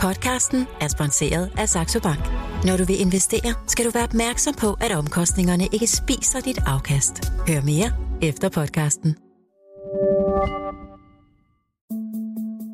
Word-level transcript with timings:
Podcasten 0.00 0.66
er 0.80 0.88
sponsoreret 0.88 1.50
af 1.58 1.68
Saxo 1.68 2.00
Bank. 2.00 2.20
Når 2.64 2.76
du 2.76 2.84
vil 2.84 3.00
investere, 3.00 3.54
skal 3.66 3.84
du 3.84 3.90
være 3.90 4.04
opmærksom 4.04 4.54
på, 4.54 4.76
at 4.80 4.92
omkostningerne 4.92 5.64
ikke 5.72 5.86
spiser 5.86 6.40
dit 6.40 6.58
afkast. 6.66 7.32
Hør 7.48 7.60
mere 7.64 7.90
efter 8.22 8.48
podcasten. 8.48 9.16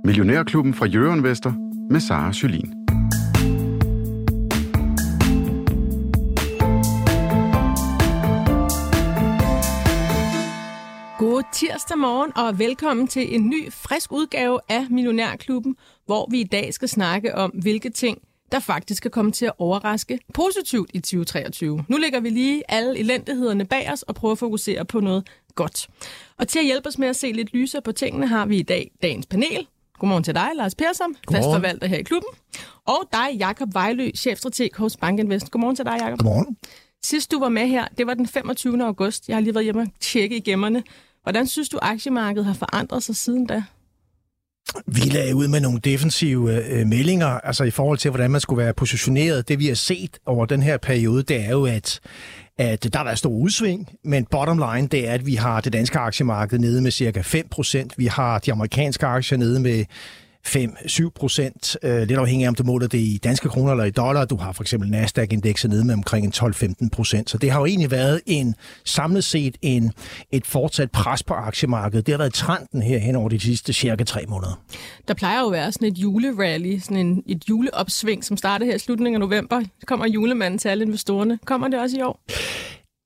Millionærklubben 0.05 0.75
fra 0.75 0.87
Jørgen 0.87 1.23
Vester 1.23 1.53
med 1.91 2.01
Sara 2.01 2.31
Jolin. 2.43 2.82
Tirsdag 11.73 11.99
morgen 11.99 12.33
og 12.37 12.59
velkommen 12.59 13.09
til 13.09 13.35
en 13.35 13.49
ny, 13.49 13.73
frisk 13.73 14.13
udgave 14.13 14.61
af 14.69 14.87
Millionærklubben, 14.91 15.77
hvor 16.07 16.29
vi 16.31 16.41
i 16.41 16.45
dag 16.45 16.75
skal 16.75 16.89
snakke 16.89 17.35
om, 17.35 17.51
hvilke 17.51 17.91
ting, 17.91 18.19
der 18.53 18.59
faktisk 18.59 18.99
skal 18.99 19.11
komme 19.11 19.33
til 19.33 19.47
at 19.47 19.53
overraske 19.59 20.19
positivt 20.35 20.91
i 20.95 21.01
2023. 21.01 21.85
Nu 21.89 21.97
lægger 21.97 22.21
vi 22.21 22.29
lige 22.31 22.63
alle 22.69 22.99
elendighederne 22.99 23.65
bag 23.65 23.93
os 23.93 24.03
og 24.03 24.15
prøver 24.15 24.33
at 24.33 24.39
fokusere 24.39 24.85
på 24.85 25.01
noget 25.01 25.29
godt. 25.55 25.89
Og 26.39 26.49
til 26.49 26.59
at 26.59 26.65
hjælpe 26.65 26.89
os 26.89 26.99
med 26.99 27.09
at 27.09 27.17
se 27.17 27.33
lidt 27.33 27.53
lysere 27.53 27.83
på 27.83 27.93
tingene, 27.93 28.27
har 28.27 28.47
vi 28.47 28.59
i 28.59 28.63
dag 28.63 28.91
dagens 29.03 29.27
panel. 29.27 29.67
Godmorgen 29.99 30.25
til 30.25 30.35
dig, 30.35 30.49
Lars 30.57 30.75
Persson, 30.75 31.17
fastforvalter 31.33 31.87
her 31.87 31.99
i 31.99 32.03
klubben. 32.03 32.31
Og 32.87 33.09
dig, 33.13 33.37
Jakob 33.39 33.75
Vejlø, 33.75 34.11
chefstrateg 34.17 34.71
hos 34.77 34.97
Bankinvest. 34.97 35.51
Godmorgen 35.51 35.77
til 35.77 35.85
dig, 35.85 35.97
Jakob. 36.01 36.19
Godmorgen. 36.19 36.57
Sidst 37.05 37.31
du 37.31 37.39
var 37.39 37.49
med 37.49 37.67
her, 37.67 37.87
det 37.99 38.07
var 38.07 38.15
den 38.15 38.27
25. 38.27 38.85
august. 38.85 39.29
Jeg 39.29 39.37
har 39.37 39.41
lige 39.41 39.55
været 39.55 39.65
hjemme 39.65 39.83
og 39.83 39.89
tjekke 40.01 40.37
i 40.37 40.41
gemmerne. 40.41 40.83
Hvordan 41.23 41.47
synes 41.47 41.69
du, 41.69 41.79
aktiemarkedet 41.83 42.47
har 42.47 42.55
forandret 42.55 43.03
sig 43.03 43.17
siden 43.17 43.47
da? 43.47 43.63
Vi 44.87 45.01
lagde 45.01 45.35
ud 45.35 45.49
med 45.49 45.61
nogle 45.61 45.81
defensive 45.81 46.65
øh, 46.65 46.87
meldinger, 46.87 47.27
altså 47.27 47.65
i 47.65 47.71
forhold 47.71 47.99
til, 47.99 48.11
hvordan 48.11 48.31
man 48.31 48.41
skulle 48.41 48.65
være 48.65 48.75
positioneret. 48.75 49.49
Det 49.49 49.59
vi 49.59 49.67
har 49.67 49.75
set 49.75 50.19
over 50.27 50.47
den 50.47 50.63
her 50.63 50.77
periode, 50.77 51.23
det 51.23 51.45
er 51.45 51.51
jo, 51.51 51.67
at, 51.67 52.01
at 52.59 52.93
der 52.93 52.99
har 52.99 53.05
været 53.05 53.19
stor 53.19 53.31
udsving, 53.31 53.89
men 54.05 54.25
bottom 54.25 54.59
line, 54.59 54.89
det 54.89 55.09
er, 55.09 55.13
at 55.13 55.27
vi 55.27 55.35
har 55.35 55.61
det 55.61 55.73
danske 55.73 55.99
aktiemarked 55.99 56.59
nede 56.59 56.83
med 56.83 56.91
cirka 56.91 57.21
5%. 57.21 57.89
Vi 57.97 58.07
har 58.07 58.39
de 58.39 58.53
amerikanske 58.53 59.07
aktier 59.07 59.39
nede 59.39 59.61
med 59.61 59.85
5-7 60.47 61.09
procent, 61.15 61.77
øh, 61.83 61.99
lidt 61.99 62.19
afhængig 62.19 62.45
af, 62.45 62.49
om 62.49 62.55
du 62.55 62.63
måler 62.63 62.87
det 62.87 62.99
i 62.99 63.21
danske 63.25 63.49
kroner 63.49 63.71
eller 63.71 63.85
i 63.85 63.91
dollar. 63.91 64.25
Du 64.25 64.37
har 64.37 64.53
for 64.53 64.63
eksempel 64.63 64.91
Nasdaq-indekset 64.91 65.71
nede 65.71 65.85
med 65.85 65.95
omkring 65.95 66.35
12-15 66.37 66.89
procent. 66.93 67.31
Så 67.31 67.39
det 67.39 67.51
har 67.51 67.61
jo 67.61 67.67
egentlig 67.67 67.91
været 67.91 68.21
en 68.27 68.55
samlet 68.85 69.25
set 69.25 69.57
en, 69.63 69.93
et 70.31 70.47
fortsat 70.47 70.91
pres 70.91 71.23
på 71.23 71.35
aktiemarkedet. 71.35 72.07
Det 72.07 72.13
har 72.13 72.19
været 72.19 72.35
trenden 72.35 72.83
her 72.83 72.99
hen 72.99 73.17
over 73.17 73.29
de 73.29 73.41
sidste 73.41 73.73
cirka 73.73 74.05
tre 74.05 74.25
måneder. 74.29 74.63
Der 75.09 75.15
plejer 75.15 75.41
jo 75.41 75.47
at 75.47 75.53
være 75.53 75.73
sådan 75.73 75.89
et 75.89 75.99
julerally, 75.99 76.79
sådan 76.79 76.97
en, 76.97 77.23
et 77.27 77.49
juleopsving, 77.49 78.25
som 78.25 78.37
starter 78.37 78.67
her 78.67 78.75
i 78.75 78.79
slutningen 78.79 79.23
af 79.23 79.29
november. 79.29 79.61
Så 79.81 79.87
kommer 79.87 80.07
julemanden 80.07 80.59
til 80.59 80.69
alle 80.69 80.85
investorerne. 80.85 81.39
Kommer 81.45 81.69
det 81.69 81.81
også 81.81 81.97
i 81.97 82.03
år? 82.03 82.21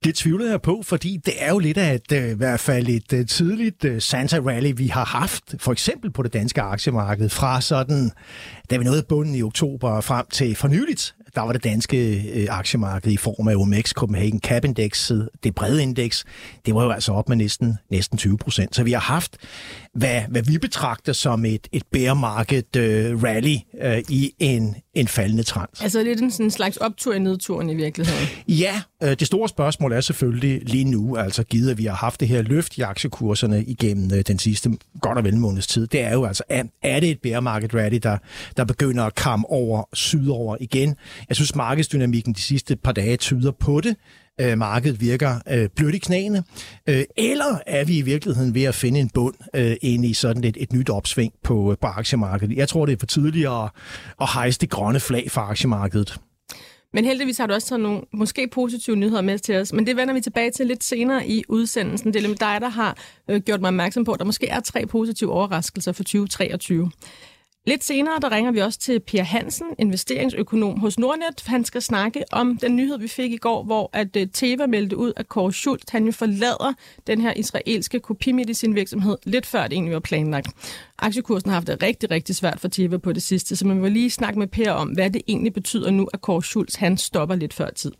Det 0.06 0.14
tvivler 0.14 0.50
jeg 0.50 0.62
på, 0.62 0.82
fordi 0.84 1.20
det 1.26 1.34
er 1.38 1.50
jo 1.50 1.58
lidt 1.58 1.78
af 1.78 1.94
et, 1.94 2.12
øh, 2.12 2.30
i 2.30 2.34
hvert 2.34 2.60
fald 2.60 2.88
et 2.88 3.12
øh, 3.12 3.26
tidligt 3.26 3.84
øh, 3.84 4.00
Santa 4.00 4.38
Rally, 4.38 4.72
vi 4.76 4.86
har 4.86 5.04
haft, 5.04 5.54
for 5.58 5.72
eksempel 5.72 6.10
på 6.10 6.22
det 6.22 6.32
danske 6.32 6.62
aktiemarked, 6.62 7.28
fra 7.28 7.60
sådan, 7.60 8.10
da 8.70 8.76
vi 8.76 8.84
nåede 8.84 9.02
bunden 9.08 9.34
i 9.34 9.42
oktober 9.42 10.00
frem 10.00 10.26
til 10.32 10.56
for 10.56 10.68
nyligt, 10.68 11.14
der 11.34 11.40
var 11.40 11.52
det 11.52 11.64
danske 11.64 12.46
aktiemarked 12.50 13.12
i 13.12 13.16
form 13.16 13.48
af 13.48 13.56
OMX 13.56 13.92
Copenhagen 13.92 14.40
Cap 14.40 14.64
Index, 14.64 15.10
det 15.44 15.54
brede 15.54 15.82
indeks, 15.82 16.24
det 16.66 16.74
var 16.74 16.84
jo 16.84 16.90
altså 16.90 17.12
op 17.12 17.28
med 17.28 17.36
næsten, 17.36 17.78
næsten 17.90 18.18
20 18.18 18.38
procent. 18.38 18.76
Så 18.76 18.82
vi 18.82 18.92
har 18.92 19.00
haft, 19.00 19.36
hvad, 19.94 20.22
hvad 20.28 20.42
vi 20.42 20.58
betragter 20.58 21.12
som 21.12 21.44
et, 21.44 21.68
et 21.72 21.82
bear 21.92 22.14
market 22.14 22.66
rally 23.24 23.56
øh, 23.82 24.02
i 24.08 24.32
en, 24.38 24.76
en 24.96 25.08
faldende 25.08 25.42
trend. 25.42 25.68
Altså 25.80 26.02
lidt 26.02 26.20
en 26.20 26.30
sådan 26.30 26.50
slags 26.50 26.76
optur 26.76 27.14
i 27.14 27.18
nedturen 27.18 27.70
i 27.70 27.74
virkeligheden? 27.74 28.28
Ja, 28.48 28.82
øh, 29.02 29.10
det 29.10 29.26
store 29.26 29.48
spørgsmål 29.48 29.92
er 29.92 30.00
selvfølgelig 30.00 30.68
lige 30.68 30.84
nu, 30.84 31.16
altså 31.16 31.42
givet 31.42 31.70
at 31.70 31.78
vi 31.78 31.84
har 31.84 31.94
haft 31.94 32.20
det 32.20 32.28
her 32.28 32.42
løft 32.42 32.78
i 32.78 32.80
aktiekurserne 32.80 33.64
igennem 33.64 34.10
øh, 34.14 34.22
den 34.26 34.38
sidste 34.38 34.70
godt 35.00 35.18
og 35.18 35.24
vel 35.24 35.36
måneds 35.36 35.66
tid, 35.66 35.86
det 35.86 36.00
er 36.00 36.12
jo 36.12 36.24
altså, 36.24 36.42
er, 36.48 36.62
er 36.82 37.00
det 37.00 37.10
et 37.10 37.20
bear 37.22 37.40
market 37.40 37.74
rally, 37.74 37.98
der, 38.02 38.18
der 38.56 38.64
begynder 38.64 39.04
at 39.04 39.14
komme 39.14 39.50
over 39.50 39.88
sydover 39.92 40.56
igen? 40.60 40.96
Jeg 41.28 41.36
synes, 41.36 41.54
markedsdynamikken 41.54 42.32
de 42.32 42.40
sidste 42.40 42.76
par 42.76 42.92
dage 42.92 43.16
tyder 43.16 43.50
på 43.50 43.80
det. 43.80 43.96
Øh, 44.40 44.58
markedet 44.58 45.00
virker 45.00 45.40
øh, 45.50 45.68
blødt 45.76 45.94
i 45.94 45.98
knæene. 45.98 46.44
Øh, 46.88 47.04
eller 47.16 47.58
er 47.66 47.84
vi 47.84 47.98
i 47.98 48.02
virkeligheden 48.02 48.54
ved 48.54 48.62
at 48.62 48.74
finde 48.74 49.00
en 49.00 49.10
bund 49.14 49.34
øh, 49.54 49.76
ind 49.82 50.04
i 50.04 50.14
sådan 50.14 50.44
et, 50.44 50.56
et 50.60 50.72
nyt 50.72 50.90
opsving 50.90 51.32
på, 51.42 51.70
øh, 51.70 51.78
på 51.80 51.86
aktiemarkedet? 51.86 52.56
Jeg 52.56 52.68
tror, 52.68 52.86
det 52.86 52.92
er 52.92 52.98
for 52.98 53.06
tidligt 53.06 53.48
at, 53.48 53.70
at 54.20 54.28
hejse 54.34 54.60
det 54.60 54.70
grønne 54.70 55.00
flag 55.00 55.30
for 55.30 55.40
aktiemarkedet. 55.40 56.20
Men 56.92 57.04
heldigvis 57.04 57.38
har 57.38 57.46
du 57.46 57.54
også 57.54 57.68
taget 57.68 57.80
nogle 57.80 58.02
måske 58.12 58.48
positive 58.52 58.96
nyheder 58.96 59.22
med 59.22 59.38
til 59.38 59.56
os, 59.56 59.72
men 59.72 59.86
det 59.86 59.96
vender 59.96 60.14
vi 60.14 60.20
tilbage 60.20 60.50
til 60.50 60.66
lidt 60.66 60.84
senere 60.84 61.28
i 61.28 61.44
udsendelsen. 61.48 62.14
Det 62.14 62.24
er 62.24 62.28
dig, 62.28 62.60
der 62.60 62.68
har 62.68 62.96
øh, 63.28 63.40
gjort 63.40 63.60
mig 63.60 63.68
opmærksom 63.68 64.04
på, 64.04 64.12
at 64.12 64.18
der 64.18 64.24
måske 64.24 64.48
er 64.48 64.60
tre 64.60 64.86
positive 64.86 65.32
overraskelser 65.32 65.92
for 65.92 66.02
2023. 66.02 66.90
Lidt 67.68 67.84
senere, 67.84 68.20
der 68.22 68.30
ringer 68.30 68.52
vi 68.52 68.60
også 68.60 68.78
til 68.78 69.00
Per 69.00 69.22
Hansen, 69.22 69.66
investeringsøkonom 69.78 70.80
hos 70.80 70.98
Nordnet. 70.98 71.42
Han 71.46 71.64
skal 71.64 71.82
snakke 71.82 72.24
om 72.32 72.58
den 72.58 72.76
nyhed, 72.76 72.98
vi 72.98 73.08
fik 73.08 73.32
i 73.32 73.36
går, 73.36 73.62
hvor 73.62 73.90
at 73.92 74.16
øh, 74.16 74.26
Teva 74.32 74.66
meldte 74.66 74.96
ud, 74.96 75.12
at 75.16 75.28
Kåre 75.28 75.52
Schultz, 75.52 75.90
han 75.90 76.04
jo 76.06 76.12
forlader 76.12 76.72
den 77.06 77.20
her 77.20 77.32
israelske 77.36 78.00
kopimedicinvirksomhed 78.00 79.16
lidt 79.24 79.46
før 79.46 79.62
det 79.62 79.72
egentlig 79.72 79.94
var 79.94 80.00
planlagt. 80.00 80.48
Aktiekursen 80.98 81.50
har 81.50 81.54
haft 81.54 81.66
det 81.66 81.82
rigtig, 81.82 82.10
rigtig 82.10 82.36
svært 82.36 82.60
for 82.60 82.68
Teva 82.68 82.98
på 82.98 83.12
det 83.12 83.22
sidste, 83.22 83.56
så 83.56 83.66
man 83.66 83.82
vil 83.82 83.92
lige 83.92 84.10
snakke 84.10 84.38
med 84.38 84.46
Per 84.46 84.72
om, 84.72 84.88
hvad 84.88 85.10
det 85.10 85.22
egentlig 85.28 85.52
betyder 85.52 85.90
nu, 85.90 86.08
at 86.14 86.20
Kåre 86.20 86.42
Schultz, 86.42 86.74
han 86.74 86.96
stopper 86.96 87.34
lidt 87.34 87.54
før 87.54 87.70
tid. 87.70 87.92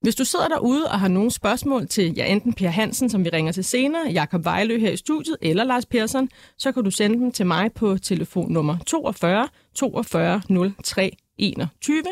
Hvis 0.00 0.14
du 0.14 0.24
sidder 0.24 0.48
derude 0.48 0.84
og 0.84 1.00
har 1.00 1.08
nogle 1.08 1.30
spørgsmål 1.30 1.88
til 1.88 2.14
ja, 2.16 2.26
enten 2.26 2.52
Per 2.52 2.68
Hansen, 2.68 3.10
som 3.10 3.24
vi 3.24 3.28
ringer 3.28 3.52
til 3.52 3.64
senere, 3.64 4.08
Jakob 4.10 4.44
Vejlø 4.44 4.78
her 4.78 4.90
i 4.90 4.96
studiet, 4.96 5.36
eller 5.42 5.64
Lars 5.64 5.86
Persson, 5.86 6.28
så 6.58 6.72
kan 6.72 6.84
du 6.84 6.90
sende 6.90 7.18
dem 7.18 7.32
til 7.32 7.46
mig 7.46 7.72
på 7.72 7.98
telefonnummer 7.98 8.76
42 8.86 9.48
42 9.74 10.42
03 10.82 11.16
21. 11.38 12.02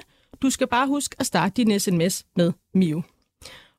Du 0.43 0.51
skal 0.51 0.67
bare 0.67 0.87
huske 0.87 1.17
at 1.19 1.27
starte 1.27 1.55
din 1.57 1.81
sms 1.81 2.25
med 2.37 2.53
MIO. 2.75 3.03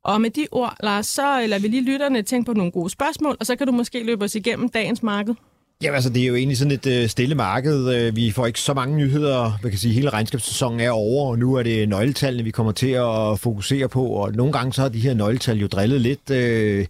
Og 0.04 0.22
med 0.22 0.30
de 0.30 0.48
ord, 0.52 0.76
Lars, 0.84 1.08
så 1.08 1.46
lader 1.48 1.62
vi 1.62 1.68
lige 1.68 1.84
lytterne 1.84 2.22
tænke 2.22 2.46
på 2.46 2.54
nogle 2.54 2.72
gode 2.72 2.90
spørgsmål, 2.90 3.38
og 3.40 3.46
så 3.46 3.56
kan 3.56 3.68
du 3.68 3.74
måske 3.74 4.04
løbe 4.04 4.26
os 4.26 4.36
igennem 4.36 4.70
dagens 4.70 5.04
marked. 5.04 5.36
Jamen 5.84 5.96
altså 5.96 6.10
det 6.10 6.24
er 6.24 6.28
jo 6.28 6.36
egentlig 6.36 6.58
sådan 6.58 6.72
et 6.72 6.86
øh, 6.86 7.10
stille 7.10 7.36
marked. 7.36 7.96
Øh, 7.96 8.16
vi 8.16 8.32
får 8.32 8.48
ikke 8.48 8.60
så 8.60 8.74
mange 8.74 8.98
nyheder. 8.98 9.60
Man 9.64 9.72
kan 9.72 9.80
sige, 9.80 9.94
hele 9.94 10.10
regnskabssæsonen 10.10 10.80
er 10.80 10.92
over, 10.92 11.30
og 11.30 11.40
nu 11.40 11.56
er 11.56 11.64
det 11.64 11.90
nøgletallene, 11.90 12.44
vi 12.44 12.52
kommer 12.52 12.72
til 12.72 12.92
at 12.92 13.40
fokusere 13.40 13.90
på. 13.90 14.06
Og 14.06 14.32
nogle 14.34 14.54
gange 14.54 14.74
så 14.74 14.82
har 14.82 14.90
de 14.90 15.00
her 15.00 15.14
nøgletal 15.14 15.58
jo 15.58 15.68
drillet 15.68 16.02
lidt. 16.02 16.30
Øh, 16.32 16.86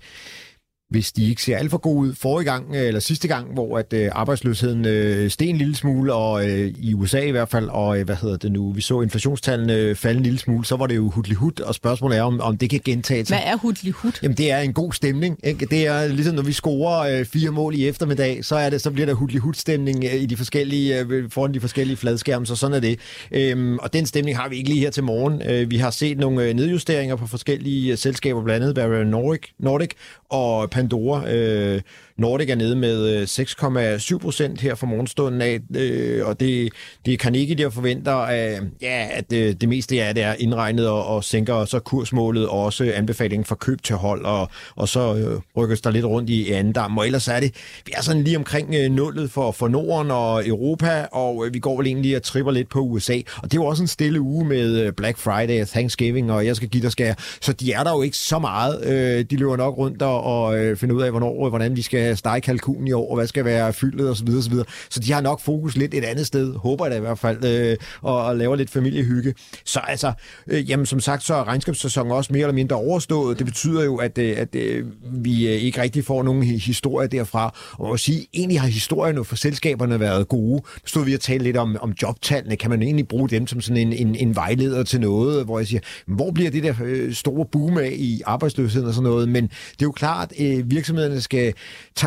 hvis 0.89 1.11
de 1.11 1.29
ikke 1.29 1.43
ser 1.43 1.57
alt 1.57 1.71
for 1.71 1.77
gode 1.77 1.97
ud 1.97 2.15
forrige 2.15 2.51
gang, 2.51 2.75
øh, 2.75 2.87
eller 2.87 2.99
sidste 2.99 3.27
gang, 3.27 3.53
hvor 3.53 3.77
at 3.77 3.93
øh, 3.93 4.09
arbejdsløsheden 4.11 4.85
øh, 4.85 5.29
steg 5.29 5.49
en 5.49 5.57
lille 5.57 5.75
smule, 5.75 6.13
og 6.13 6.49
øh, 6.49 6.73
i 6.77 6.93
USA 6.93 7.19
i 7.19 7.31
hvert 7.31 7.49
fald, 7.49 7.69
og 7.69 7.99
øh, 7.99 8.05
hvad 8.05 8.15
hedder 8.15 8.37
det 8.37 8.51
nu, 8.51 8.71
vi 8.71 8.81
så 8.81 9.01
inflationstallene 9.01 9.73
øh, 9.73 9.95
falde 9.95 10.17
en 10.17 10.23
lille 10.23 10.39
smule, 10.39 10.65
så 10.65 10.75
var 10.75 10.87
det 10.87 10.95
jo 10.95 11.09
hudlig 11.09 11.37
hud, 11.37 11.59
og 11.59 11.75
spørgsmålet 11.75 12.17
er, 12.17 12.23
om, 12.23 12.41
om 12.41 12.57
det 12.57 12.69
kan 12.69 12.81
gentage 12.85 13.25
sig. 13.25 13.37
Hvad 13.37 13.53
er 13.53 13.57
hudlig 13.57 13.93
hud? 13.93 14.11
Jamen, 14.23 14.37
det 14.37 14.51
er 14.51 14.59
en 14.59 14.73
god 14.73 14.93
stemning. 14.93 15.39
Ikke? 15.43 15.65
Det 15.65 15.87
er 15.87 16.07
ligesom, 16.07 16.35
når 16.35 16.43
vi 16.43 16.53
scorer 16.53 17.19
øh, 17.19 17.25
fire 17.25 17.51
mål 17.51 17.75
i 17.75 17.87
eftermiddag, 17.87 18.45
så, 18.45 18.55
er 18.55 18.69
det, 18.69 18.81
så 18.81 18.91
bliver 18.91 19.05
der 19.05 19.13
hudlig 19.13 19.41
hud 19.41 19.53
stemning 19.53 20.03
øh, 20.03 20.13
i 20.13 20.25
de 20.25 20.37
forskellige, 20.37 20.99
øh, 20.99 21.31
foran 21.31 21.53
de 21.53 21.59
forskellige 21.59 21.97
fladskærme, 21.97 22.45
så 22.45 22.55
sådan 22.55 22.75
er 22.75 22.79
det. 22.79 22.99
Øhm, 23.31 23.77
og 23.77 23.93
den 23.93 24.05
stemning 24.05 24.37
har 24.37 24.49
vi 24.49 24.55
ikke 24.55 24.69
lige 24.69 24.81
her 24.81 24.89
til 24.89 25.03
morgen. 25.03 25.41
Øh, 25.41 25.71
vi 25.71 25.77
har 25.77 25.91
set 25.91 26.17
nogle 26.17 26.43
øh, 26.43 26.53
nedjusteringer 26.53 27.15
på 27.15 27.27
forskellige 27.27 27.91
øh, 27.91 27.97
selskaber, 27.97 28.43
blandt 28.43 28.63
andet 28.63 28.75
Barrier 28.75 29.03
Nordic, 29.03 29.41
Nordic 29.59 29.91
og 30.29 30.69
Pandora. 30.79 31.33
Øh, 31.35 31.81
Nordic 32.19 32.49
er 32.49 32.55
nede 32.55 32.75
med 32.75 33.09
øh, 33.09 33.23
6,7 33.23 34.17
procent 34.17 34.61
her 34.61 34.75
fra 34.75 34.87
morgenstunden 34.87 35.41
af, 35.41 35.59
øh, 35.75 36.27
og 36.27 36.39
det, 36.39 36.73
det 37.05 37.13
er 37.13 37.17
Carnegie, 37.17 37.55
der 37.55 37.69
forventer, 37.69 38.13
at, 38.13 38.63
ja, 38.81 39.07
at 39.11 39.31
det, 39.31 39.61
det 39.61 39.69
meste 39.69 40.03
af 40.03 40.15
det 40.15 40.23
er 40.23 40.35
indregnet 40.39 40.87
og, 40.87 41.05
og 41.05 41.23
sænker 41.23 41.65
så 41.65 41.79
kursmålet 41.79 42.47
og 42.47 42.63
også 42.63 42.91
anbefalingen 42.95 43.45
for 43.45 43.55
køb 43.55 43.83
til 43.83 43.95
hold, 43.95 44.25
og, 44.25 44.49
og 44.75 44.89
så 44.89 45.15
øh, 45.15 45.41
rykkes 45.57 45.81
der 45.81 45.91
lidt 45.91 46.05
rundt 46.05 46.29
i 46.29 46.51
anden 46.51 46.73
dam, 46.73 46.97
og 46.97 47.05
ellers 47.05 47.27
er 47.27 47.39
det, 47.39 47.55
vi 47.85 47.91
er 47.97 48.01
sådan 48.01 48.23
lige 48.23 48.37
omkring 48.37 48.75
øh, 48.75 48.91
nullet 48.91 49.31
for, 49.31 49.51
for 49.51 49.67
Norden 49.67 50.11
og 50.11 50.47
Europa, 50.47 51.05
og 51.11 51.45
øh, 51.45 51.53
vi 51.53 51.59
går 51.59 51.77
vel 51.77 51.87
egentlig 51.87 52.15
og 52.15 52.23
tripper 52.23 52.51
lidt 52.51 52.69
på 52.69 52.79
USA, 52.79 53.17
og 53.37 53.43
det 53.43 53.57
er 53.57 53.61
jo 53.61 53.65
også 53.65 53.83
en 53.83 53.87
stille 53.87 54.21
uge 54.21 54.45
med 54.45 54.81
øh, 54.81 54.93
Black 54.93 55.17
Friday 55.17 55.61
og 55.61 55.67
Thanksgiving, 55.67 56.31
og 56.31 56.45
jeg 56.45 56.55
skal 56.55 56.69
give 56.69 56.83
dig 56.83 56.91
skære, 56.91 57.15
så 57.41 57.53
de 57.53 57.71
er 57.71 57.83
der 57.83 57.91
jo 57.91 58.01
ikke 58.01 58.17
så 58.17 58.39
meget. 58.39 58.85
Øh, 58.85 59.25
de 59.29 59.35
løber 59.35 59.57
nok 59.57 59.77
rundt 59.77 60.01
og, 60.01 60.23
og 60.23 60.59
øh, 60.59 60.77
finder 60.77 60.95
ud 60.95 61.01
af, 61.01 61.11
hvornår, 61.11 61.49
hvordan 61.49 61.75
de 61.75 61.83
skal 61.83 62.08
man 62.09 62.17
stege 62.17 62.41
kalkun 62.41 62.87
i 62.87 62.91
år, 62.91 63.09
og 63.09 63.15
hvad 63.15 63.27
skal 63.27 63.45
være 63.45 63.73
fyldet 63.73 64.09
osv. 64.09 64.29
osv. 64.37 64.53
Så 64.89 64.99
de 64.99 65.11
har 65.11 65.21
nok 65.21 65.41
fokus 65.41 65.77
lidt 65.77 65.93
et 65.93 66.03
andet 66.03 66.27
sted, 66.27 66.55
håber 66.55 66.85
jeg 66.85 66.91
da 66.91 66.97
i 66.97 67.01
hvert 67.01 67.19
fald, 67.19 67.45
øh, 67.45 67.77
og, 68.01 68.25
og 68.25 68.37
laver 68.37 68.55
lidt 68.55 68.69
familiehygge. 68.69 69.33
Så 69.65 69.79
altså, 69.79 70.13
øh, 70.47 70.69
jamen 70.69 70.85
som 70.85 70.99
sagt, 70.99 71.23
så 71.23 71.33
er 71.33 71.47
regnskabssæsonen 71.47 72.11
også 72.11 72.33
mere 72.33 72.41
eller 72.41 72.53
mindre 72.53 72.75
overstået. 72.75 73.37
Det 73.39 73.45
betyder 73.45 73.83
jo, 73.83 73.95
at, 73.95 74.17
øh, 74.17 74.37
at 74.37 74.55
øh, 74.55 74.85
vi 75.11 75.47
øh, 75.47 75.53
ikke 75.53 75.81
rigtig 75.81 76.05
får 76.05 76.23
nogen 76.23 76.43
historie 76.43 77.07
derfra. 77.07 77.55
Og 77.71 77.89
man 77.89 77.97
sige, 77.97 78.27
egentlig 78.33 78.61
har 78.61 78.67
historien 78.67 79.25
for 79.25 79.35
selskaberne 79.35 79.99
været 79.99 80.27
gode. 80.27 80.53
Nu 80.53 80.61
stod 80.85 81.05
vi 81.05 81.13
og 81.13 81.19
talte 81.19 81.43
lidt 81.43 81.57
om, 81.57 81.77
om 81.81 81.93
jobtallene. 82.01 82.55
Kan 82.55 82.69
man 82.69 82.81
egentlig 82.81 83.07
bruge 83.07 83.29
dem 83.29 83.47
som 83.47 83.61
sådan 83.61 83.77
en, 83.77 83.93
en, 83.93 84.15
en 84.15 84.35
vejleder 84.35 84.83
til 84.83 85.01
noget, 85.01 85.45
hvor 85.45 85.59
jeg 85.59 85.67
siger, 85.67 85.81
hvor 86.07 86.31
bliver 86.31 86.51
det 86.51 86.63
der 86.63 86.73
øh, 86.83 87.13
store 87.13 87.45
boom 87.51 87.77
af 87.77 87.93
i 87.93 88.21
arbejdsløsheden 88.25 88.87
og 88.87 88.93
sådan 88.93 89.09
noget? 89.09 89.29
Men 89.29 89.43
det 89.43 89.81
er 89.81 89.85
jo 89.85 89.91
klart, 89.91 90.31
at 90.37 90.57
øh, 90.57 90.71
virksomhederne 90.71 91.21
skal 91.21 91.53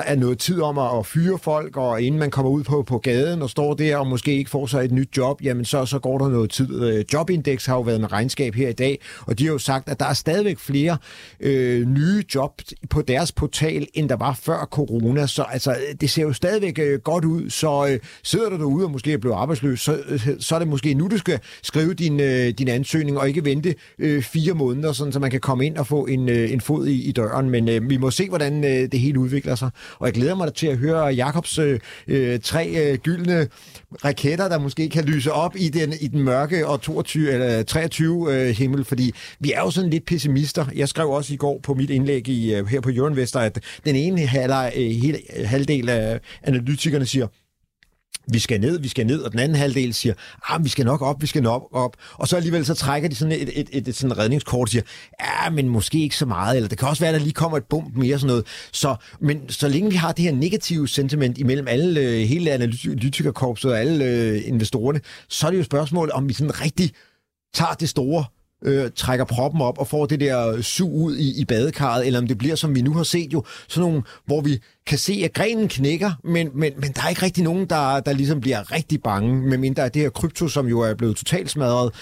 er 0.01 0.17
noget 0.17 0.39
tid 0.39 0.61
om 0.61 0.79
at, 0.79 0.99
at 0.99 1.07
fyre 1.07 1.39
folk, 1.39 1.77
og 1.77 2.03
inden 2.03 2.19
man 2.19 2.31
kommer 2.31 2.51
ud 2.51 2.65
på, 2.65 2.83
på 2.83 2.99
gaden 2.99 3.43
og 3.43 3.51
står 3.51 3.75
der 3.75 3.97
og 3.97 4.07
måske 4.07 4.37
ikke 4.37 4.51
får 4.51 4.67
sig 4.67 4.85
et 4.85 4.93
nyt 4.93 5.17
job, 5.17 5.43
jamen 5.43 5.65
så, 5.65 5.87
så 5.87 5.99
går 5.99 6.19
der 6.19 6.29
noget 6.29 6.51
tid. 6.51 6.85
Øh, 6.85 7.05
Jobindex 7.13 7.67
har 7.67 7.75
jo 7.75 7.81
været 7.81 8.01
med 8.01 8.13
regnskab 8.13 8.55
her 8.55 8.69
i 8.69 8.73
dag, 8.73 9.01
og 9.21 9.39
de 9.39 9.45
har 9.45 9.53
jo 9.53 9.59
sagt, 9.59 9.89
at 9.89 10.01
der 10.01 10.07
er 10.07 10.15
stadigvæk 10.15 10.59
flere 10.59 10.97
øh, 11.41 11.89
nye 11.89 12.25
job 12.35 12.61
på 12.91 13.03
deres 13.03 13.33
portal, 13.33 13.87
end 13.95 14.09
der 14.09 14.17
var 14.17 14.39
før 14.43 14.69
corona. 14.71 15.27
Så 15.27 15.43
altså, 15.43 15.77
det 16.01 16.11
ser 16.11 16.23
jo 16.23 16.33
stadigvæk 16.33 16.79
øh, 16.79 17.01
godt 17.01 17.25
ud. 17.25 17.51
Så 17.51 17.87
øh, 17.91 17.99
sidder 18.23 18.51
du 18.51 18.57
derude 18.57 18.85
og 18.85 18.91
måske 18.91 19.13
er 19.13 19.19
blevet 19.19 19.37
arbejdsløs, 19.37 19.81
så, 19.81 19.99
øh, 20.09 20.29
så 20.39 20.55
er 20.55 20.59
det 20.59 20.69
måske 20.69 20.95
nu, 20.95 21.09
du 21.09 21.19
skal 21.19 21.39
skrive 21.63 21.95
din, 21.95 22.21
øh, 22.21 22.49
din 22.49 22.69
ansøgning, 22.69 23.19
og 23.19 23.29
ikke 23.29 23.45
vente 23.45 23.75
øh, 23.99 24.23
fire 24.23 24.55
måneder, 24.55 24.93
sådan, 24.93 25.13
så 25.13 25.19
man 25.19 25.31
kan 25.31 25.41
komme 25.41 25.67
ind 25.67 25.77
og 25.77 25.87
få 25.87 26.05
en, 26.07 26.29
øh, 26.29 26.53
en 26.53 26.61
fod 26.61 26.87
i, 26.87 27.03
i 27.03 27.13
døren. 27.13 27.51
Men 27.51 27.69
øh, 27.69 27.91
vi 27.91 27.97
må 27.97 28.11
se, 28.11 28.29
hvordan 28.29 28.65
øh, 28.65 28.93
det 28.93 29.01
hele 29.01 29.21
udvikler 29.21 29.55
sig. 29.55 29.71
Og 29.99 30.07
jeg 30.07 30.15
glæder 30.15 30.35
mig 30.35 30.55
til 30.55 30.67
at 30.67 30.79
høre 30.79 31.05
Jakobs 31.05 31.59
øh, 31.59 31.81
øh, 32.09 32.41
tre 32.41 32.69
øh, 32.69 32.99
gyldne 32.99 33.49
raketter, 34.05 34.49
der 34.49 34.59
måske 34.59 34.89
kan 34.89 35.05
lyse 35.05 35.33
op 35.33 35.57
i 35.57 35.69
den, 35.69 35.93
i 36.01 36.09
den 36.09 36.21
mørke 36.23 36.67
og 36.67 36.81
22, 36.81 37.33
eller 37.33 37.59
øh, 37.59 37.65
23 37.65 38.35
øh, 38.35 38.49
himmel, 38.49 38.85
fordi 38.85 39.13
vi 39.41 39.53
er 39.53 39.61
jo 39.61 39.71
sådan 39.71 39.91
lidt 39.91 40.07
pessimister. 40.07 40.67
Jeg 40.75 40.89
skrev 40.89 41.11
også 41.11 41.35
i 41.35 41.37
går 41.37 41.61
på 41.63 41.75
mit 41.75 41.91
indlæg 41.91 42.29
i, 42.29 42.55
øh, 42.55 42.67
her 42.67 42.81
på 42.81 42.91
Jørgen 42.91 43.17
at 43.41 43.59
den 43.85 43.97
ene 43.97 44.27
halvdel, 44.27 44.73
øh, 44.77 44.91
hele, 44.91 45.19
halvdel 45.45 45.89
af 45.89 46.21
analytikerne 46.43 47.07
siger, 47.07 47.27
vi 48.29 48.39
skal 48.39 48.61
ned, 48.61 48.79
vi 48.79 48.89
skal 48.89 49.07
ned, 49.07 49.21
og 49.21 49.33
den 49.33 49.41
anden 49.41 49.59
halvdel 49.59 49.95
siger, 49.95 50.15
ah, 50.49 50.65
vi 50.65 50.69
skal 50.69 50.85
nok 50.85 51.03
op, 51.03 51.23
vi 51.23 51.27
skal 51.27 51.43
nok 51.43 51.69
op. 51.73 51.97
Og 52.13 52.29
så 52.29 52.37
alligevel 52.37 52.67
så 52.67 52.75
trækker 52.75 53.09
de 53.09 53.15
sådan 53.15 53.33
et, 53.33 53.61
et, 53.61 53.69
et, 53.73 53.89
et 53.89 53.97
sådan 53.97 54.19
redningskort 54.19 54.69
og 54.69 54.69
siger, 54.69 54.83
ja, 55.21 55.51
men 55.51 55.69
måske 55.69 56.03
ikke 56.03 56.17
så 56.17 56.27
meget, 56.27 56.57
eller 56.57 56.69
det 56.69 56.79
kan 56.79 56.89
også 56.89 57.03
være, 57.03 57.09
at 57.09 57.15
der 57.15 57.25
lige 57.25 57.33
kommer 57.33 57.59
et 57.59 57.65
bump 57.65 57.97
mere 57.97 58.19
sådan 58.19 58.27
noget. 58.27 58.47
Så, 58.73 58.97
men 59.21 59.49
så 59.49 59.69
længe 59.69 59.91
vi 59.91 59.97
har 59.97 60.13
det 60.13 60.25
her 60.25 60.33
negative 60.33 60.89
sentiment 60.89 61.39
imellem 61.39 61.69
alle, 61.69 62.01
øh, 62.01 62.21
hele 62.21 62.51
analytikerkorpset 62.51 63.71
og 63.71 63.81
alle 63.81 64.05
øh, 64.05 64.49
investorerne, 64.49 65.01
så 65.29 65.47
er 65.47 65.51
det 65.51 65.59
jo 65.59 65.65
spørgsmålet, 65.65 66.13
om 66.13 66.29
vi 66.29 66.35
sådan 66.35 66.61
rigtig 66.61 66.93
tager 67.55 67.73
det 67.73 67.89
store 67.89 68.25
øh, 68.65 68.91
trækker 68.97 69.25
proppen 69.25 69.61
op 69.61 69.79
og 69.79 69.87
får 69.87 70.07
det 70.07 70.21
der 70.21 70.63
sug 70.63 70.95
ud 70.95 71.17
i, 71.17 71.41
i 71.41 71.45
badekarret, 71.45 72.07
eller 72.07 72.19
om 72.19 72.27
det 72.27 72.39
bliver, 72.39 72.55
som 72.55 72.75
vi 72.75 72.83
nu 72.83 72.95
har 72.95 73.03
set 73.03 73.33
jo, 73.33 73.45
sådan 73.69 73.89
nogle, 73.89 74.03
hvor 74.27 74.41
vi 74.41 74.59
kan 74.87 74.99
se, 74.99 75.23
at 75.25 75.33
grenen 75.33 75.69
knækker, 75.69 76.13
men, 76.25 76.51
men, 76.55 76.73
men 76.77 76.93
der 76.93 77.03
er 77.03 77.09
ikke 77.09 77.23
rigtig 77.23 77.45
nogen, 77.45 77.67
der, 77.67 78.01
der 78.01 78.13
ligesom 78.13 78.41
bliver 78.41 78.73
rigtig 78.73 79.03
bange, 79.03 79.43
medmindre 79.43 79.85
at 79.85 79.95
det 79.95 80.03
her 80.03 80.11
krypto, 80.11 80.49
som 80.49 80.67
jo 80.67 80.81
er 80.81 80.95
blevet 80.95 81.17
totalt 81.17 81.51
smadret, 81.51 81.93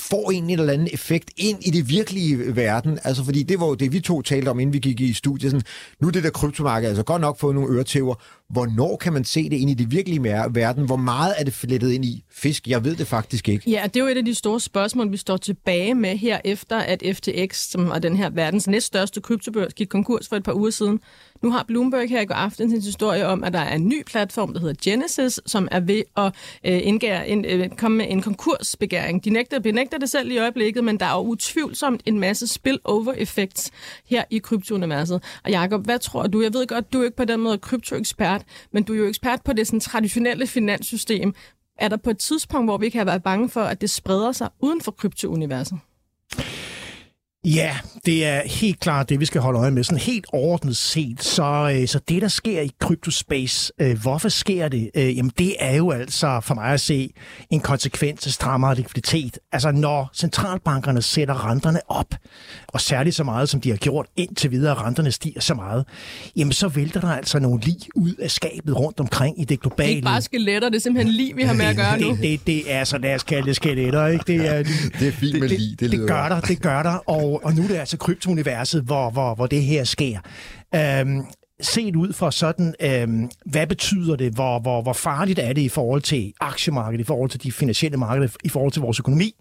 får 0.00 0.30
en 0.30 0.50
eller 0.50 0.72
anden 0.72 0.88
effekt 0.92 1.30
ind 1.36 1.58
i 1.66 1.70
det 1.70 1.88
virkelige 1.88 2.56
verden. 2.56 2.98
Altså, 3.04 3.24
fordi 3.24 3.42
det 3.42 3.60
var 3.60 3.66
jo 3.66 3.74
det, 3.74 3.92
vi 3.92 4.00
to 4.00 4.22
talte 4.22 4.48
om, 4.48 4.60
inden 4.60 4.72
vi 4.72 4.78
gik 4.78 5.00
i 5.00 5.12
studiet. 5.12 5.50
Sådan, 5.50 5.66
nu 6.00 6.08
er 6.08 6.12
det 6.12 6.24
der 6.24 6.30
kryptomarked 6.30 6.88
altså 6.88 7.02
godt 7.02 7.20
nok 7.20 7.38
fået 7.38 7.54
nogle 7.54 7.74
øretæver. 7.74 8.14
Hvornår 8.50 8.96
kan 8.96 9.12
man 9.12 9.24
se 9.24 9.50
det 9.50 9.56
ind 9.56 9.70
i 9.70 9.74
det 9.74 9.90
virkelige 9.90 10.22
verden? 10.50 10.86
Hvor 10.86 10.96
meget 10.96 11.34
er 11.38 11.44
det 11.44 11.52
flettet 11.52 11.90
ind 11.90 12.04
i 12.04 12.24
fisk? 12.30 12.68
Jeg 12.68 12.84
ved 12.84 12.96
det 12.96 13.06
faktisk 13.06 13.48
ikke. 13.48 13.70
Ja, 13.70 13.82
det 13.84 13.96
er 13.96 14.04
jo 14.04 14.10
et 14.10 14.16
af 14.16 14.24
de 14.24 14.34
store 14.34 14.60
spørgsmål, 14.60 15.12
vi 15.12 15.16
står 15.16 15.36
tilbage 15.36 15.94
med 15.94 16.16
her 16.16 16.38
efter, 16.44 16.78
at 16.78 17.02
FTX, 17.14 17.56
som 17.56 17.90
er 17.90 17.98
den 17.98 18.16
her 18.16 18.30
verdens 18.30 18.68
næststørste 18.68 19.20
kryptobørs, 19.20 19.74
gik 19.74 19.88
konkurs 19.88 20.28
for 20.28 20.36
et 20.36 20.42
par 20.42 20.54
uger 20.54 20.70
siden, 20.70 21.00
nu 21.42 21.50
har 21.50 21.64
Bloomberg 21.68 22.08
her 22.08 22.20
i 22.20 22.24
går 22.24 22.34
aften 22.34 22.70
sin 22.70 22.82
historie 22.82 23.26
om, 23.26 23.44
at 23.44 23.52
der 23.52 23.58
er 23.58 23.74
en 23.74 23.88
ny 23.88 24.04
platform, 24.06 24.52
der 24.52 24.60
hedder 24.60 24.74
Genesis, 24.84 25.40
som 25.46 25.68
er 25.70 25.80
ved 25.80 26.02
at 26.16 26.34
øh, 26.64 26.80
indgære, 26.82 27.28
en, 27.28 27.44
øh, 27.44 27.68
komme 27.68 27.96
med 27.96 28.06
en 28.08 28.22
konkursbegæring. 28.22 29.24
De 29.24 29.30
nægter, 29.30 29.60
benægter 29.60 29.98
det 29.98 30.10
selv 30.10 30.30
i 30.30 30.38
øjeblikket, 30.38 30.84
men 30.84 31.00
der 31.00 31.06
er 31.06 31.12
jo 31.12 31.22
utvivlsomt 31.22 32.02
en 32.06 32.20
masse 32.20 32.46
spillover 32.46 33.12
effects 33.12 33.70
her 34.06 34.24
i 34.30 34.38
kryptouniverset. 34.38 35.22
Og 35.44 35.50
Jacob, 35.50 35.84
hvad 35.84 35.98
tror 35.98 36.26
du? 36.26 36.42
Jeg 36.42 36.54
ved 36.54 36.66
godt, 36.66 36.92
du 36.92 37.00
er 37.00 37.04
ikke 37.04 37.16
på 37.16 37.24
den 37.24 37.40
måde 37.40 37.58
kryptoekspert, 37.58 38.39
men 38.72 38.82
du 38.82 38.92
er 38.92 38.98
jo 38.98 39.06
ekspert 39.06 39.42
på 39.44 39.52
det 39.52 39.66
sådan, 39.66 39.80
traditionelle 39.80 40.46
finanssystem. 40.46 41.34
Er 41.78 41.88
der 41.88 41.96
på 41.96 42.10
et 42.10 42.18
tidspunkt, 42.18 42.66
hvor 42.66 42.78
vi 42.78 42.88
kan 42.88 43.06
være 43.06 43.20
bange 43.20 43.48
for, 43.48 43.60
at 43.60 43.80
det 43.80 43.90
spreder 43.90 44.32
sig 44.32 44.48
uden 44.60 44.80
for 44.80 44.90
kryptouniverset? 44.90 45.78
Ja, 47.44 47.76
det 48.06 48.26
er 48.26 48.42
helt 48.46 48.80
klart 48.80 49.08
det, 49.08 49.20
vi 49.20 49.24
skal 49.24 49.40
holde 49.40 49.58
øje 49.58 49.70
med. 49.70 49.84
Sådan 49.84 49.98
helt 49.98 50.26
ordnet 50.32 50.76
set, 50.76 51.22
så, 51.22 51.76
øh, 51.76 51.88
så 51.88 52.00
det, 52.08 52.22
der 52.22 52.28
sker 52.28 52.60
i 52.60 52.70
kryptospace, 52.80 53.72
øh, 53.80 54.00
hvorfor 54.02 54.28
sker 54.28 54.68
det? 54.68 54.90
Øh, 54.94 55.16
jamen, 55.16 55.32
det 55.38 55.54
er 55.58 55.76
jo 55.76 55.90
altså 55.90 56.40
for 56.42 56.54
mig 56.54 56.72
at 56.72 56.80
se 56.80 57.12
en 57.50 57.60
konsekvens 57.60 58.26
af 58.26 58.32
strammere 58.32 58.74
likviditet. 58.74 59.38
Altså, 59.52 59.70
når 59.70 60.10
centralbankerne 60.14 61.02
sætter 61.02 61.50
renterne 61.50 61.80
op, 61.88 62.14
og 62.68 62.80
særligt 62.80 63.16
så 63.16 63.24
meget, 63.24 63.48
som 63.48 63.60
de 63.60 63.70
har 63.70 63.76
gjort 63.76 64.06
indtil 64.16 64.50
videre, 64.50 64.74
renterne 64.74 65.12
stiger 65.12 65.40
så 65.40 65.54
meget, 65.54 65.84
jamen, 66.36 66.52
så 66.52 66.68
vælter 66.68 67.00
der 67.00 67.08
altså 67.08 67.38
nogle 67.38 67.60
lig 67.60 67.76
ud 67.94 68.14
af 68.14 68.30
skabet 68.30 68.76
rundt 68.76 69.00
omkring 69.00 69.40
i 69.40 69.44
det 69.44 69.60
globale. 69.60 69.86
Det 69.86 69.92
er 69.92 69.96
ikke 69.96 70.04
bare 70.04 70.22
skeletter, 70.22 70.68
det 70.68 70.76
er 70.76 70.80
simpelthen 70.80 71.14
lige, 71.14 71.36
vi 71.36 71.42
har 71.42 71.54
med 71.54 71.64
at 71.64 71.76
gøre 71.76 72.00
nu. 72.00 72.10
Det, 72.10 72.20
det, 72.22 72.46
det 72.46 72.72
er 72.72 72.84
så, 72.84 72.98
lad 72.98 73.14
os 73.14 73.22
kalde 73.22 73.46
det 73.46 73.56
skeletter, 73.56 74.06
ikke? 74.06 74.24
Det 74.26 74.46
er, 74.46 74.62
det 74.98 75.08
er 75.08 75.12
fint 75.12 75.40
med 75.40 75.48
det, 75.48 75.58
lige. 75.58 75.70
Det, 75.70 75.80
det, 75.80 75.90
det 75.90 76.08
gør 76.08 76.28
der, 76.28 76.40
det 76.40 76.62
gør 76.62 76.82
der, 76.82 77.10
og 77.10 77.29
og, 77.34 77.44
og 77.44 77.54
nu 77.54 77.62
er 77.62 77.68
det 77.68 77.76
altså 77.76 77.96
kryptouniverset, 77.96 78.82
hvor, 78.82 79.10
hvor, 79.10 79.34
hvor 79.34 79.46
det 79.46 79.62
her 79.62 79.84
sker. 79.84 80.18
Øhm, 80.74 81.24
set 81.60 81.96
ud 81.96 82.12
fra 82.12 82.32
sådan, 82.32 82.74
øhm, 82.80 83.30
hvad 83.46 83.66
betyder 83.66 84.16
det, 84.16 84.32
hvor, 84.32 84.58
hvor, 84.58 84.82
hvor 84.82 84.92
farligt 84.92 85.38
er 85.38 85.52
det 85.52 85.62
i 85.62 85.68
forhold 85.68 86.02
til 86.02 86.32
aktiemarkedet, 86.40 87.00
i 87.00 87.06
forhold 87.06 87.30
til 87.30 87.42
de 87.42 87.52
finansielle 87.52 87.96
markeder, 87.96 88.28
i 88.44 88.48
forhold 88.48 88.72
til 88.72 88.82
vores 88.82 88.98
økonomi, 88.98 89.34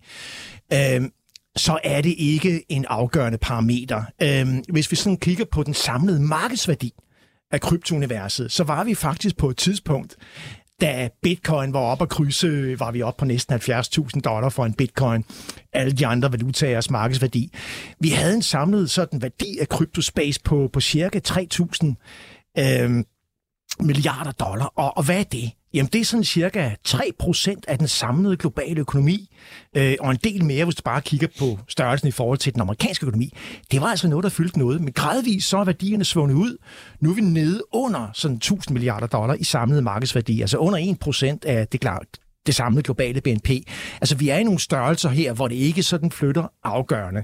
øhm, 0.73 1.11
så 1.55 1.79
er 1.83 2.01
det 2.01 2.15
ikke 2.17 2.63
en 2.69 2.85
afgørende 2.89 3.37
parameter. 3.37 4.03
Øhm, 4.21 4.63
hvis 4.69 4.91
vi 4.91 4.95
sådan 4.95 5.17
kigger 5.17 5.45
på 5.51 5.63
den 5.63 5.73
samlede 5.73 6.19
markedsværdi 6.19 6.93
af 7.51 7.61
kryptouniverset, 7.61 8.51
så 8.51 8.63
var 8.63 8.83
vi 8.83 8.95
faktisk 8.95 9.37
på 9.37 9.49
et 9.49 9.57
tidspunkt, 9.57 10.15
da 10.81 11.09
bitcoin 11.21 11.73
var 11.73 11.79
op 11.79 12.01
at 12.01 12.09
krydse, 12.09 12.79
var 12.79 12.91
vi 12.91 13.01
op 13.01 13.17
på 13.17 13.25
næsten 13.25 13.55
70.000 13.55 14.21
dollar 14.21 14.49
for 14.49 14.65
en 14.65 14.73
bitcoin. 14.73 15.25
Alle 15.73 15.91
de 15.91 16.07
andre 16.07 16.31
valutaers 16.31 16.89
markedsværdi. 16.89 17.53
Vi 17.99 18.09
havde 18.09 18.33
en 18.33 18.41
samlet 18.41 18.89
sådan 18.89 19.21
værdi 19.21 19.57
af 19.61 19.69
kryptospace 19.69 20.41
på, 20.41 20.69
på 20.73 20.81
cirka 20.81 21.19
3.000 21.27 21.93
øh, 22.59 23.03
milliarder 23.79 24.31
dollar. 24.31 24.65
Og, 24.75 24.97
og 24.97 25.05
hvad 25.05 25.19
er 25.19 25.23
det? 25.23 25.51
Jamen 25.73 25.89
det 25.93 26.01
er 26.01 26.05
sådan 26.05 26.23
cirka 26.23 26.69
3% 26.87 27.55
af 27.67 27.77
den 27.77 27.87
samlede 27.87 28.37
globale 28.37 28.79
økonomi, 28.79 29.29
øh, 29.77 29.95
og 29.99 30.11
en 30.11 30.17
del 30.23 30.45
mere, 30.45 30.65
hvis 30.65 30.75
du 30.75 30.81
bare 30.83 31.01
kigger 31.01 31.27
på 31.39 31.59
størrelsen 31.67 32.07
i 32.07 32.11
forhold 32.11 32.37
til 32.37 32.53
den 32.53 32.61
amerikanske 32.61 33.05
økonomi. 33.05 33.33
Det 33.71 33.81
var 33.81 33.87
altså 33.87 34.07
noget, 34.07 34.23
der 34.23 34.29
fyldte 34.29 34.59
noget, 34.59 34.81
men 34.81 34.93
gradvist 34.93 35.49
så 35.49 35.57
er 35.57 35.63
værdierne 35.63 36.05
svundet 36.05 36.35
ud. 36.35 36.57
Nu 36.99 37.09
er 37.09 37.15
vi 37.15 37.21
nede 37.21 37.61
under 37.71 38.07
sådan 38.13 38.37
1000 38.37 38.73
milliarder 38.73 39.07
dollar 39.07 39.33
i 39.33 39.43
samlede 39.43 39.81
markedsværdi, 39.81 40.41
altså 40.41 40.57
under 40.57 40.95
1% 41.43 41.49
af 41.49 41.67
det, 41.67 41.81
klart, 41.81 42.07
det 42.49 42.55
samlede 42.55 42.83
globale 42.83 43.21
BNP. 43.21 43.49
Altså, 44.01 44.15
vi 44.15 44.29
er 44.29 44.37
i 44.37 44.43
nogle 44.43 44.59
størrelser 44.59 45.09
her, 45.09 45.33
hvor 45.33 45.47
det 45.47 45.55
ikke 45.55 45.83
sådan 45.83 46.11
flytter 46.11 46.51
afgørende. 46.63 47.23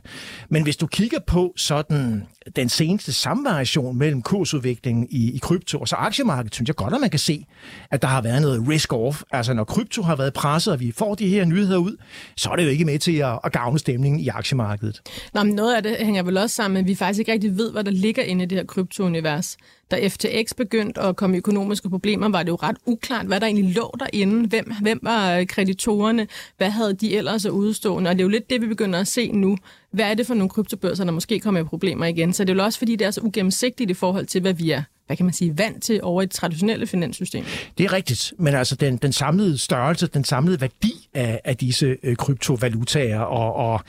Men 0.49 0.63
hvis 0.63 0.77
du 0.77 0.87
kigger 0.87 1.19
på 1.27 1.53
sådan 1.57 2.23
den 2.55 2.69
seneste 2.69 3.13
samvariation 3.13 3.97
mellem 3.97 4.21
kursudviklingen 4.21 5.07
i, 5.09 5.31
i 5.35 5.37
krypto 5.37 5.79
og 5.79 5.87
så 5.87 5.95
aktiemarkedet, 5.95 6.55
synes 6.55 6.67
jeg 6.67 6.75
godt, 6.75 6.93
at 6.93 7.01
man 7.01 7.09
kan 7.09 7.19
se, 7.19 7.45
at 7.91 8.01
der 8.01 8.07
har 8.07 8.21
været 8.21 8.41
noget 8.41 8.67
risk-off. 8.67 9.23
Altså, 9.31 9.53
når 9.53 9.63
krypto 9.63 10.01
har 10.01 10.15
været 10.15 10.33
presset, 10.33 10.73
og 10.73 10.79
vi 10.79 10.91
får 10.91 11.15
de 11.15 11.27
her 11.27 11.45
nyheder 11.45 11.77
ud, 11.77 11.97
så 12.37 12.49
er 12.49 12.55
det 12.55 12.63
jo 12.63 12.69
ikke 12.69 12.85
med 12.85 12.99
til 12.99 13.17
at, 13.17 13.39
at 13.43 13.51
gavne 13.51 13.79
stemningen 13.79 14.19
i 14.19 14.27
aktiemarkedet. 14.27 15.01
Nå, 15.33 15.43
men 15.43 15.55
noget 15.55 15.75
af 15.75 15.83
det 15.83 15.97
hænger 15.99 16.23
vel 16.23 16.37
også 16.37 16.55
sammen 16.55 16.73
med, 16.73 16.81
at 16.81 16.87
vi 16.87 16.95
faktisk 16.95 17.19
ikke 17.19 17.31
rigtig 17.31 17.57
ved, 17.57 17.71
hvad 17.71 17.83
der 17.83 17.91
ligger 17.91 18.23
inde 18.23 18.43
i 18.43 18.47
det 18.47 18.57
her 18.57 18.65
kryptounivers 18.65 19.57
da 19.91 20.07
FTX 20.07 20.53
begyndte 20.57 21.01
at 21.01 21.15
komme 21.15 21.35
i 21.35 21.37
økonomiske 21.37 21.89
problemer, 21.89 22.29
var 22.29 22.43
det 22.43 22.49
jo 22.49 22.55
ret 22.55 22.77
uklart, 22.85 23.25
hvad 23.25 23.39
der 23.39 23.45
egentlig 23.45 23.75
lå 23.75 23.95
derinde. 23.99 24.49
Hvem, 24.49 24.73
hvem 24.81 24.99
var 25.01 25.35
øh, 25.35 25.47
kreditorerne? 25.47 26.27
Hvad 26.57 26.69
havde 26.69 26.93
de 26.93 27.17
ellers 27.17 27.45
at 27.45 27.51
udstående? 27.51 28.09
Og 28.09 28.15
det 28.15 28.21
er 28.21 28.25
jo 28.25 28.29
lidt 28.29 28.49
det, 28.49 28.61
vi 28.61 28.67
begynder 28.67 28.99
at 28.99 29.07
se 29.07 29.31
nu. 29.31 29.57
Hvad 29.91 30.05
er 30.05 30.13
det 30.13 30.27
for 30.27 30.33
nogle 30.33 30.49
kryptobørser, 30.49 31.03
der 31.03 31.11
måske 31.11 31.39
kommer 31.39 31.61
i 31.61 31.63
problemer 31.63 32.05
igen? 32.05 32.33
Så 32.33 32.43
det 32.43 32.49
er 32.49 32.55
jo 32.55 32.63
også, 32.63 32.79
fordi 32.79 32.95
det 32.95 33.07
er 33.07 33.11
så 33.11 33.21
ugennemsigtigt 33.21 33.89
i 33.89 33.93
forhold 33.93 34.25
til, 34.25 34.41
hvad 34.41 34.53
vi 34.53 34.71
er 34.71 34.83
hvad 35.05 35.17
kan 35.17 35.25
man 35.25 35.33
sige, 35.33 35.57
vant 35.57 35.83
til 35.83 35.99
over 36.03 36.21
et 36.21 36.31
traditionelle 36.31 36.87
finanssystem. 36.87 37.45
Det 37.77 37.83
er 37.83 37.93
rigtigt, 37.93 38.33
men 38.39 38.55
altså 38.55 38.75
den, 38.75 38.97
den 38.97 39.13
samlede 39.13 39.57
størrelse, 39.57 40.07
den 40.07 40.23
samlede 40.23 40.61
værdi 40.61 41.09
af, 41.13 41.41
af 41.43 41.57
disse 41.57 41.97
øh, 42.03 42.15
kryptovalutaer, 42.15 43.19
og, 43.19 43.55
og 43.55 43.79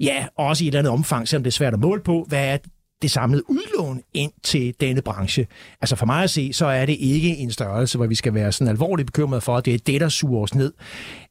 ja, 0.00 0.26
også 0.36 0.64
i 0.64 0.66
et 0.66 0.70
eller 0.70 0.78
andet 0.78 0.92
omfang, 0.92 1.28
selvom 1.28 1.42
det 1.44 1.50
er 1.50 1.52
svært 1.52 1.74
at 1.74 1.80
måle 1.80 2.02
på, 2.02 2.24
hvad 2.28 2.44
er 2.44 2.58
det 3.02 3.10
samlede 3.10 3.50
udlån 3.50 4.00
ind 4.14 4.32
til 4.42 4.74
denne 4.80 5.02
branche. 5.02 5.46
Altså 5.80 5.96
for 5.96 6.06
mig 6.06 6.22
at 6.22 6.30
se, 6.30 6.52
så 6.52 6.66
er 6.66 6.86
det 6.86 6.96
ikke 7.00 7.36
en 7.36 7.50
størrelse, 7.52 7.98
hvor 7.98 8.06
vi 8.06 8.14
skal 8.14 8.34
være 8.34 8.52
sådan 8.52 8.70
alvorligt 8.70 9.06
bekymret 9.06 9.42
for, 9.42 9.56
at 9.56 9.64
det 9.64 9.74
er 9.74 9.78
det, 9.78 10.00
der 10.00 10.08
suger 10.08 10.42
os 10.42 10.54
ned 10.54 10.72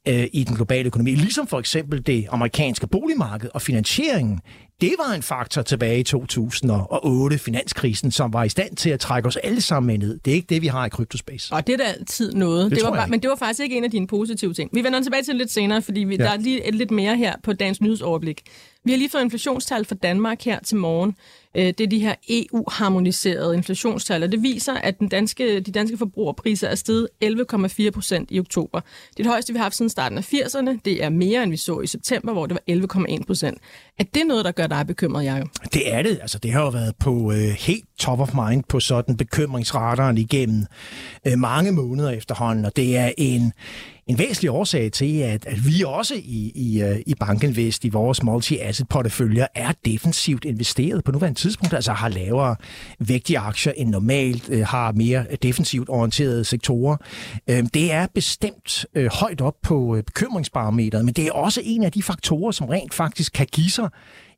øh, 0.07 0.27
i 0.33 0.43
den 0.43 0.55
globale 0.55 0.87
økonomi. 0.87 1.15
Ligesom 1.15 1.47
for 1.47 1.59
eksempel 1.59 2.07
det 2.07 2.27
amerikanske 2.31 2.87
boligmarked 2.87 3.49
og 3.53 3.61
finansieringen 3.61 4.39
det 4.81 4.95
var 5.05 5.13
en 5.13 5.21
faktor 5.21 5.61
tilbage 5.61 5.99
i 5.99 6.03
2008, 6.03 7.37
finanskrisen, 7.37 8.11
som 8.11 8.33
var 8.33 8.43
i 8.43 8.49
stand 8.49 8.75
til 8.75 8.89
at 8.89 8.99
trække 8.99 9.27
os 9.27 9.37
alle 9.37 9.61
sammen 9.61 9.99
ned. 9.99 10.19
Det 10.25 10.31
er 10.31 10.35
ikke 10.35 10.47
det, 10.49 10.61
vi 10.61 10.67
har 10.67 10.85
i 10.85 10.89
CryptoSpace. 10.89 11.53
Og 11.53 11.67
det 11.67 11.73
er 11.73 11.77
da 11.77 11.83
altid 11.83 12.33
noget. 12.33 12.71
Det 12.71 12.77
Det, 12.77 12.85
var, 12.85 12.91
bare, 12.91 13.07
men 13.07 13.21
det 13.21 13.29
var 13.29 13.35
faktisk 13.35 13.59
ikke 13.63 13.77
en 13.77 13.83
af 13.83 13.91
dine 13.91 14.07
positive 14.07 14.53
ting. 14.53 14.69
Vi 14.73 14.83
vender 14.83 15.01
tilbage 15.01 15.23
til 15.23 15.33
det 15.33 15.37
lidt 15.37 15.51
senere, 15.51 15.81
fordi 15.81 15.99
vi, 15.99 16.15
ja. 16.15 16.23
der 16.23 16.29
er 16.29 16.37
lige 16.37 16.71
lidt 16.71 16.91
mere 16.91 17.17
her 17.17 17.33
på 17.43 17.53
dagens 17.53 17.81
nyhedsoverblik. 17.81 18.41
Vi 18.85 18.91
har 18.91 18.97
lige 18.97 19.09
fået 19.09 19.21
inflationstal 19.21 19.85
for 19.85 19.95
Danmark 19.95 20.41
her 20.41 20.59
til 20.59 20.77
morgen. 20.77 21.15
Øh, 21.57 21.65
det 21.65 21.81
er 21.81 21.87
de 21.87 21.99
her 21.99 22.15
EU-harmoniserede 22.29 23.55
inflationstal, 23.55 24.23
og 24.23 24.31
det 24.31 24.43
viser, 24.43 24.73
at 24.73 24.99
den 24.99 25.09
danske, 25.09 25.59
de 25.59 25.71
danske 25.71 25.97
forbrugerpriser 25.97 26.67
er 26.67 26.75
steget 26.75 27.07
11,4 27.23 27.89
procent 27.89 28.31
i 28.31 28.39
oktober. 28.39 28.79
Det 28.79 29.19
er 29.19 29.23
det 29.23 29.25
højeste, 29.25 29.53
vi 29.53 29.57
har 29.57 29.63
haft 29.63 29.75
siden 29.75 29.89
starten 29.89 30.17
af 30.17 30.33
80'erne. 30.33 30.79
Det 30.85 31.03
er 31.03 31.09
mere, 31.09 31.43
end 31.43 31.51
vi 31.51 31.57
så 31.57 31.79
i 31.79 31.87
september, 31.87 32.33
hvor 32.33 32.45
det 32.45 32.57
var 32.67 32.73
11,1 33.15 33.25
procent. 33.25 33.57
Er 33.99 34.03
det 34.03 34.23
noget, 34.27 34.45
der 34.45 34.51
gør 34.51 34.67
dig 34.67 34.87
bekymret, 34.87 35.25
Jacob? 35.25 35.47
Det 35.73 35.93
er 35.93 36.01
det. 36.01 36.19
Altså, 36.21 36.39
det 36.39 36.51
har 36.51 36.61
jo 36.61 36.69
været 36.69 36.95
på 36.99 37.31
øh, 37.31 37.37
helt 37.37 37.85
top 37.99 38.19
of 38.19 38.33
mind 38.33 38.63
på 38.69 38.79
sådan 38.79 39.17
bekymringsradaren 39.17 40.17
igennem 40.17 40.65
øh, 41.27 41.37
mange 41.37 41.71
måneder 41.71 42.09
efterhånden, 42.09 42.65
og 42.65 42.75
det 42.75 42.97
er 42.97 43.11
en, 43.17 43.53
en 44.09 44.19
væsentlig 44.19 44.51
årsag 44.51 44.91
til, 44.91 45.19
at, 45.19 45.45
at 45.45 45.65
vi 45.65 45.83
også 45.85 46.15
i, 46.15 46.51
i, 46.55 46.81
øh, 46.81 46.99
i 47.05 47.15
Bankinvest, 47.19 47.85
i 47.85 47.89
vores 47.89 48.23
multi-asset-porteføljer, 48.23 49.47
er 49.55 49.71
defensivt 49.85 50.45
investeret 50.45 51.03
på 51.03 51.11
nuværende 51.11 51.39
tidspunkt, 51.39 51.73
altså 51.73 51.91
har 51.91 52.09
lavere 52.09 52.55
vægtige 52.99 53.39
aktier 53.39 53.73
end 53.77 53.89
normalt, 53.89 54.49
øh, 54.49 54.65
har 54.65 54.91
mere 54.91 55.25
defensivt 55.43 55.89
orienterede 55.89 56.45
sektorer. 56.45 56.97
Øh, 57.49 57.63
det 57.73 57.91
er 57.91 58.07
bestemt 58.13 58.85
øh, 58.95 59.09
højt 59.11 59.41
op 59.41 59.55
på 59.63 59.95
øh, 59.95 60.03
bekymringsbarometeret, 60.03 61.05
men 61.05 61.13
det 61.13 61.27
er 61.27 61.31
også 61.31 61.61
en 61.63 61.83
af 61.83 61.91
de 61.91 62.03
faktorer, 62.03 62.51
som 62.51 62.67
rent 62.67 62.93
faktisk 62.93 63.33
kan 63.33 63.47
give 63.51 63.69
sig 63.69 63.89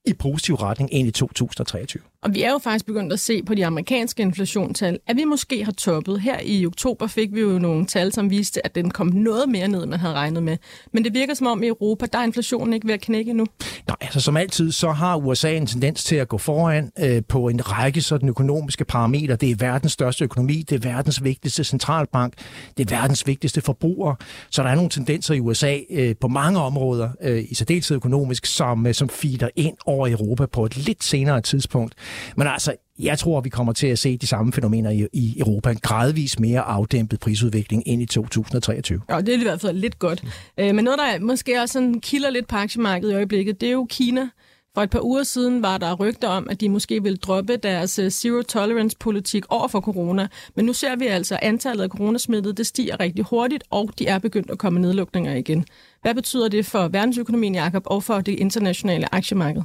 i 0.05 0.13
positiv 0.13 0.55
retning 0.55 0.93
ind 0.93 1.07
i 1.07 1.11
2023. 1.11 2.01
Og 2.23 2.33
vi 2.33 2.41
er 2.41 2.51
jo 2.51 2.57
faktisk 2.57 2.85
begyndt 2.85 3.13
at 3.13 3.19
se 3.19 3.43
på 3.43 3.55
de 3.55 3.65
amerikanske 3.65 4.21
inflationstal, 4.21 4.99
at 5.07 5.17
vi 5.17 5.23
måske 5.23 5.65
har 5.65 5.71
toppet. 5.71 6.21
Her 6.21 6.39
i 6.43 6.65
oktober 6.65 7.07
fik 7.07 7.33
vi 7.33 7.41
jo 7.41 7.59
nogle 7.59 7.85
tal, 7.85 8.13
som 8.13 8.29
viste, 8.29 8.65
at 8.65 8.75
den 8.75 8.91
kom 8.91 9.07
noget 9.07 9.49
mere 9.49 9.67
ned, 9.67 9.83
end 9.83 9.89
man 9.89 9.99
havde 9.99 10.13
regnet 10.13 10.43
med. 10.43 10.57
Men 10.93 11.03
det 11.03 11.13
virker 11.13 11.33
som 11.33 11.47
om 11.47 11.63
i 11.63 11.67
Europa, 11.67 12.05
der 12.13 12.19
er 12.19 12.23
inflationen 12.23 12.73
ikke 12.73 12.87
ved 12.87 12.93
at 12.93 13.01
knække 13.01 13.29
endnu. 13.29 13.45
Nej, 13.87 13.97
altså 14.01 14.19
som 14.19 14.37
altid, 14.37 14.71
så 14.71 14.91
har 14.91 15.15
USA 15.15 15.51
en 15.51 15.67
tendens 15.67 16.03
til 16.03 16.15
at 16.15 16.27
gå 16.27 16.37
foran 16.37 16.91
øh, 16.99 17.21
på 17.29 17.47
en 17.47 17.71
række 17.71 18.01
sådan 18.01 18.29
økonomiske 18.29 18.85
parametre. 18.85 19.35
Det 19.35 19.51
er 19.51 19.55
verdens 19.55 19.91
største 19.91 20.23
økonomi, 20.23 20.65
det 20.69 20.85
er 20.85 20.89
verdens 20.89 21.23
vigtigste 21.23 21.63
centralbank, 21.63 22.33
det 22.77 22.91
er 22.91 22.95
verdens 22.95 23.27
vigtigste 23.27 23.61
forbruger. 23.61 24.15
Så 24.49 24.63
der 24.63 24.69
er 24.69 24.75
nogle 24.75 24.89
tendenser 24.89 25.33
i 25.33 25.39
USA 25.39 25.77
øh, 25.89 26.15
på 26.21 26.27
mange 26.27 26.59
områder, 26.59 27.09
øh, 27.21 27.43
i 27.49 27.55
særdeleshed 27.55 27.95
økonomisk, 27.95 28.45
som, 28.45 28.87
øh, 28.87 28.93
som 28.93 29.09
feeder 29.09 29.49
ind 29.55 29.77
over 29.85 30.07
Europa 30.07 30.45
på 30.45 30.65
et 30.65 30.77
lidt 30.77 31.03
senere 31.03 31.41
tidspunkt. 31.41 31.95
Men 32.35 32.47
altså, 32.47 32.75
jeg 32.99 33.19
tror, 33.19 33.41
vi 33.41 33.49
kommer 33.49 33.73
til 33.73 33.87
at 33.87 33.99
se 33.99 34.17
de 34.17 34.27
samme 34.27 34.53
fænomener 34.53 34.89
i, 34.89 35.07
i 35.13 35.39
Europa. 35.39 35.69
En 35.69 35.79
gradvis 35.81 36.39
mere 36.39 36.61
afdæmpet 36.61 37.19
prisudvikling 37.19 37.87
ind 37.87 38.01
i 38.01 38.05
2023. 38.05 39.01
Ja, 39.09 39.21
det 39.21 39.29
er 39.29 39.39
i 39.39 39.43
hvert 39.43 39.61
fald 39.61 39.77
lidt 39.77 39.99
godt. 39.99 40.23
Øh, 40.57 40.75
Men 40.75 40.85
noget, 40.85 40.99
der 40.99 41.19
måske 41.19 41.61
også 41.61 41.73
sådan 41.73 41.99
kilder 41.99 42.29
lidt 42.29 42.47
på 42.47 42.55
aktiemarkedet 42.55 43.11
i 43.11 43.15
øjeblikket, 43.15 43.61
det 43.61 43.67
er 43.67 43.73
jo 43.73 43.87
Kina. 43.89 44.29
For 44.73 44.81
et 44.81 44.89
par 44.89 45.05
uger 45.05 45.23
siden 45.23 45.61
var 45.61 45.77
der 45.77 45.93
rygter 45.93 46.27
om, 46.27 46.47
at 46.49 46.61
de 46.61 46.69
måske 46.69 47.03
ville 47.03 47.17
droppe 47.17 47.57
deres 47.57 47.99
øh, 47.99 48.11
zero 48.11 48.41
tolerance 48.41 48.97
politik 48.99 49.43
over 49.49 49.67
for 49.67 49.81
corona. 49.81 50.27
Men 50.55 50.65
nu 50.65 50.73
ser 50.73 50.95
vi 50.95 51.07
altså, 51.07 51.35
at 51.35 51.39
antallet 51.43 51.83
af 51.83 51.89
coronasmittede 51.89 52.53
det 52.53 52.67
stiger 52.67 52.99
rigtig 52.99 53.25
hurtigt, 53.25 53.63
og 53.69 53.89
de 53.99 54.07
er 54.07 54.19
begyndt 54.19 54.51
at 54.51 54.57
komme 54.57 54.79
nedlukninger 54.79 55.35
igen. 55.35 55.65
Hvad 56.01 56.15
betyder 56.15 56.47
det 56.47 56.65
for 56.65 56.87
verdensøkonomien, 56.87 57.55
Jakob, 57.55 57.83
og 57.85 58.03
for 58.03 58.21
det 58.21 58.39
internationale 58.39 59.15
aktiemarked? 59.15 59.61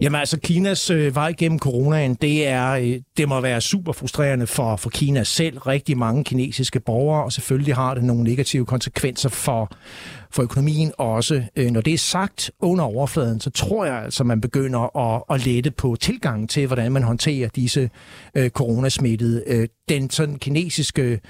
Jamen 0.00 0.20
altså, 0.20 0.38
Kinas 0.40 0.90
øh, 0.90 1.14
vej 1.14 1.34
gennem 1.38 1.58
coronaen, 1.58 2.14
det, 2.14 2.46
er, 2.46 2.70
øh, 2.70 3.00
det 3.16 3.28
må 3.28 3.40
være 3.40 3.60
super 3.60 3.92
frustrerende 3.92 4.46
for, 4.46 4.76
for 4.76 4.90
Kina 4.90 5.24
selv. 5.24 5.58
Rigtig 5.58 5.98
mange 5.98 6.24
kinesiske 6.24 6.80
borgere, 6.80 7.24
og 7.24 7.32
selvfølgelig 7.32 7.74
har 7.74 7.94
det 7.94 8.04
nogle 8.04 8.22
negative 8.22 8.66
konsekvenser 8.66 9.28
for, 9.28 9.70
for 10.30 10.42
økonomien 10.42 10.92
også. 10.98 11.42
Øh, 11.56 11.70
når 11.70 11.80
det 11.80 11.94
er 11.94 11.98
sagt 11.98 12.50
under 12.60 12.84
overfladen, 12.84 13.40
så 13.40 13.50
tror 13.50 13.84
jeg 13.84 14.02
altså, 14.04 14.24
man 14.24 14.40
begynder 14.40 14.96
at, 14.98 15.22
at 15.30 15.46
lette 15.46 15.70
på 15.70 15.96
tilgangen 16.00 16.48
til, 16.48 16.66
hvordan 16.66 16.92
man 16.92 17.02
håndterer 17.02 17.48
disse 17.48 17.90
øh, 18.34 18.50
coronasmittede. 18.50 19.42
Øh, 19.46 19.68
den 19.88 20.10
sådan 20.10 20.38
kinesiske 20.38 21.20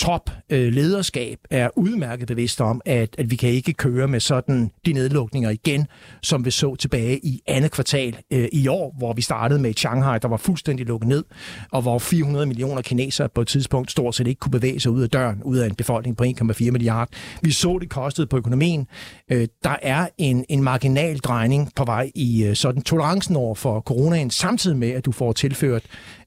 top 0.00 0.30
øh, 0.50 0.72
lederskab 0.72 1.38
er 1.50 1.68
udmærket 1.76 2.28
bevidst 2.28 2.60
om, 2.60 2.80
at, 2.84 3.14
at 3.18 3.30
vi 3.30 3.36
kan 3.36 3.48
ikke 3.48 3.72
køre 3.72 4.08
med 4.08 4.20
sådan 4.20 4.70
de 4.86 4.92
nedlukninger 4.92 5.50
igen, 5.50 5.86
som 6.22 6.44
vi 6.44 6.50
så 6.50 6.74
tilbage 6.74 7.18
i 7.26 7.40
andet 7.46 7.70
kvartal 7.70 8.18
øh, 8.30 8.48
i 8.52 8.68
år, 8.68 8.94
hvor 8.98 9.12
vi 9.12 9.22
startede 9.22 9.60
med 9.60 9.74
Shanghai, 9.74 10.18
der 10.18 10.28
var 10.28 10.36
fuldstændig 10.36 10.86
lukket 10.86 11.08
ned, 11.08 11.24
og 11.72 11.82
hvor 11.82 11.98
400 11.98 12.46
millioner 12.46 12.82
kinesere 12.82 13.28
på 13.28 13.40
et 13.40 13.48
tidspunkt 13.48 13.90
stort 13.90 14.14
set 14.14 14.26
ikke 14.26 14.38
kunne 14.38 14.50
bevæge 14.50 14.80
sig 14.80 14.92
ud 14.92 15.02
af 15.02 15.10
døren, 15.10 15.42
ud 15.42 15.58
af 15.58 15.66
en 15.66 15.74
befolkning 15.74 16.16
på 16.16 16.24
1,4 16.24 16.70
milliarder. 16.70 17.12
Vi 17.42 17.52
så 17.52 17.78
det 17.80 17.90
kostede 17.90 18.26
på 18.26 18.36
økonomien. 18.36 18.86
Øh, 19.32 19.48
der 19.64 19.76
er 19.82 20.06
en, 20.18 20.44
en 20.48 20.62
marginal 20.62 21.18
drejning 21.18 21.70
på 21.76 21.84
vej 21.84 22.10
i 22.14 22.44
øh, 22.44 22.56
sådan 22.56 22.82
tolerancen 22.82 23.36
over 23.36 23.54
for 23.54 23.80
coronaen, 23.80 24.30
samtidig 24.30 24.76
med, 24.76 24.90
at 24.90 25.04
du 25.04 25.12
får 25.12 25.32
tilført 25.32 25.82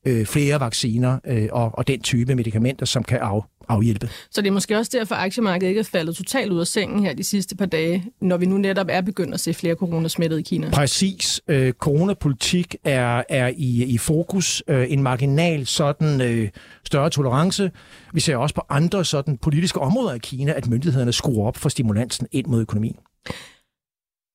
øh, 0.06 0.26
flere 0.26 0.60
vacciner 0.60 1.20
øh, 1.28 1.50
og, 1.52 1.72
og 1.78 1.88
den 1.88 2.02
type 2.02 2.36
medicamenter, 2.36 2.86
som 2.86 3.04
kan 3.04 3.20
af, 3.22 3.42
afhjælpe. 3.70 4.10
Så 4.32 4.42
det 4.42 4.48
er 4.48 4.52
måske 4.52 4.78
også 4.78 4.92
derfor, 4.94 5.16
at 5.16 5.26
aktiemarkedet 5.26 5.70
ikke 5.70 5.80
er 5.80 5.84
faldet 5.84 6.16
totalt 6.16 6.52
ud 6.52 6.60
af 6.60 6.68
sengen 6.68 7.06
her 7.06 7.14
de 7.14 7.24
sidste 7.24 7.56
par 7.56 7.66
dage, 7.66 8.06
når 8.22 8.38
vi 8.38 8.46
nu 8.46 8.58
netop 8.58 8.88
er 8.90 9.02
begyndt 9.02 9.34
at 9.34 9.40
se 9.40 9.54
flere 9.54 9.76
coronasmittede 9.76 10.40
i 10.40 10.44
Kina. 10.44 10.70
Præcis. 10.70 11.42
Øh, 11.48 11.74
coronapolitik 11.74 12.76
er, 12.84 13.24
er 13.30 13.48
i, 13.48 13.84
i 13.84 13.98
fokus. 13.98 14.64
Øh, 14.68 14.86
en 14.90 15.04
marginal 15.04 15.66
sådan 15.66 16.22
øh, 16.22 16.50
større 16.86 17.10
tolerance. 17.10 17.72
Vi 18.14 18.20
ser 18.20 18.38
også 18.38 18.56
på 18.56 18.62
andre 18.70 19.06
sådan 19.06 19.38
politiske 19.38 19.80
områder 19.80 20.14
i 20.14 20.20
Kina, 20.20 20.52
at 20.52 20.68
myndighederne 20.68 21.14
skruer 21.14 21.48
op 21.48 21.58
for 21.58 21.70
stimulansen 21.70 22.28
ind 22.32 22.48
mod 22.48 22.62
økonomien. 22.62 22.96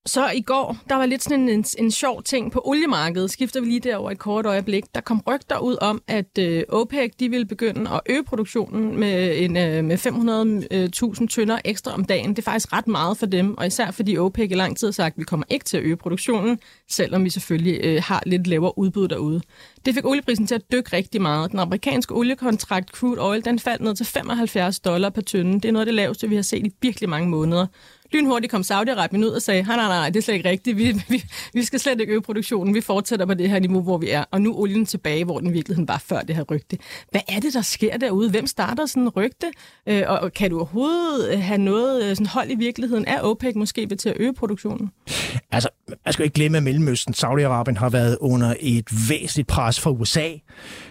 Så 0.08 0.30
i 0.30 0.40
går, 0.40 0.76
der 0.88 0.94
var 0.94 1.06
lidt 1.06 1.22
sådan 1.22 1.40
en, 1.40 1.48
en, 1.48 1.64
en 1.78 1.90
sjov 1.90 2.22
ting 2.22 2.52
på 2.52 2.62
oliemarkedet. 2.64 3.30
Skifter 3.30 3.60
vi 3.60 3.66
lige 3.66 3.80
derover 3.80 4.10
et 4.10 4.18
kort 4.18 4.46
øjeblik. 4.46 4.84
Der 4.94 5.00
kom 5.00 5.22
rygter 5.26 5.58
ud 5.58 5.76
om, 5.80 6.02
at 6.06 6.38
øh, 6.38 6.62
OPEC 6.68 7.12
de 7.20 7.30
ville 7.30 7.46
begynde 7.46 7.90
at 7.90 8.00
øge 8.06 8.24
produktionen 8.24 9.00
med, 9.00 9.36
en, 9.36 9.56
øh, 9.56 9.84
med 9.84 9.98
500.000 11.18 11.22
øh, 11.22 11.28
tønder 11.28 11.58
ekstra 11.64 11.94
om 11.94 12.04
dagen. 12.04 12.30
Det 12.30 12.38
er 12.38 12.42
faktisk 12.42 12.72
ret 12.72 12.86
meget 12.86 13.18
for 13.18 13.26
dem, 13.26 13.58
og 13.58 13.66
især 13.66 13.90
fordi 13.90 14.18
OPEC 14.18 14.50
i 14.50 14.54
lang 14.54 14.76
tid 14.76 14.86
har 14.86 14.92
sagt, 14.92 15.14
at 15.14 15.18
vi 15.18 15.24
kommer 15.24 15.46
ikke 15.48 15.64
til 15.64 15.76
at 15.76 15.82
øge 15.82 15.96
produktionen, 15.96 16.58
selvom 16.90 17.24
vi 17.24 17.30
selvfølgelig 17.30 17.80
øh, 17.84 18.02
har 18.04 18.22
lidt 18.26 18.46
lavere 18.46 18.78
udbud 18.78 19.08
derude. 19.08 19.40
Det 19.86 19.94
fik 19.94 20.06
olieprisen 20.06 20.46
til 20.46 20.54
at 20.54 20.72
dykke 20.72 20.96
rigtig 20.96 21.22
meget. 21.22 21.50
Den 21.50 21.58
amerikanske 21.58 22.14
oliekontrakt 22.14 22.90
crude 22.90 23.20
oil, 23.20 23.44
den 23.44 23.58
faldt 23.58 23.82
ned 23.82 23.94
til 23.94 24.06
75 24.06 24.80
dollar 24.80 25.10
per 25.10 25.22
tønde. 25.22 25.54
Det 25.54 25.64
er 25.64 25.72
noget 25.72 25.82
af 25.82 25.86
det 25.86 25.94
laveste, 25.94 26.28
vi 26.28 26.34
har 26.34 26.42
set 26.42 26.66
i 26.66 26.72
virkelig 26.82 27.08
mange 27.08 27.28
måneder. 27.28 27.66
Lynhurtigt 28.12 28.50
kom 28.50 28.60
Saudi-Arabien 28.60 29.24
ud 29.24 29.30
og 29.30 29.42
sagde, 29.42 29.62
nej, 29.62 29.76
nej, 29.76 29.86
nej, 29.86 30.10
det 30.10 30.16
er 30.16 30.22
slet 30.22 30.34
ikke 30.34 30.48
rigtigt. 30.48 30.76
Vi, 30.76 31.02
vi, 31.08 31.24
vi 31.54 31.64
skal 31.64 31.80
slet 31.80 32.00
ikke 32.00 32.12
øge 32.12 32.22
produktionen. 32.22 32.74
Vi 32.74 32.80
fortsætter 32.80 33.26
på 33.26 33.34
det 33.34 33.50
her 33.50 33.58
niveau, 33.58 33.82
hvor 33.82 33.98
vi 33.98 34.10
er. 34.10 34.24
Og 34.30 34.40
nu 34.40 34.52
er 34.52 34.58
olien 34.58 34.86
tilbage, 34.86 35.24
hvor 35.24 35.38
den 35.38 35.48
i 35.48 35.52
virkeligheden 35.52 35.88
var 35.88 35.98
før 35.98 36.20
det 36.20 36.36
her 36.36 36.42
rygte. 36.42 36.78
Hvad 37.10 37.20
er 37.28 37.40
det, 37.40 37.54
der 37.54 37.62
sker 37.62 37.96
derude? 37.96 38.30
Hvem 38.30 38.46
starter 38.46 38.86
sådan 38.86 39.02
en 39.02 39.08
rygte? 39.08 39.46
Øh, 39.86 40.02
og 40.06 40.32
kan 40.32 40.50
du 40.50 40.56
overhovedet 40.56 41.32
øh, 41.32 41.40
have 41.40 41.58
noget 41.58 42.04
øh, 42.04 42.16
sådan 42.16 42.26
hold 42.26 42.50
i 42.50 42.54
virkeligheden? 42.54 43.04
Er 43.06 43.22
OPEC 43.22 43.54
måske 43.54 43.90
ved 43.90 43.96
til 43.96 44.08
at 44.08 44.16
øge 44.20 44.34
produktionen? 44.34 44.90
Altså, 45.50 45.68
man 46.04 46.12
skal 46.12 46.22
jo 46.22 46.24
ikke 46.24 46.34
glemme, 46.34 46.56
at 46.56 46.62
Mellemøsten, 46.62 47.14
Saudi-Arabien 47.14 47.78
har 47.78 47.88
været 47.88 48.18
under 48.20 48.54
et 48.60 48.88
væsentligt 49.08 49.48
pres 49.48 49.80
fra 49.80 49.90
USA 49.90 50.28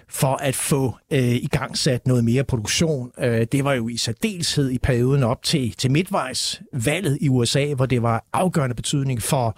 for 0.09 0.35
at 0.35 0.55
få 0.55 0.97
øh, 1.13 1.19
i 1.19 1.47
gang 1.51 1.77
sat 1.77 2.07
noget 2.07 2.23
mere 2.23 2.43
produktion. 2.43 3.11
Øh, 3.19 3.47
det 3.51 3.63
var 3.63 3.73
jo 3.73 3.87
i 3.87 3.97
særdeleshed 3.97 4.69
i 4.69 4.77
perioden 4.77 5.23
op 5.23 5.43
til, 5.43 5.71
til 5.71 5.91
midtvejs 5.91 6.61
valget 6.73 7.17
i 7.21 7.29
USA, 7.29 7.73
hvor 7.73 7.85
det 7.85 8.01
var 8.01 8.25
afgørende 8.33 8.75
betydning 8.75 9.21
for, 9.21 9.57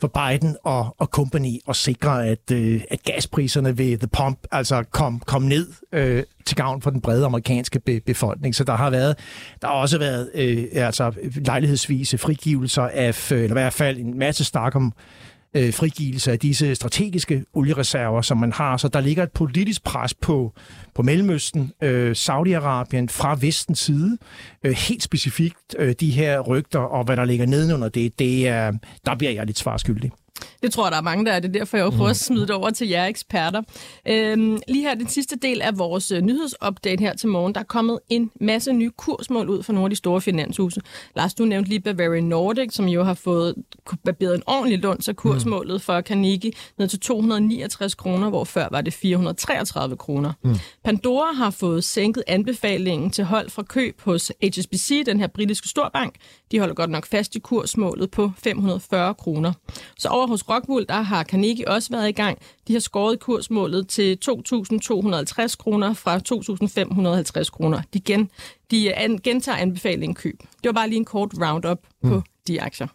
for 0.00 0.08
Biden 0.08 0.56
og, 0.64 0.94
og 0.98 1.06
company 1.06 1.58
at 1.68 1.76
sikre, 1.76 2.26
at, 2.26 2.50
øh, 2.52 2.80
at 2.90 3.02
gaspriserne 3.02 3.78
ved 3.78 3.98
The 3.98 4.08
Pump 4.08 4.38
altså 4.52 4.82
kom, 4.82 5.20
kom 5.26 5.42
ned 5.42 5.68
øh, 5.92 6.22
til 6.44 6.56
gavn 6.56 6.82
for 6.82 6.90
den 6.90 7.00
brede 7.00 7.24
amerikanske 7.24 7.80
be- 7.80 8.00
befolkning. 8.06 8.54
Så 8.54 8.64
der 8.64 8.76
har 8.76 8.90
været, 8.90 9.18
der 9.62 9.68
har 9.68 9.74
også 9.74 9.98
været 9.98 10.30
øh, 10.34 10.64
altså 10.74 11.12
lejlighedsvise 11.34 12.18
frigivelser 12.18 12.82
af, 12.82 13.32
eller 13.32 13.48
i 13.48 13.52
hvert 13.52 13.72
fald 13.72 13.98
en 13.98 14.18
masse 14.18 14.44
snak 14.44 14.76
om 14.76 14.92
øh, 15.54 15.72
frigivelse 15.72 16.32
af 16.32 16.38
disse 16.38 16.74
strategiske 16.74 17.44
oliereserver, 17.52 18.22
som 18.22 18.38
man 18.38 18.52
har. 18.52 18.76
Så 18.76 18.88
der 18.88 19.00
ligger 19.00 19.22
et 19.22 19.32
politisk 19.32 19.84
pres 19.84 20.14
på, 20.14 20.52
på 20.94 21.02
Mellemøsten, 21.02 21.72
øh, 21.82 22.10
Saudi-Arabien 22.10 23.06
fra 23.08 23.36
vestens 23.40 23.78
side. 23.78 24.18
Øh, 24.64 24.72
helt 24.72 25.02
specifikt 25.02 25.76
øh, 25.78 25.94
de 26.00 26.10
her 26.10 26.40
rygter 26.40 26.78
og 26.78 27.04
hvad 27.04 27.16
der 27.16 27.24
ligger 27.24 27.46
nedenunder 27.46 27.88
det, 27.88 28.18
det 28.18 28.48
er, 28.48 28.72
der 29.06 29.14
bliver 29.14 29.32
jeg 29.32 29.46
lidt 29.46 29.58
svarskyldig. 29.58 30.10
Det 30.62 30.72
tror 30.72 30.84
jeg, 30.84 30.92
der 30.92 30.98
er 30.98 31.02
mange, 31.02 31.24
der 31.24 31.32
er. 31.32 31.40
Det 31.40 31.48
er 31.48 31.52
derfor, 31.52 31.76
jeg 31.76 31.92
prøver 31.92 32.10
at 32.10 32.16
smide 32.16 32.42
det 32.42 32.50
over 32.50 32.70
til 32.70 32.88
jer 32.88 33.06
eksperter. 33.06 33.62
Øhm, 34.08 34.58
lige 34.68 34.82
her, 34.82 34.94
den 34.94 35.08
sidste 35.08 35.36
del 35.36 35.62
af 35.62 35.78
vores 35.78 36.12
øh, 36.12 36.22
nyhedsupdate 36.22 37.00
her 37.00 37.14
til 37.14 37.28
morgen, 37.28 37.54
der 37.54 37.60
er 37.60 37.64
kommet 37.64 37.98
en 38.08 38.30
masse 38.40 38.72
nye 38.72 38.90
kursmål 38.90 39.48
ud 39.48 39.62
fra 39.62 39.72
nogle 39.72 39.86
af 39.86 39.90
de 39.90 39.96
store 39.96 40.20
finanshuse. 40.20 40.80
Lars, 41.16 41.34
du 41.34 41.44
nævnte 41.44 41.68
lige 41.68 41.80
Bavarian 41.80 42.24
Nordic, 42.24 42.74
som 42.74 42.86
jo 42.88 43.04
har 43.04 43.14
fået 43.14 43.54
barberet 44.04 44.34
en 44.34 44.42
ordentlig 44.46 44.78
lund, 44.78 45.00
så 45.02 45.12
kursmålet 45.12 45.82
for 45.82 46.00
Carnegie 46.00 46.52
ned 46.78 46.88
til 46.88 47.00
269 47.00 47.94
kroner, 47.94 48.28
hvor 48.28 48.44
før 48.44 48.68
var 48.70 48.80
det 48.80 48.94
433 48.94 49.96
kroner. 49.96 50.32
Mm. 50.44 50.54
Pandora 50.84 51.32
har 51.32 51.50
fået 51.50 51.84
sænket 51.84 52.24
anbefalingen 52.26 53.10
til 53.10 53.24
hold 53.24 53.50
fra 53.50 53.62
køb 53.62 54.00
hos 54.00 54.32
HSBC, 54.42 55.04
den 55.06 55.20
her 55.20 55.26
britiske 55.26 55.68
storbank. 55.68 56.14
De 56.52 56.58
holder 56.58 56.74
godt 56.74 56.90
nok 56.90 57.06
fast 57.06 57.36
i 57.36 57.38
kursmålet 57.38 58.10
på 58.10 58.32
540 58.38 59.14
kroner. 59.14 59.52
Så 59.98 60.08
over 60.08 60.26
hos 60.30 60.48
Rockwool, 60.48 60.86
der 60.88 61.00
har 61.00 61.24
Carnegie 61.24 61.68
også 61.68 61.90
været 61.90 62.08
i 62.08 62.12
gang. 62.12 62.38
De 62.68 62.72
har 62.72 62.80
skåret 62.80 63.20
kursmålet 63.20 63.88
til 63.88 64.18
2.250 64.24 65.56
kroner 65.56 65.94
fra 65.94 66.16
2.550 66.16 67.50
kroner. 67.50 67.82
De, 67.94 68.00
gen, 68.00 68.30
de 68.70 68.92
gentager 69.24 69.58
anbefalingen 69.58 70.14
køb. 70.14 70.38
Det 70.40 70.64
var 70.64 70.72
bare 70.72 70.88
lige 70.88 70.98
en 70.98 71.04
kort 71.04 71.32
roundup 71.34 71.78
på 72.02 72.14
mm. 72.14 72.22
de 72.46 72.62
aktier. 72.62 72.86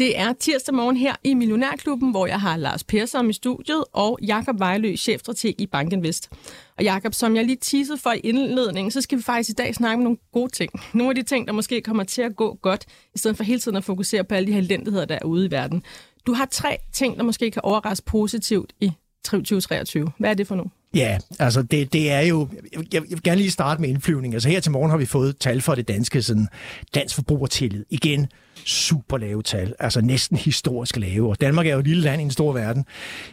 Det 0.00 0.18
er 0.18 0.32
tirsdag 0.32 0.74
morgen 0.74 0.96
her 0.96 1.14
i 1.24 1.34
Millionærklubben, 1.34 2.10
hvor 2.10 2.26
jeg 2.26 2.40
har 2.40 2.56
Lars 2.56 2.84
Persson 2.84 3.30
i 3.30 3.32
studiet 3.32 3.84
og 3.92 4.18
Jakob 4.22 4.58
Vejlø, 4.58 4.96
chefstrateg 4.96 5.54
i 5.58 5.66
Banken 5.66 6.02
Vest. 6.02 6.30
Og 6.78 6.84
Jakob, 6.84 7.14
som 7.14 7.36
jeg 7.36 7.44
lige 7.44 7.58
teasede 7.60 7.98
for 7.98 8.12
i 8.12 8.18
indledningen, 8.18 8.90
så 8.90 9.00
skal 9.00 9.18
vi 9.18 9.22
faktisk 9.22 9.50
i 9.50 9.52
dag 9.52 9.74
snakke 9.74 9.94
om 9.94 10.02
nogle 10.02 10.18
gode 10.32 10.52
ting. 10.52 10.72
Nogle 10.94 11.10
af 11.10 11.14
de 11.14 11.22
ting, 11.22 11.46
der 11.46 11.52
måske 11.52 11.80
kommer 11.80 12.04
til 12.04 12.22
at 12.22 12.36
gå 12.36 12.58
godt, 12.62 12.86
i 13.14 13.18
stedet 13.18 13.36
for 13.36 13.44
hele 13.44 13.60
tiden 13.60 13.76
at 13.76 13.84
fokusere 13.84 14.24
på 14.24 14.34
alle 14.34 14.46
de 14.46 14.52
her 14.52 14.60
elendigheder, 14.60 15.04
der 15.04 15.14
er 15.14 15.24
ude 15.24 15.46
i 15.46 15.50
verden. 15.50 15.82
Du 16.26 16.32
har 16.32 16.46
tre 16.46 16.76
ting, 16.92 17.16
der 17.16 17.22
måske 17.22 17.50
kan 17.50 17.62
overraske 17.64 18.06
positivt 18.06 18.72
i 18.80 18.92
2023. 19.24 20.12
Hvad 20.18 20.30
er 20.30 20.34
det 20.34 20.46
for 20.46 20.54
nogle? 20.54 20.70
Ja, 20.94 21.18
altså 21.38 21.62
det, 21.62 21.92
det 21.92 22.12
er 22.12 22.20
jo... 22.20 22.48
Jeg, 22.72 22.82
jeg 22.92 23.02
vil 23.10 23.22
gerne 23.22 23.40
lige 23.40 23.50
starte 23.50 23.80
med 23.80 23.88
indflyvning. 23.88 24.34
Altså 24.34 24.48
her 24.48 24.60
til 24.60 24.72
morgen 24.72 24.90
har 24.90 24.98
vi 24.98 25.06
fået 25.06 25.38
tal 25.38 25.60
for 25.60 25.74
det 25.74 25.88
danske 25.88 26.22
sådan, 26.22 26.48
dansk 26.94 27.14
forbrugertillid. 27.14 27.84
Igen, 27.90 28.28
super 28.64 29.18
lave 29.18 29.42
tal, 29.42 29.74
altså 29.78 30.00
næsten 30.00 30.36
historisk 30.36 30.96
lave. 30.96 31.28
Og 31.28 31.40
Danmark 31.40 31.66
er 31.66 31.72
jo 31.72 31.78
et 31.78 31.86
lille 31.86 32.02
land 32.02 32.20
i 32.20 32.24
en 32.24 32.30
stor 32.30 32.52
verden. 32.52 32.84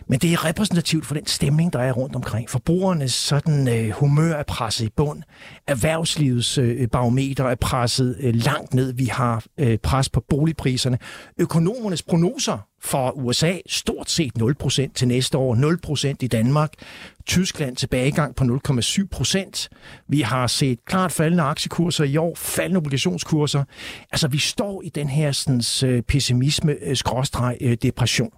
Men 0.08 0.20
det 0.20 0.34
er 0.34 0.46
repræsentativt 0.46 1.06
for 1.06 1.14
den 1.14 1.26
stemning, 1.26 1.74
der 1.74 1.80
er 1.80 1.92
rundt 1.92 2.16
omkring. 2.16 2.50
Forbrugernes 2.50 3.14
sådan, 3.14 3.68
øh, 3.68 3.90
humør 3.90 4.34
er 4.34 4.44
presset 4.44 4.86
i 4.86 4.90
bund. 4.90 5.24
Erhvervslivets 5.68 6.58
øh, 6.58 6.88
barometer 6.88 7.44
er 7.44 7.56
presset 7.56 8.18
øh, 8.20 8.36
langt 8.36 8.74
ned. 8.74 8.94
Vi 8.94 9.06
har 9.06 9.46
øh, 9.58 9.78
pres 9.78 10.10
på 10.10 10.24
boligpriserne. 10.30 10.98
Økonomernes 11.38 12.04
prognoser 12.04 12.68
for 12.88 13.12
USA 13.12 13.54
stort 13.68 14.10
set 14.10 14.32
0% 14.40 14.94
til 14.94 15.08
næste 15.08 15.38
år, 15.38 15.56
0% 16.12 16.16
i 16.22 16.28
Danmark. 16.28 16.74
Tyskland 17.26 17.76
tilbagegang 17.76 18.36
på 18.36 18.44
0,7 18.44 19.08
procent. 19.12 19.70
Vi 20.08 20.22
har 20.22 20.48
set 20.48 20.86
klart 20.86 21.12
faldende 21.12 21.44
aktiekurser 21.44 22.04
i 22.04 22.18
år, 22.18 22.36
faldende 22.36 22.78
obligationskurser. 22.78 23.64
Altså, 24.12 24.28
vi 24.28 24.38
står 24.38 24.82
i 24.82 24.90
den 24.90 25.10
her 25.10 25.32
sådan, 25.32 25.62
øh, 25.86 26.02
pessimisme, 26.02 26.76
øh, 26.82 26.96
skråstreg, 26.96 27.58
øh, 27.62 27.78
depression. 27.82 28.32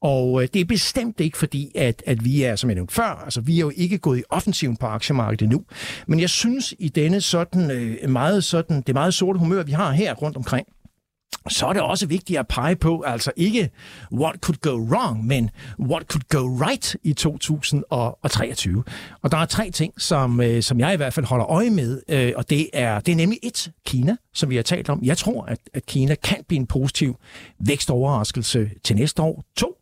Og 0.00 0.42
det 0.54 0.60
er 0.60 0.64
bestemt 0.64 1.20
ikke 1.20 1.38
fordi, 1.38 1.72
at, 1.74 2.02
at 2.06 2.24
vi 2.24 2.42
er, 2.42 2.56
som 2.56 2.70
jeg 2.70 2.74
nævnte 2.74 2.94
før, 2.94 3.22
altså 3.24 3.40
vi 3.40 3.56
er 3.56 3.60
jo 3.60 3.72
ikke 3.76 3.98
gået 3.98 4.18
i 4.18 4.22
offensiven 4.30 4.76
på 4.76 4.86
aktiemarkedet 4.86 5.48
nu. 5.48 5.62
Men 6.06 6.20
jeg 6.20 6.30
synes, 6.30 6.74
i 6.78 6.88
denne 6.88 7.20
sådan, 7.20 7.98
meget 8.08 8.44
sådan, 8.44 8.80
det 8.80 8.94
meget 8.94 9.14
sorte 9.14 9.38
humør, 9.38 9.62
vi 9.62 9.72
har 9.72 9.92
her 9.92 10.14
rundt 10.14 10.36
omkring, 10.36 10.66
så 11.48 11.66
er 11.66 11.72
det 11.72 11.82
også 11.82 12.06
vigtigt 12.06 12.38
at 12.38 12.48
pege 12.48 12.76
på, 12.76 13.00
altså 13.00 13.32
ikke 13.36 13.70
what 14.12 14.34
could 14.40 14.58
go 14.60 14.94
wrong, 14.94 15.26
men 15.26 15.50
what 15.80 16.02
could 16.02 16.22
go 16.28 16.64
right 16.66 16.96
i 17.02 17.12
2023. 17.12 18.84
Og 19.22 19.32
der 19.32 19.36
er 19.36 19.46
tre 19.46 19.70
ting, 19.70 20.00
som, 20.00 20.40
øh, 20.40 20.62
som 20.62 20.80
jeg 20.80 20.94
i 20.94 20.96
hvert 20.96 21.14
fald 21.14 21.26
holder 21.26 21.50
øje 21.50 21.70
med, 21.70 22.02
øh, 22.08 22.32
og 22.36 22.50
det 22.50 22.70
er, 22.72 23.00
det 23.00 23.12
er 23.12 23.16
nemlig 23.16 23.38
et, 23.42 23.72
Kina, 23.86 24.16
som 24.34 24.50
vi 24.50 24.56
har 24.56 24.62
talt 24.62 24.88
om. 24.88 25.00
Jeg 25.02 25.18
tror, 25.18 25.44
at, 25.44 25.58
at 25.74 25.86
Kina 25.86 26.14
kan 26.14 26.44
blive 26.48 26.60
en 26.60 26.66
positiv 26.66 27.16
vækstoverraskelse 27.58 28.70
til 28.84 28.96
næste 28.96 29.22
år. 29.22 29.44
To, 29.56 29.76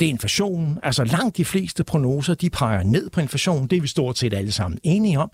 det 0.00 0.06
er 0.06 0.10
inflationen. 0.10 0.78
Altså 0.82 1.04
langt 1.04 1.36
de 1.36 1.44
fleste 1.44 1.84
prognoser, 1.84 2.34
de 2.34 2.50
peger 2.50 2.82
ned 2.82 3.10
på 3.10 3.20
inflationen. 3.20 3.66
Det 3.66 3.76
er 3.76 3.80
vi 3.80 3.88
stort 3.88 4.18
set 4.18 4.34
alle 4.34 4.52
sammen 4.52 4.78
enige 4.82 5.18
om. 5.18 5.30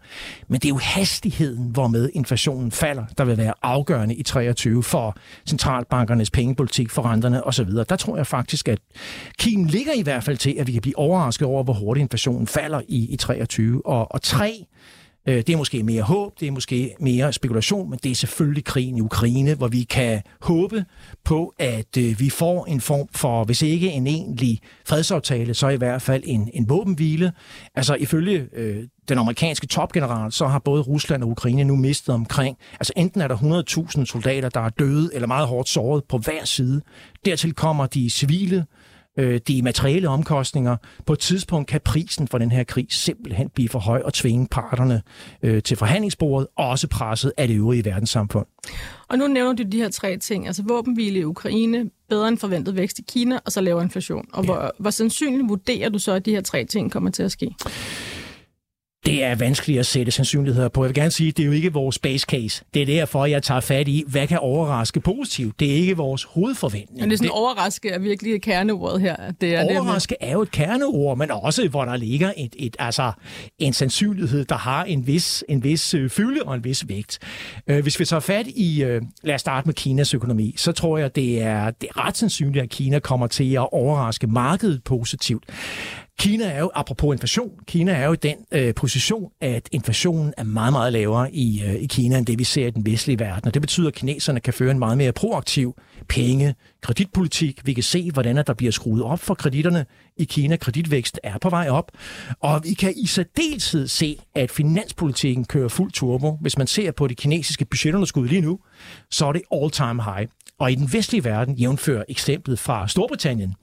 Men 0.48 0.60
det 0.60 0.64
er 0.64 0.68
jo 0.68 0.78
hastigheden, 0.78 1.70
hvormed 1.70 2.10
inflationen 2.14 2.70
falder, 2.70 3.04
der 3.18 3.24
vil 3.24 3.36
være 3.36 3.54
afgørende 3.62 4.14
i 4.14 4.22
23 4.22 4.82
for 4.82 5.16
centralbankernes 5.48 6.30
pengepolitik, 6.30 6.90
for 6.90 7.02
renterne 7.02 7.44
osv. 7.44 7.70
Der 7.70 7.96
tror 7.96 8.16
jeg 8.16 8.26
faktisk, 8.26 8.68
at 8.68 8.78
kimen 9.38 9.66
ligger 9.66 9.92
i 9.92 10.02
hvert 10.02 10.24
fald 10.24 10.36
til, 10.36 10.56
at 10.58 10.66
vi 10.66 10.72
kan 10.72 10.82
blive 10.82 10.98
overrasket 10.98 11.48
over, 11.48 11.64
hvor 11.64 11.74
hurtigt 11.74 12.02
inflationen 12.02 12.46
falder 12.46 12.80
i, 12.88 13.12
i 13.12 13.16
23. 13.16 13.86
Og, 13.86 14.12
og 14.12 14.22
tre, 14.22 14.66
Øh, 15.26 15.36
det 15.36 15.48
er 15.50 15.56
måske 15.56 15.82
mere 15.82 16.02
håb, 16.02 16.40
det 16.40 16.48
er 16.48 16.52
måske 16.52 16.94
mere 17.00 17.32
spekulation, 17.32 17.90
men 17.90 17.98
det 18.02 18.10
er 18.10 18.14
selvfølgelig 18.14 18.64
krigen 18.64 18.96
i 18.96 19.00
Ukraine, 19.00 19.54
hvor 19.54 19.68
vi 19.68 19.82
kan 19.82 20.22
håbe 20.40 20.84
på, 21.24 21.54
at 21.58 21.96
øh, 21.98 22.20
vi 22.20 22.30
får 22.30 22.66
en 22.66 22.80
form 22.80 23.08
for, 23.14 23.44
hvis 23.44 23.62
ikke 23.62 23.90
en 23.90 24.06
egentlig 24.06 24.60
fredsaftale, 24.86 25.54
så 25.54 25.68
i 25.68 25.76
hvert 25.76 26.02
fald 26.02 26.22
en, 26.26 26.50
en 26.54 26.68
våbenhvile. 26.68 27.32
Altså 27.74 27.94
ifølge 27.94 28.48
øh, 28.52 28.84
den 29.08 29.18
amerikanske 29.18 29.66
topgeneral, 29.66 30.32
så 30.32 30.46
har 30.46 30.58
både 30.58 30.82
Rusland 30.82 31.22
og 31.22 31.28
Ukraine 31.28 31.64
nu 31.64 31.76
mistet 31.76 32.14
omkring, 32.14 32.56
altså 32.72 32.92
enten 32.96 33.20
er 33.20 33.28
der 33.28 33.36
100.000 33.98 34.04
soldater, 34.04 34.48
der 34.48 34.60
er 34.60 34.68
døde 34.68 35.10
eller 35.14 35.28
meget 35.28 35.48
hårdt 35.48 35.68
såret 35.68 36.04
på 36.04 36.18
hver 36.18 36.44
side. 36.44 36.82
Dertil 37.24 37.54
kommer 37.54 37.86
de 37.86 38.10
civile, 38.10 38.56
øh, 38.56 38.64
de 39.18 39.62
materielle 39.62 40.08
omkostninger. 40.08 40.76
På 41.06 41.12
et 41.12 41.18
tidspunkt 41.18 41.68
kan 41.68 41.80
prisen 41.84 42.28
for 42.28 42.38
den 42.38 42.52
her 42.52 42.64
krig 42.64 42.86
simpelthen 42.90 43.48
blive 43.54 43.68
for 43.68 43.78
høj 43.78 44.02
og 44.04 44.14
tvinge 44.14 44.46
parterne 44.50 45.02
øh, 45.42 45.62
til 45.62 45.76
forhandlingsbordet, 45.76 46.48
også 46.56 46.88
presset 46.88 47.32
af 47.36 47.48
det 47.48 47.56
øvrige 47.56 47.84
verdenssamfund. 47.84 48.46
Og 49.08 49.18
nu 49.18 49.26
nævner 49.26 49.52
du 49.52 49.62
de 49.62 49.76
her 49.76 49.90
tre 49.90 50.18
ting, 50.18 50.46
altså 50.46 50.62
våbenhvile 50.68 51.18
i 51.18 51.24
Ukraine, 51.24 51.90
bedre 52.08 52.28
end 52.28 52.38
forventet 52.38 52.76
vækst 52.76 52.98
i 52.98 53.02
Kina, 53.08 53.38
og 53.44 53.52
så 53.52 53.60
lavere 53.60 53.84
inflation. 53.84 54.26
Og 54.32 54.44
ja. 54.44 54.52
hvor, 54.52 54.74
hvor 54.78 54.90
sandsynligt 54.90 55.48
vurderer 55.48 55.88
du 55.88 55.98
så, 55.98 56.12
at 56.12 56.26
de 56.26 56.30
her 56.30 56.40
tre 56.40 56.64
ting 56.64 56.92
kommer 56.92 57.10
til 57.10 57.22
at 57.22 57.32
ske? 57.32 57.54
Det 59.06 59.24
er 59.24 59.34
vanskeligt 59.34 59.78
at 59.78 59.86
sætte 59.86 60.12
sandsynligheder 60.12 60.68
på. 60.68 60.84
Jeg 60.84 60.88
vil 60.88 60.94
gerne 60.94 61.10
sige, 61.10 61.28
at 61.28 61.36
det 61.36 61.42
er 61.42 61.46
jo 61.46 61.52
ikke 61.52 61.72
vores 61.72 61.98
base 61.98 62.26
case. 62.30 62.64
Det 62.74 62.82
er 62.82 62.86
derfor, 62.86 63.26
jeg 63.26 63.42
tager 63.42 63.60
fat 63.60 63.88
i, 63.88 64.04
hvad 64.06 64.26
kan 64.26 64.38
overraske 64.38 65.00
positivt. 65.00 65.60
Det 65.60 65.70
er 65.70 65.74
ikke 65.74 65.96
vores 65.96 66.24
hovedforventning. 66.24 67.00
Men 67.00 67.10
det 67.10 67.14
er 67.14 67.18
sådan, 67.18 67.28
det, 67.28 67.38
overraske 67.38 67.88
er 67.90 67.98
virkelig 67.98 68.42
kerneordet 68.42 69.00
her. 69.00 69.16
Det 69.40 69.54
er 69.54 69.64
overraske 69.64 70.16
det, 70.20 70.28
er 70.28 70.32
jo 70.32 70.42
et 70.42 70.50
kerneord, 70.50 71.18
men 71.18 71.30
også 71.30 71.68
hvor 71.68 71.84
der 71.84 71.96
ligger 71.96 72.32
et, 72.36 72.56
et, 72.58 72.76
altså, 72.78 73.12
en 73.58 73.72
sandsynlighed, 73.72 74.44
der 74.44 74.56
har 74.56 74.84
en 74.84 75.06
vis, 75.06 75.44
en 75.48 75.64
vis 75.64 75.94
øh, 75.94 76.10
fylde 76.10 76.42
og 76.42 76.54
en 76.54 76.64
vis 76.64 76.88
vægt. 76.88 77.18
Øh, 77.66 77.82
hvis 77.82 78.00
vi 78.00 78.04
tager 78.04 78.20
fat 78.20 78.46
i, 78.46 78.82
øh, 78.82 79.02
lad 79.22 79.34
os 79.34 79.40
starte 79.40 79.68
med 79.68 79.74
Kinas 79.74 80.14
økonomi, 80.14 80.54
så 80.56 80.72
tror 80.72 80.98
jeg, 80.98 81.16
det 81.16 81.42
er, 81.42 81.70
det 81.70 81.88
er 81.88 82.06
ret 82.06 82.16
sandsynligt, 82.16 82.62
at 82.62 82.70
Kina 82.70 82.98
kommer 82.98 83.26
til 83.26 83.54
at 83.54 83.72
overraske 83.72 84.26
markedet 84.26 84.84
positivt. 84.84 85.44
Kina 86.18 86.44
er 86.44 86.60
jo, 86.60 86.70
apropos 86.74 87.14
inflation, 87.14 87.50
Kina 87.66 87.92
er 87.92 88.06
jo 88.06 88.12
i 88.12 88.16
den 88.16 88.36
øh, 88.52 88.74
position, 88.74 89.30
at 89.40 89.68
inflationen 89.72 90.34
er 90.36 90.42
meget, 90.44 90.72
meget 90.72 90.92
lavere 90.92 91.34
i, 91.34 91.62
øh, 91.62 91.74
i 91.74 91.86
Kina, 91.86 92.18
end 92.18 92.26
det 92.26 92.38
vi 92.38 92.44
ser 92.44 92.66
i 92.66 92.70
den 92.70 92.86
vestlige 92.86 93.18
verden. 93.18 93.46
Og 93.46 93.54
det 93.54 93.62
betyder, 93.62 93.88
at 93.88 93.94
kineserne 93.94 94.40
kan 94.40 94.54
føre 94.54 94.70
en 94.70 94.78
meget 94.78 94.98
mere 94.98 95.12
proaktiv 95.12 95.76
penge, 96.08 96.54
kreditpolitik. 96.80 97.60
Vi 97.66 97.72
kan 97.72 97.82
se, 97.82 98.10
hvordan 98.10 98.36
der 98.36 98.54
bliver 98.54 98.72
skruet 98.72 99.02
op 99.02 99.18
for 99.18 99.34
kreditterne 99.34 99.86
i 100.16 100.24
Kina. 100.24 100.56
Kreditvækst 100.56 101.20
er 101.22 101.38
på 101.38 101.50
vej 101.50 101.68
op. 101.68 101.92
Og 102.40 102.60
vi 102.64 102.74
kan 102.74 102.94
i 102.96 103.06
særdeleshed 103.06 103.88
se, 103.88 104.18
at 104.34 104.50
finanspolitikken 104.50 105.44
kører 105.44 105.68
fuld 105.68 105.92
turbo. 105.92 106.38
Hvis 106.40 106.58
man 106.58 106.66
ser 106.66 106.92
på 106.92 107.06
det 107.06 107.16
kinesiske 107.16 107.64
budgetunderskud 107.64 108.28
lige 108.28 108.40
nu, 108.40 108.58
så 109.10 109.26
er 109.26 109.32
det 109.32 109.42
all-time 109.52 110.02
high. 110.02 110.28
Og 110.58 110.72
i 110.72 110.74
den 110.74 110.92
vestlige 110.92 111.24
verden, 111.24 111.54
jævnfører 111.54 112.04
eksemplet 112.08 112.58
fra 112.58 112.88
Storbritannien, 112.88 113.54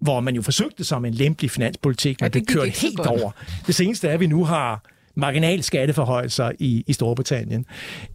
hvor 0.00 0.20
man 0.20 0.34
jo 0.34 0.42
forsøgte 0.42 0.84
som 0.84 1.04
en 1.04 1.14
lempelig 1.14 1.50
finanspolitik, 1.50 2.20
men 2.20 2.24
ja, 2.24 2.38
det, 2.38 2.48
det 2.48 2.56
kørte 2.56 2.70
helt 2.70 2.96
godt. 2.96 3.08
over. 3.08 3.30
Det 3.66 3.74
seneste 3.74 4.08
er, 4.08 4.12
at 4.12 4.20
vi 4.20 4.26
nu 4.26 4.44
har 4.44 4.82
marginalskatteforhøjelser 5.20 6.52
i, 6.58 6.84
i 6.86 6.92
Storbritannien. 6.92 7.66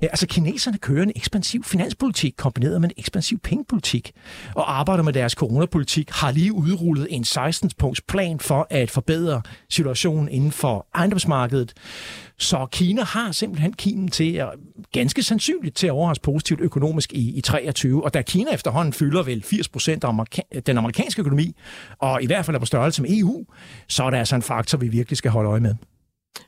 Øh, 0.04 0.10
altså, 0.12 0.28
kineserne 0.28 0.78
kører 0.78 1.04
en 1.04 1.12
ekspansiv 1.16 1.64
finanspolitik 1.64 2.34
kombineret 2.38 2.82
med 2.82 2.90
en 2.90 2.96
ekspansiv 2.98 3.40
pengepolitik, 3.40 4.12
og 4.56 4.80
arbejder 4.80 5.04
med 5.04 5.14
deres 5.14 5.34
coronapolitik, 5.34 6.10
har 6.12 6.32
lige 6.32 6.54
udrullet 6.54 7.08
en 7.10 7.24
16-punkts 7.24 8.02
plan 8.08 8.40
for 8.40 8.68
at 8.70 8.92
forbedre 8.92 9.42
situationen 9.70 10.30
inden 10.30 10.52
for 10.52 10.88
ejendomsmarkedet. 10.96 11.74
Så 12.38 12.66
Kina 12.72 13.04
har 13.04 13.32
simpelthen 13.32 13.74
kimen 13.74 14.08
til 14.08 14.34
at, 14.34 14.50
ganske 14.92 15.24
sandsynligt 15.24 15.76
til 15.76 15.88
at 15.88 15.92
overraske 15.92 16.24
positivt 16.24 16.62
økonomisk 16.62 17.14
i, 17.14 17.38
i 17.38 17.42
23. 17.42 18.04
Og 18.04 18.14
da 18.14 18.22
Kina 18.22 18.52
efterhånden 18.52 18.94
fylder 18.94 19.24
vel 19.24 19.44
80 19.44 19.70
procent 19.70 20.04
af 20.04 20.08
amerika- 20.08 20.60
den 20.66 20.78
amerikanske 20.78 21.20
økonomi, 21.20 21.56
og 22.00 22.24
i 22.24 22.26
hvert 22.26 22.46
fald 22.46 22.56
er 22.56 22.60
på 22.60 22.66
størrelse 22.66 23.02
med 23.02 23.18
EU, 23.18 23.46
så 23.88 24.04
er 24.04 24.10
det 24.10 24.18
altså 24.18 24.36
en 24.36 24.42
faktor, 24.42 24.78
vi 24.78 24.88
virkelig 24.88 25.18
skal 25.18 25.32
holde 25.32 25.50
øje 25.50 25.60
med. 25.60 25.76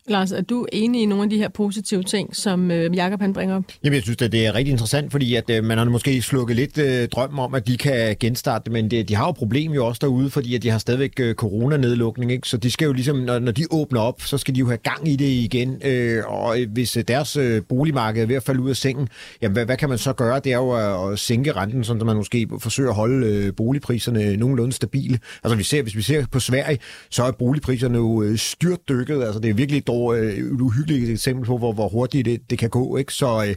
Lars, 0.08 0.32
er 0.32 0.42
du 0.42 0.66
enig 0.74 1.02
i 1.02 1.06
nogle 1.06 1.24
af 1.24 1.30
de 1.30 1.38
her 1.38 1.50
positive 1.50 2.04
ting, 2.04 2.36
som 2.36 2.72
øh, 2.72 2.92
han 3.20 3.34
bringer 3.34 3.56
op? 3.56 3.64
Jamen, 3.84 3.96
jeg 3.96 4.04
synes, 4.04 4.22
at 4.22 4.32
det 4.32 4.46
er 4.46 4.56
rigtig 4.56 4.72
interessant, 4.72 5.12
fordi 5.12 5.36
at, 5.36 5.50
øh, 5.50 5.64
man 5.64 5.78
har 5.78 5.86
måske 5.86 6.22
slukket 6.22 6.56
lidt 6.56 6.78
øh, 6.78 7.08
drøm 7.08 7.40
om, 7.40 7.54
at 7.54 7.68
de 7.68 7.78
kan 7.78 8.16
genstarte, 8.20 8.72
men 8.72 8.92
det, 8.92 9.10
de 9.10 9.16
har 9.16 9.26
jo 9.26 9.32
problem 9.32 9.72
jo 9.72 9.86
også 9.86 10.00
derude, 10.02 10.30
fordi 10.30 10.56
at 10.56 10.64
de 10.64 10.70
har 10.70 10.78
stadigvæk 10.78 11.20
øh, 11.20 11.36
coronanedlukning, 11.36 12.32
ikke? 12.32 12.48
så 12.48 12.58
de 12.58 12.72
skal 12.72 12.86
jo 12.86 12.94
ligesom, 12.94 13.18
når, 13.18 13.40
når 13.40 13.52
de 13.52 13.66
åbner 13.72 14.00
op, 14.00 14.22
så 14.22 14.38
skal 14.38 14.56
de 14.56 14.60
jo 14.60 14.68
have 14.68 14.78
gang 14.78 15.08
i 15.08 15.16
det 15.16 15.26
igen, 15.26 15.82
øh, 15.86 16.24
og 16.28 16.62
øh, 16.62 16.68
hvis 16.72 16.98
øh, 16.98 17.04
deres 17.08 17.36
øh, 17.36 17.62
boligmarked 17.70 18.24
er 18.24 18.28
ved 18.28 18.36
at 18.36 18.44
falde 18.44 18.62
ud 18.62 18.70
af 18.70 18.76
sengen, 18.76 19.08
jamen 19.42 19.54
hvad, 19.54 19.66
hvad 19.66 19.78
kan 19.78 19.90
man 19.90 19.98
så 19.98 20.14
gøre? 20.14 20.40
Det 20.44 20.54
er 20.54 20.58
jo 20.58 20.72
at, 20.72 21.14
at 21.14 21.20
sænke 21.20 21.52
renten, 21.52 21.84
så 21.84 21.94
man 21.94 22.16
måske 22.16 22.48
forsøger 22.60 22.90
at 22.90 22.96
holde 22.96 23.28
øh, 23.28 23.54
boligpriserne 23.56 24.38
nogenlunde 24.38 24.74
stabile. 24.74 25.20
Altså 25.44 25.56
vi 25.56 25.64
ser, 25.64 25.82
hvis 25.82 25.96
vi 25.96 26.02
ser 26.02 26.26
på 26.32 26.40
Sverige, 26.40 26.80
så 27.10 27.24
er 27.24 27.32
boligpriserne 27.32 27.98
jo 27.98 28.24
øh, 28.24 28.38
styrtdykket, 28.38 29.24
altså 29.24 29.40
det 29.40 29.50
er 29.50 29.54
virkelig 29.54 29.77
et, 29.78 29.88
dår, 29.88 30.14
øh, 30.14 30.34
et 30.34 30.62
uhyggeligt 30.62 31.10
eksempel 31.10 31.46
på, 31.46 31.58
hvor, 31.58 31.74
hvor 31.74 31.88
hurtigt 31.88 32.26
det, 32.26 32.50
det 32.50 32.60
kan 32.60 32.70
gå, 32.70 32.98
ikke? 32.98 33.14
Så 33.14 33.46
øh, 33.48 33.56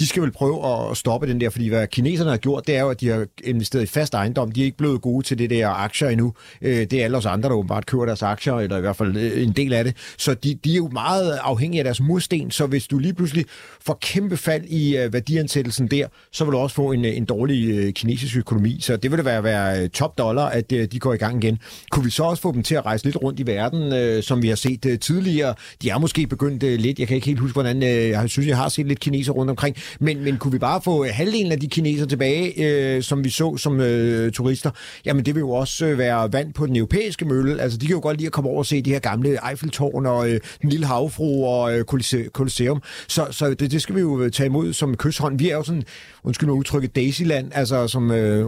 de 0.00 0.06
skal 0.06 0.22
vel 0.22 0.32
prøve 0.32 0.90
at 0.90 0.96
stoppe 0.96 1.26
den 1.26 1.40
der, 1.40 1.50
fordi 1.50 1.68
hvad 1.68 1.86
kineserne 1.86 2.30
har 2.30 2.36
gjort, 2.36 2.66
det 2.66 2.76
er 2.76 2.80
jo, 2.80 2.88
at 2.88 3.00
de 3.00 3.08
har 3.08 3.26
investeret 3.44 3.82
i 3.82 3.86
fast 3.86 4.14
ejendom. 4.14 4.52
De 4.52 4.60
er 4.60 4.64
ikke 4.64 4.76
blevet 4.76 5.00
gode 5.00 5.26
til 5.26 5.38
det 5.38 5.50
der 5.50 5.68
aktier 5.68 6.08
endnu. 6.08 6.34
Øh, 6.62 6.76
det 6.76 6.92
er 6.92 7.04
alle 7.04 7.16
os 7.16 7.26
andre, 7.26 7.48
der 7.48 7.54
åbenbart 7.54 7.86
køber 7.86 8.06
deres 8.06 8.22
aktier, 8.22 8.54
eller 8.54 8.76
i 8.76 8.80
hvert 8.80 8.96
fald 8.96 9.16
øh, 9.16 9.42
en 9.42 9.52
del 9.52 9.72
af 9.72 9.84
det. 9.84 9.96
Så 10.18 10.34
de, 10.34 10.54
de 10.64 10.72
er 10.72 10.76
jo 10.76 10.88
meget 10.88 11.38
afhængige 11.42 11.80
af 11.80 11.84
deres 11.84 12.00
mursten, 12.00 12.50
så 12.50 12.66
hvis 12.66 12.86
du 12.86 12.98
lige 12.98 13.14
pludselig 13.14 13.44
får 13.80 13.98
kæmpe 14.00 14.36
fald 14.36 14.64
i 14.64 14.96
øh, 14.96 15.12
værdiansættelsen 15.12 15.86
der, 15.86 16.06
så 16.32 16.44
vil 16.44 16.52
du 16.52 16.58
også 16.58 16.76
få 16.76 16.92
en, 16.92 17.04
øh, 17.04 17.16
en 17.16 17.24
dårlig 17.24 17.70
øh, 17.70 17.92
kinesisk 17.92 18.36
økonomi. 18.36 18.78
Så 18.80 18.96
det 18.96 19.10
vil 19.10 19.24
være, 19.24 19.44
være 19.44 19.82
øh, 19.82 19.88
top 19.88 20.18
dollar, 20.18 20.46
at 20.46 20.72
øh, 20.72 20.88
de 20.92 20.98
går 20.98 21.14
i 21.14 21.16
gang 21.16 21.44
igen. 21.44 21.58
Kunne 21.90 22.04
vi 22.04 22.10
så 22.10 22.22
også 22.22 22.42
få 22.42 22.52
dem 22.52 22.62
til 22.62 22.74
at 22.74 22.86
rejse 22.86 23.04
lidt 23.04 23.16
rundt 23.16 23.40
i 23.40 23.46
verden, 23.46 23.92
øh, 23.92 24.22
som 24.22 24.42
vi 24.42 24.48
har 24.48 24.56
set 24.56 24.86
øh, 24.86 24.98
tidligere? 24.98 25.54
De 25.82 25.90
er 25.90 25.98
måske 25.98 26.26
begyndt 26.26 26.62
øh, 26.62 26.78
lidt, 26.78 26.98
jeg 26.98 27.08
kan 27.08 27.14
ikke 27.14 27.26
helt 27.26 27.40
huske, 27.40 27.52
hvordan, 27.52 27.82
øh, 27.82 28.08
jeg 28.08 28.30
synes, 28.30 28.48
jeg 28.48 28.56
har 28.56 28.68
set 28.68 28.86
lidt 28.86 29.00
kineser 29.00 29.32
rundt 29.32 29.50
omkring, 29.50 29.76
men, 30.00 30.24
men 30.24 30.36
kunne 30.36 30.52
vi 30.52 30.58
bare 30.58 30.80
få 30.84 31.04
øh, 31.04 31.10
halvdelen 31.12 31.52
af 31.52 31.60
de 31.60 31.68
kineser 31.68 32.06
tilbage, 32.06 32.64
øh, 32.64 33.02
som 33.02 33.24
vi 33.24 33.30
så 33.30 33.56
som 33.56 33.80
øh, 33.80 34.32
turister, 34.32 34.70
jamen 35.04 35.24
det 35.24 35.34
vil 35.34 35.40
jo 35.40 35.50
også 35.50 35.86
øh, 35.86 35.98
være 35.98 36.32
vand 36.32 36.52
på 36.52 36.66
den 36.66 36.76
europæiske 36.76 37.24
mølle. 37.24 37.62
Altså 37.62 37.78
de 37.78 37.86
kan 37.86 37.94
jo 37.94 38.00
godt 38.02 38.16
lide 38.16 38.26
at 38.26 38.32
komme 38.32 38.50
over 38.50 38.58
og 38.58 38.66
se 38.66 38.82
de 38.82 38.90
her 38.90 38.98
gamle 38.98 39.38
Eiffeltårn 39.50 40.06
og 40.06 40.30
øh, 40.30 40.40
den 40.62 40.70
lille 40.70 40.86
havfru 40.86 41.46
og 41.46 41.78
øh, 41.78 41.84
Colosseum. 42.32 42.82
Så, 43.08 43.26
så 43.30 43.54
det, 43.54 43.70
det 43.70 43.82
skal 43.82 43.94
vi 43.94 44.00
jo 44.00 44.20
øh, 44.20 44.30
tage 44.30 44.46
imod 44.46 44.72
som 44.72 44.96
kysshånd. 44.96 45.38
Vi 45.38 45.50
er 45.50 45.56
jo 45.56 45.62
sådan, 45.62 45.82
undskyld 46.24 46.48
mig 46.48 46.58
udtrykket, 46.58 46.96
Daisyland, 46.96 47.50
altså 47.54 47.88
som 47.88 48.10
øh, 48.10 48.46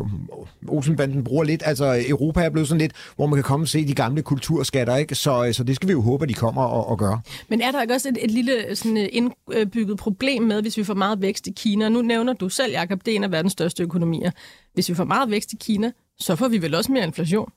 Olsenbanden 0.69 1.25
bruger 1.25 1.45
lidt. 1.45 1.63
Altså 1.67 2.05
Europa 2.09 2.41
er 2.41 2.51
blevet 2.51 2.69
sådan 2.69 2.81
lidt, 2.81 2.93
hvor 3.17 3.27
man 3.27 3.37
kan 3.37 3.43
komme 3.45 3.65
og 3.65 3.69
se 3.69 3.87
de 3.87 3.95
gamle 3.95 4.23
kulturskatter, 4.23 4.97
ikke? 4.97 5.15
Så, 5.15 5.47
øh, 5.47 5.55
så 5.55 5.65
det 5.65 5.77
skal 5.77 5.89
vi 5.89 5.93
jo 5.93 6.01
håbe, 6.01 6.23
at 6.23 6.29
de 6.29 6.35
kommer 6.35 6.63
og, 6.63 6.89
og 6.89 6.99
gøre. 7.03 7.21
Men 7.49 7.61
er 7.61 7.73
der 7.73 7.83
ikke 7.83 7.95
også 7.95 8.09
et, 8.09 8.19
et 8.21 8.31
lille 8.31 8.77
sådan, 8.77 8.97
øh, 8.97 9.09
indbygget 9.13 9.99
problem 9.99 10.43
med, 10.43 10.63
hvis 10.63 10.77
vi 10.77 10.85
får 10.85 10.95
meget 10.95 11.21
vækst 11.21 11.47
i 11.47 11.53
Kina? 11.57 11.89
Nu 11.89 12.03
nævner 12.03 12.33
du 12.33 12.49
selv, 12.49 12.73
Jacob, 12.73 13.01
det 13.05 13.13
er 13.13 13.17
en 13.17 13.25
af 13.25 13.33
verdens 13.33 13.53
største 13.53 13.83
økonomier. 13.83 14.31
Hvis 14.75 14.89
vi 14.89 14.95
får 14.95 15.05
meget 15.05 15.31
vækst 15.31 15.53
i 15.53 15.57
Kina, 15.57 15.93
så 16.19 16.37
får 16.37 16.49
vi 16.49 16.63
vel 16.63 16.75
også 16.75 16.93
mere 16.93 17.05
inflation? 17.05 17.53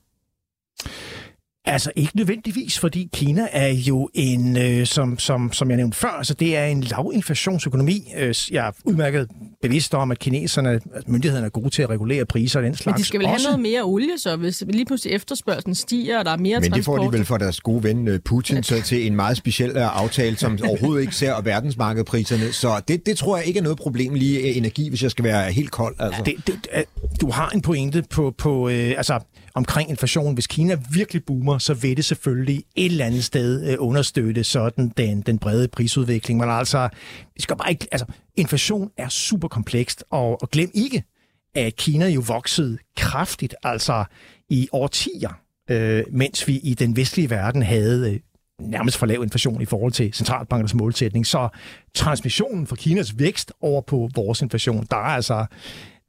Altså 1.68 1.90
ikke 1.96 2.16
nødvendigvis, 2.16 2.78
fordi 2.78 3.08
Kina 3.12 3.48
er 3.52 3.68
jo 3.68 4.08
en, 4.14 4.56
øh, 4.56 4.86
som, 4.86 5.18
som, 5.18 5.52
som 5.52 5.70
jeg 5.70 5.76
nævnte 5.76 5.98
før, 5.98 6.08
altså 6.08 6.34
det 6.34 6.56
er 6.56 6.64
en 6.64 6.80
lavinflationsøkonomi. 6.80 8.12
Øh, 8.16 8.34
jeg 8.50 8.66
er 8.66 8.72
udmærket 8.84 9.28
bevidst 9.62 9.94
om, 9.94 10.10
at 10.10 10.18
kineserne, 10.18 10.70
at 10.70 11.08
myndighederne 11.08 11.46
er 11.46 11.50
gode 11.50 11.70
til 11.70 11.82
at 11.82 11.90
regulere 11.90 12.24
priser 12.24 12.60
og 12.60 12.64
den 12.64 12.74
slags. 12.74 12.94
Men 12.94 13.00
de 13.00 13.04
skal 13.04 13.20
vel 13.20 13.26
også. 13.28 13.48
have 13.48 13.56
noget 13.56 13.72
mere 13.72 13.82
olie 13.82 14.18
så, 14.18 14.36
hvis 14.36 14.64
lige 14.68 14.84
pludselig 14.84 15.14
efterspørgselen 15.14 15.74
stiger, 15.74 16.18
og 16.18 16.24
der 16.24 16.30
er 16.30 16.36
mere 16.36 16.60
Men 16.60 16.70
transport. 16.70 16.98
det 16.98 17.04
får 17.04 17.10
de 17.10 17.18
vel 17.18 17.26
for 17.26 17.36
deres 17.36 17.60
gode 17.60 17.82
ven 17.82 18.08
øh, 18.08 18.20
Putin 18.20 18.62
så 18.62 18.82
til 18.82 19.06
en 19.06 19.16
meget 19.16 19.36
speciel 19.36 19.70
øh, 19.70 20.02
aftale, 20.02 20.36
som 20.36 20.58
overhovedet 20.68 21.02
ikke 21.02 21.14
ser 21.14 21.40
verdensmarkedpriserne. 21.40 22.52
Så 22.52 22.82
det, 22.88 23.06
det 23.06 23.16
tror 23.16 23.36
jeg 23.36 23.46
ikke 23.46 23.58
er 23.58 23.62
noget 23.62 23.78
problem 23.78 24.14
lige 24.14 24.52
energi, 24.54 24.88
hvis 24.88 25.02
jeg 25.02 25.10
skal 25.10 25.24
være 25.24 25.52
helt 25.52 25.70
kold. 25.70 25.96
Altså. 25.98 26.22
Det, 26.24 26.34
det, 26.46 26.84
du 27.20 27.30
har 27.30 27.50
en 27.50 27.60
pointe 27.60 28.04
på, 28.10 28.34
på 28.38 28.68
øh, 28.68 28.94
altså 28.96 29.20
omkring 29.56 29.90
inflation. 29.90 30.34
Hvis 30.34 30.46
Kina 30.46 30.76
virkelig 30.90 31.24
boomer, 31.24 31.58
så 31.58 31.74
vil 31.74 31.96
det 31.96 32.04
selvfølgelig 32.04 32.64
et 32.76 32.84
eller 32.84 33.04
andet 33.04 33.24
sted 33.24 33.70
øh, 33.70 33.76
understøtte 33.78 34.44
sådan 34.44 34.92
den, 34.96 35.20
den 35.20 35.38
brede 35.38 35.68
prisudvikling. 35.68 36.40
Men 36.40 36.50
altså, 36.50 36.88
vi 37.34 37.42
skal 37.42 37.56
bare 37.56 37.70
ikke, 37.70 37.86
altså, 37.92 38.06
inflation 38.36 38.90
er 38.96 39.08
super 39.08 39.48
komplekst, 39.48 40.04
og, 40.10 40.42
og 40.42 40.50
glem 40.50 40.70
ikke, 40.74 41.04
at 41.54 41.76
Kina 41.76 42.08
jo 42.08 42.22
voksede 42.26 42.78
kraftigt, 42.96 43.54
altså 43.62 44.04
i 44.48 44.68
årtier, 44.72 45.40
øh, 45.70 46.04
mens 46.12 46.48
vi 46.48 46.58
i 46.58 46.74
den 46.74 46.96
vestlige 46.96 47.30
verden 47.30 47.62
havde 47.62 48.12
øh, 48.12 48.20
nærmest 48.60 48.96
for 48.96 49.06
lav 49.06 49.22
inflation 49.22 49.62
i 49.62 49.64
forhold 49.64 49.92
til 49.92 50.12
centralbankernes 50.12 50.74
målsætning. 50.74 51.26
Så 51.26 51.48
transmissionen 51.94 52.66
fra 52.66 52.76
Kinas 52.76 53.18
vækst 53.18 53.52
over 53.60 53.80
på 53.80 54.08
vores 54.14 54.42
inflation, 54.42 54.86
der 54.90 54.96
er 54.96 55.00
altså 55.00 55.46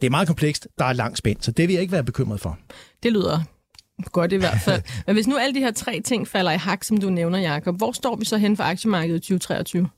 det 0.02 0.08
er 0.08 0.12
meget 0.12 0.28
komplekst, 0.28 0.68
der 0.80 0.86
er 0.86 0.94
langt 0.94 1.18
spændt, 1.18 1.46
så 1.46 1.52
det 1.52 1.68
vil 1.68 1.74
jeg 1.74 1.82
ikke 1.82 1.92
være 1.92 2.04
bekymret 2.04 2.40
for. 2.40 2.58
Det 3.04 3.14
lyder 3.14 3.40
godt 4.12 4.32
i 4.32 4.36
hvert 4.36 4.60
fald. 4.66 4.82
Men 5.08 5.16
hvis 5.16 5.28
nu 5.28 5.38
alle 5.38 5.56
de 5.56 5.60
her 5.60 5.72
tre 5.72 6.02
ting 6.02 6.28
falder 6.28 6.52
i 6.52 6.58
hak, 6.58 6.84
som 6.84 6.98
du 6.98 7.10
nævner, 7.10 7.40
Jacob, 7.40 7.78
hvor 7.78 7.92
står 7.92 8.16
vi 8.16 8.26
så 8.26 8.38
hen 8.38 8.58
for 8.58 8.64
aktiemarkedet 8.64 9.18
i 9.18 9.20
2023? 9.20 9.90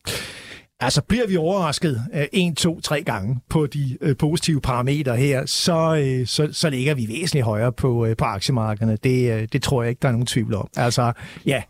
Altså 0.82 1.02
bliver 1.02 1.28
vi 1.28 1.38
overrasket 1.38 2.02
uh, 2.14 2.22
en, 2.34 2.56
to, 2.56 2.82
tre 2.82 3.04
gange 3.04 3.40
på 3.50 3.68
de 3.68 3.98
uh, 4.02 4.12
positive 4.20 4.62
parametre 4.62 5.18
her, 5.18 5.46
så, 5.46 6.20
uh, 6.22 6.28
så, 6.28 6.50
så 6.52 6.70
ligger 6.70 6.94
vi 6.94 7.08
væsentligt 7.08 7.46
højere 7.46 7.72
på, 7.72 8.08
uh, 8.08 8.16
på 8.18 8.26
aktiemarkederne. 8.26 8.98
Det, 9.04 9.54
det 9.54 9.64
tror 9.64 9.84
jeg 9.84 9.90
ikke, 9.90 10.00
der 10.02 10.08
er 10.08 10.12
nogen 10.12 10.28
tvivl 10.28 10.54
om. 10.54 10.70
Altså, 10.76 11.12
ja, 11.46 11.64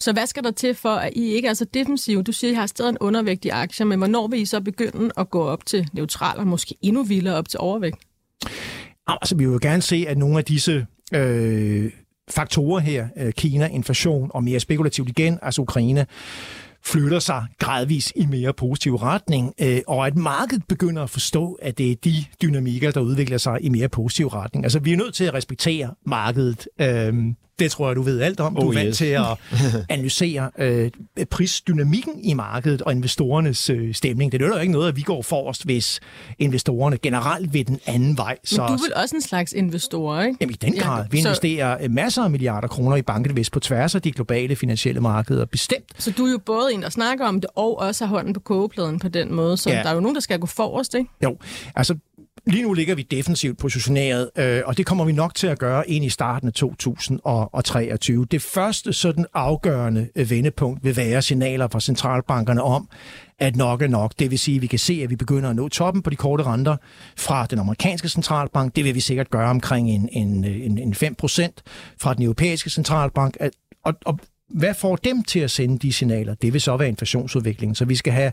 så 0.00 0.12
hvad 0.12 0.26
skal 0.26 0.44
der 0.44 0.50
til 0.50 0.74
for, 0.74 0.94
at 0.94 1.12
I 1.16 1.24
ikke 1.24 1.48
er 1.48 1.54
så 1.54 1.64
defensive? 1.74 2.22
Du 2.22 2.32
siger, 2.32 2.50
at 2.50 2.52
I 2.52 2.56
har 2.56 2.66
stadig 2.66 2.90
en 2.90 2.98
undervægt 3.00 3.44
i 3.44 3.48
aktier, 3.48 3.86
men 3.86 3.98
hvornår 3.98 4.28
vil 4.28 4.40
I 4.40 4.44
så 4.44 4.60
begynde 4.60 5.10
at 5.16 5.30
gå 5.30 5.42
op 5.42 5.66
til 5.66 5.88
neutral 5.92 6.38
og 6.38 6.46
måske 6.46 6.74
endnu 6.82 7.02
vildere 7.02 7.34
op 7.34 7.48
til 7.48 7.60
overvægt? 7.60 7.98
Altså, 9.06 9.36
vi 9.36 9.44
vil 9.44 9.52
jo 9.52 9.58
gerne 9.62 9.82
se, 9.82 10.04
at 10.08 10.18
nogle 10.18 10.38
af 10.38 10.44
disse 10.44 10.86
øh, 11.14 11.90
faktorer 12.30 12.80
her, 12.80 13.08
øh, 13.16 13.32
Kina, 13.32 13.66
inflation 13.66 14.30
og 14.34 14.44
mere 14.44 14.60
spekulativt 14.60 15.08
igen, 15.08 15.38
altså 15.42 15.62
Ukraine, 15.62 16.06
flytter 16.84 17.18
sig 17.18 17.46
gradvis 17.58 18.12
i 18.16 18.26
mere 18.26 18.52
positiv 18.52 18.94
retning, 18.94 19.54
øh, 19.60 19.80
og 19.86 20.06
at 20.06 20.16
markedet 20.16 20.62
begynder 20.68 21.02
at 21.02 21.10
forstå, 21.10 21.58
at 21.62 21.78
det 21.78 21.90
er 21.90 21.96
de 22.04 22.24
dynamikker, 22.42 22.90
der 22.90 23.00
udvikler 23.00 23.38
sig 23.38 23.58
i 23.60 23.68
mere 23.68 23.88
positiv 23.88 24.26
retning. 24.26 24.64
Altså, 24.64 24.78
vi 24.78 24.92
er 24.92 24.96
nødt 24.96 25.14
til 25.14 25.24
at 25.24 25.34
respektere 25.34 25.94
markedet. 26.06 26.68
Øh, 26.80 27.14
det 27.60 27.70
tror 27.70 27.88
jeg, 27.88 27.96
du 27.96 28.02
ved 28.02 28.20
alt 28.20 28.40
om. 28.40 28.54
Du 28.54 28.60
oh, 28.60 28.74
er 28.74 28.78
vant 28.78 28.88
yes. 28.88 28.96
til 28.96 29.04
at 29.04 29.26
analysere 29.88 30.50
øh, 30.58 30.90
prisdynamikken 31.30 32.24
i 32.24 32.34
markedet 32.34 32.82
og 32.82 32.92
investorernes 32.92 33.70
øh, 33.70 33.94
stemning. 33.94 34.32
Det 34.32 34.42
er 34.42 34.46
jo 34.46 34.56
ikke 34.56 34.72
noget, 34.72 34.88
at 34.88 34.96
vi 34.96 35.02
går 35.02 35.22
forrest, 35.22 35.64
hvis 35.64 36.00
investorerne 36.38 36.98
generelt 36.98 37.54
vil 37.54 37.66
den 37.66 37.80
anden 37.86 38.16
vej. 38.16 38.38
Så, 38.44 38.62
Men 38.62 38.68
du 38.68 38.72
er 38.72 38.78
vel 38.86 38.94
også 39.02 39.16
en 39.16 39.22
slags 39.22 39.52
investor, 39.52 40.20
ikke? 40.20 40.36
Jamen 40.40 40.54
i 40.54 40.56
den 40.56 40.72
grad. 40.72 41.04
Vi 41.10 41.18
investerer 41.18 41.82
så... 41.82 41.88
masser 41.88 42.22
af 42.22 42.30
milliarder 42.30 42.68
kroner 42.68 42.96
i 42.96 43.02
banketvist 43.02 43.52
på 43.52 43.60
tværs 43.60 43.94
af 43.94 44.02
de 44.02 44.12
globale 44.12 44.56
finansielle 44.56 45.00
markeder, 45.00 45.44
bestemt. 45.44 45.92
Så 45.98 46.10
du 46.10 46.26
er 46.26 46.30
jo 46.30 46.38
både 46.46 46.74
en, 46.74 46.82
der 46.82 46.90
snakker 46.90 47.26
om 47.26 47.40
det, 47.40 47.50
og 47.56 47.78
også 47.78 48.06
har 48.06 48.14
hånden 48.14 48.32
på 48.32 48.40
kogepladen 48.40 48.98
på 48.98 49.08
den 49.08 49.34
måde. 49.34 49.56
Så 49.56 49.70
ja. 49.70 49.76
der 49.76 49.88
er 49.88 49.94
jo 49.94 50.00
nogen, 50.00 50.14
der 50.14 50.20
skal 50.20 50.38
gå 50.38 50.46
forrest, 50.46 50.94
ikke? 50.94 51.10
Jo, 51.24 51.36
altså 51.76 51.94
Lige 52.46 52.62
nu 52.62 52.72
ligger 52.72 52.94
vi 52.94 53.02
defensivt 53.02 53.58
positioneret, 53.58 54.30
øh, 54.38 54.62
og 54.64 54.76
det 54.76 54.86
kommer 54.86 55.04
vi 55.04 55.12
nok 55.12 55.34
til 55.34 55.46
at 55.46 55.58
gøre 55.58 55.90
ind 55.90 56.04
i 56.04 56.08
starten 56.08 56.48
af 56.48 56.54
2023. 56.54 58.26
Det 58.30 58.42
første 58.42 58.92
sådan 58.92 59.26
afgørende 59.34 60.08
øh, 60.16 60.30
vendepunkt 60.30 60.84
vil 60.84 60.96
være 60.96 61.22
signaler 61.22 61.68
fra 61.68 61.80
centralbankerne 61.80 62.62
om, 62.62 62.88
at 63.38 63.56
nok 63.56 63.82
er 63.82 63.88
nok. 63.88 64.12
Det 64.18 64.30
vil 64.30 64.38
sige, 64.38 64.56
at 64.56 64.62
vi 64.62 64.66
kan 64.66 64.78
se, 64.78 65.00
at 65.02 65.10
vi 65.10 65.16
begynder 65.16 65.50
at 65.50 65.56
nå 65.56 65.68
toppen 65.68 66.02
på 66.02 66.10
de 66.10 66.16
korte 66.16 66.42
renter 66.42 66.76
fra 67.16 67.46
den 67.46 67.58
amerikanske 67.58 68.08
centralbank. 68.08 68.76
Det 68.76 68.84
vil 68.84 68.94
vi 68.94 69.00
sikkert 69.00 69.30
gøre 69.30 69.50
omkring 69.50 69.90
en, 69.90 70.08
en, 70.12 70.44
en, 70.44 70.78
en 70.78 70.94
5% 70.94 71.48
fra 72.00 72.14
den 72.14 72.22
europæiske 72.22 72.70
centralbank. 72.70 73.36
Og, 73.84 73.94
og 74.04 74.18
hvad 74.50 74.74
får 74.74 74.96
dem 74.96 75.22
til 75.22 75.40
at 75.40 75.50
sende 75.50 75.78
de 75.78 75.92
signaler? 75.92 76.34
Det 76.34 76.52
vil 76.52 76.60
så 76.60 76.76
være 76.76 76.88
inflationsudviklingen. 76.88 77.74
Så 77.74 77.84
vi 77.84 77.96
skal 77.96 78.12
have 78.12 78.32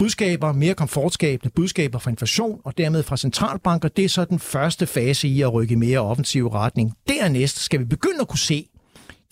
budskaber, 0.00 0.52
mere 0.52 0.74
komfortskabende 0.74 1.52
budskaber 1.54 1.98
fra 1.98 2.10
inflation 2.10 2.60
og 2.64 2.78
dermed 2.78 3.02
fra 3.02 3.16
centralbanker. 3.16 3.88
Det 3.88 4.04
er 4.04 4.08
så 4.08 4.24
den 4.24 4.38
første 4.38 4.86
fase 4.86 5.28
i 5.28 5.42
at 5.42 5.52
rykke 5.52 5.72
i 5.72 5.76
mere 5.76 5.98
offensiv 5.98 6.48
retning. 6.48 6.92
Dernæst 7.08 7.58
skal 7.58 7.80
vi 7.80 7.84
begynde 7.84 8.20
at 8.20 8.28
kunne 8.28 8.38
se 8.38 8.68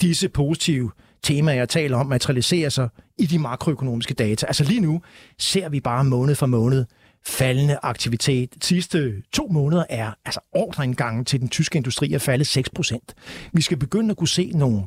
disse 0.01 0.29
positive 0.29 0.91
temaer, 1.23 1.57
jeg 1.57 1.69
taler 1.69 1.97
om, 1.97 2.07
materialisere 2.07 2.71
sig 2.71 2.89
i 3.19 3.27
de 3.27 3.39
makroøkonomiske 3.39 4.15
data. 4.15 4.47
Altså 4.47 4.65
lige 4.65 4.81
nu 4.81 5.03
ser 5.39 5.69
vi 5.69 5.81
bare 5.81 6.05
måned 6.05 6.35
for 6.35 6.47
måned 6.47 6.85
faldende 7.27 7.79
aktivitet. 7.83 8.55
De 8.55 8.67
sidste 8.67 9.23
to 9.33 9.49
måneder 9.51 9.85
er 9.89 10.13
altså 10.25 10.41
ordreindgangen 10.53 11.25
til 11.25 11.41
den 11.41 11.49
tyske 11.49 11.77
industri 11.77 12.13
er 12.13 12.19
faldet 12.19 12.59
6%. 12.59 13.51
Vi 13.53 13.63
skal 13.63 13.79
begynde 13.79 14.11
at 14.11 14.17
kunne 14.17 14.29
se 14.29 14.53
nogle 14.55 14.83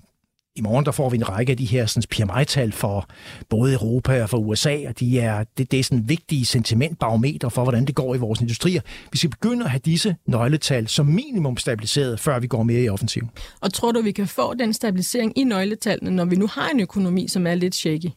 i 0.56 0.62
morgen 0.62 0.86
der 0.86 0.92
får 0.92 1.10
vi 1.10 1.18
en 1.18 1.30
række 1.30 1.52
af 1.52 1.58
de 1.58 1.66
her 1.66 1.86
sådan, 1.86 2.28
PMI-tal 2.28 2.72
for 2.72 3.10
både 3.50 3.74
Europa 3.74 4.24
og 4.24 4.30
for 4.30 4.38
USA, 4.38 4.78
og 4.88 5.00
de 5.00 5.20
er, 5.20 5.44
det, 5.58 5.72
det 5.72 5.80
er 5.80 5.84
sådan 5.84 6.10
vigtige 6.10 6.46
sentimentbarometer 6.46 7.50
for, 7.50 7.64
hvordan 7.64 7.86
det 7.86 7.96
går 7.96 8.16
i 8.16 8.18
vores 8.18 8.42
industrier. 8.42 8.82
Vi 9.12 9.18
skal 9.18 9.30
begynde 9.30 9.66
at 9.66 9.72
have 9.72 9.82
disse 9.86 10.16
nøgletal 10.26 10.88
som 10.88 11.06
minimum 11.06 11.58
stabiliseret, 11.58 12.20
før 12.20 12.40
vi 12.40 12.48
går 12.48 12.64
mere 12.64 12.82
i 12.82 12.90
offensiv. 12.90 13.28
Og 13.62 13.74
tror 13.74 13.92
du, 13.92 14.02
vi 14.02 14.12
kan 14.12 14.28
få 14.28 14.54
den 14.54 14.74
stabilisering 14.74 15.38
i 15.38 15.44
nøgletallene, 15.44 16.12
når 16.12 16.26
vi 16.26 16.36
nu 16.36 16.48
har 16.48 16.70
en 16.70 16.80
økonomi, 16.80 17.28
som 17.28 17.48
er 17.48 17.56
lidt 17.56 17.76
shaky? 17.76 18.10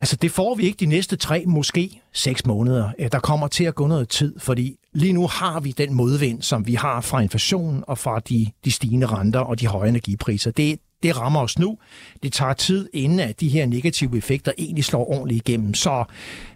Altså, 0.00 0.16
det 0.16 0.30
får 0.30 0.54
vi 0.54 0.62
ikke 0.62 0.76
de 0.76 0.86
næste 0.86 1.16
tre, 1.16 1.44
måske 1.46 2.02
seks 2.12 2.46
måneder. 2.46 2.90
Der 3.12 3.18
kommer 3.18 3.48
til 3.48 3.64
at 3.64 3.74
gå 3.74 3.86
noget 3.86 4.08
tid, 4.08 4.38
fordi 4.38 4.76
lige 4.96 5.12
nu 5.12 5.26
har 5.26 5.60
vi 5.60 5.72
den 5.72 5.94
modvind, 5.94 6.42
som 6.42 6.66
vi 6.66 6.74
har 6.74 7.00
fra 7.00 7.20
inflationen 7.20 7.84
og 7.86 7.98
fra 7.98 8.20
de, 8.28 8.46
de 8.64 8.70
stigende 8.70 9.06
renter 9.06 9.40
og 9.40 9.60
de 9.60 9.66
høje 9.66 9.88
energipriser. 9.88 10.50
Det, 10.50 10.80
det 11.02 11.20
rammer 11.20 11.40
os 11.40 11.58
nu. 11.58 11.78
Det 12.22 12.32
tager 12.32 12.52
tid, 12.52 12.88
inden 12.92 13.20
at 13.20 13.40
de 13.40 13.48
her 13.48 13.66
negative 13.66 14.16
effekter 14.16 14.52
egentlig 14.58 14.84
slår 14.84 15.10
ordentligt 15.10 15.48
igennem. 15.48 15.74
Så, 15.74 16.04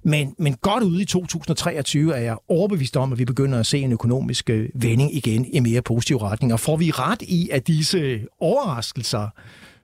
men, 0.03 0.35
men 0.39 0.55
godt 0.55 0.85
ude 0.85 1.03
i 1.03 1.05
2023 1.05 2.15
er 2.15 2.21
jeg 2.21 2.37
overbevist 2.49 2.97
om, 2.97 3.13
at 3.13 3.19
vi 3.19 3.25
begynder 3.25 3.61
at 3.61 3.67
se 3.67 3.79
en 3.79 3.93
økonomisk 3.93 4.51
øh, 4.51 4.69
vending 4.75 5.15
igen 5.15 5.45
i 5.45 5.61
mere 5.61 5.83
positiv 5.83 6.17
retning. 6.17 6.53
Og 6.53 6.61
får 6.61 6.77
vi 6.77 6.91
ret 6.91 7.23
i, 7.23 7.49
at 7.53 7.67
disse 7.67 8.21
overraskelser 8.41 9.29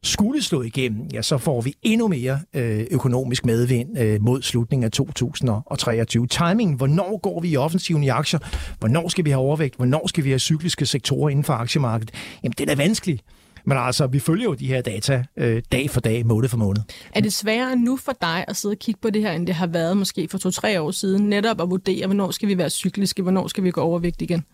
skulle 0.03 0.43
slå 0.43 0.63
igennem, 0.63 1.07
ja, 1.13 1.23
så 1.23 1.39
får 1.39 1.61
vi 1.61 1.75
endnu 1.83 2.09
mere 2.09 2.41
øh, 2.55 2.87
økonomisk 2.91 3.45
medvind 3.45 3.99
øh, 3.99 4.23
mod 4.23 4.43
slutningen 4.43 4.85
af 4.85 4.93
2023. 4.93 6.27
Timingen, 6.27 6.77
hvornår 6.77 7.21
går 7.21 7.41
vi 7.41 7.49
i 7.49 7.57
offensiven 7.57 8.05
i 8.05 8.09
aktier? 8.09 8.41
Hvornår 8.79 9.09
skal 9.09 9.25
vi 9.25 9.31
have 9.31 9.41
overvægt? 9.41 9.77
Hvornår 9.77 10.07
skal 10.07 10.25
vi 10.25 10.29
have 10.29 10.39
cykliske 10.39 10.87
sektorer 10.87 11.29
inden 11.29 11.45
for 11.45 11.53
aktiemarkedet? 11.53 12.15
Jamen, 12.43 12.55
det 12.59 12.71
er 12.71 12.77
vanskeligt. 12.77 13.23
Men 13.65 13.79
altså, 13.79 14.07
vi 14.07 14.19
følger 14.19 14.45
jo 14.45 14.55
de 14.55 14.67
her 14.67 14.81
data 14.81 15.25
øh, 15.37 15.63
dag 15.73 15.91
for 15.91 16.01
dag, 16.01 16.27
måned 16.27 16.49
for 16.49 16.57
måned. 16.57 16.83
Er 17.15 17.21
det 17.21 17.33
sværere 17.33 17.77
nu 17.77 17.97
for 17.97 18.13
dig 18.21 18.45
at 18.49 18.57
sidde 18.57 18.73
og 18.73 18.79
kigge 18.79 19.01
på 19.03 19.11
det 19.11 19.23
her, 19.23 19.33
end 19.33 19.47
det 19.47 19.55
har 19.55 19.67
været 19.67 19.97
måske 19.97 20.29
for 20.31 20.39
to-tre 20.39 20.81
år 20.81 20.91
siden, 20.91 21.29
netop 21.29 21.61
at 21.61 21.71
vurdere, 21.71 22.07
hvornår 22.07 22.31
skal 22.31 22.49
vi 22.49 22.59
være 22.59 22.71
cykliske, 22.71 23.23
hvornår 23.23 23.49
skal 23.49 23.65
vi 23.65 23.71
gå 23.71 23.81
overvægt 23.81 24.23
igen? 24.23 24.45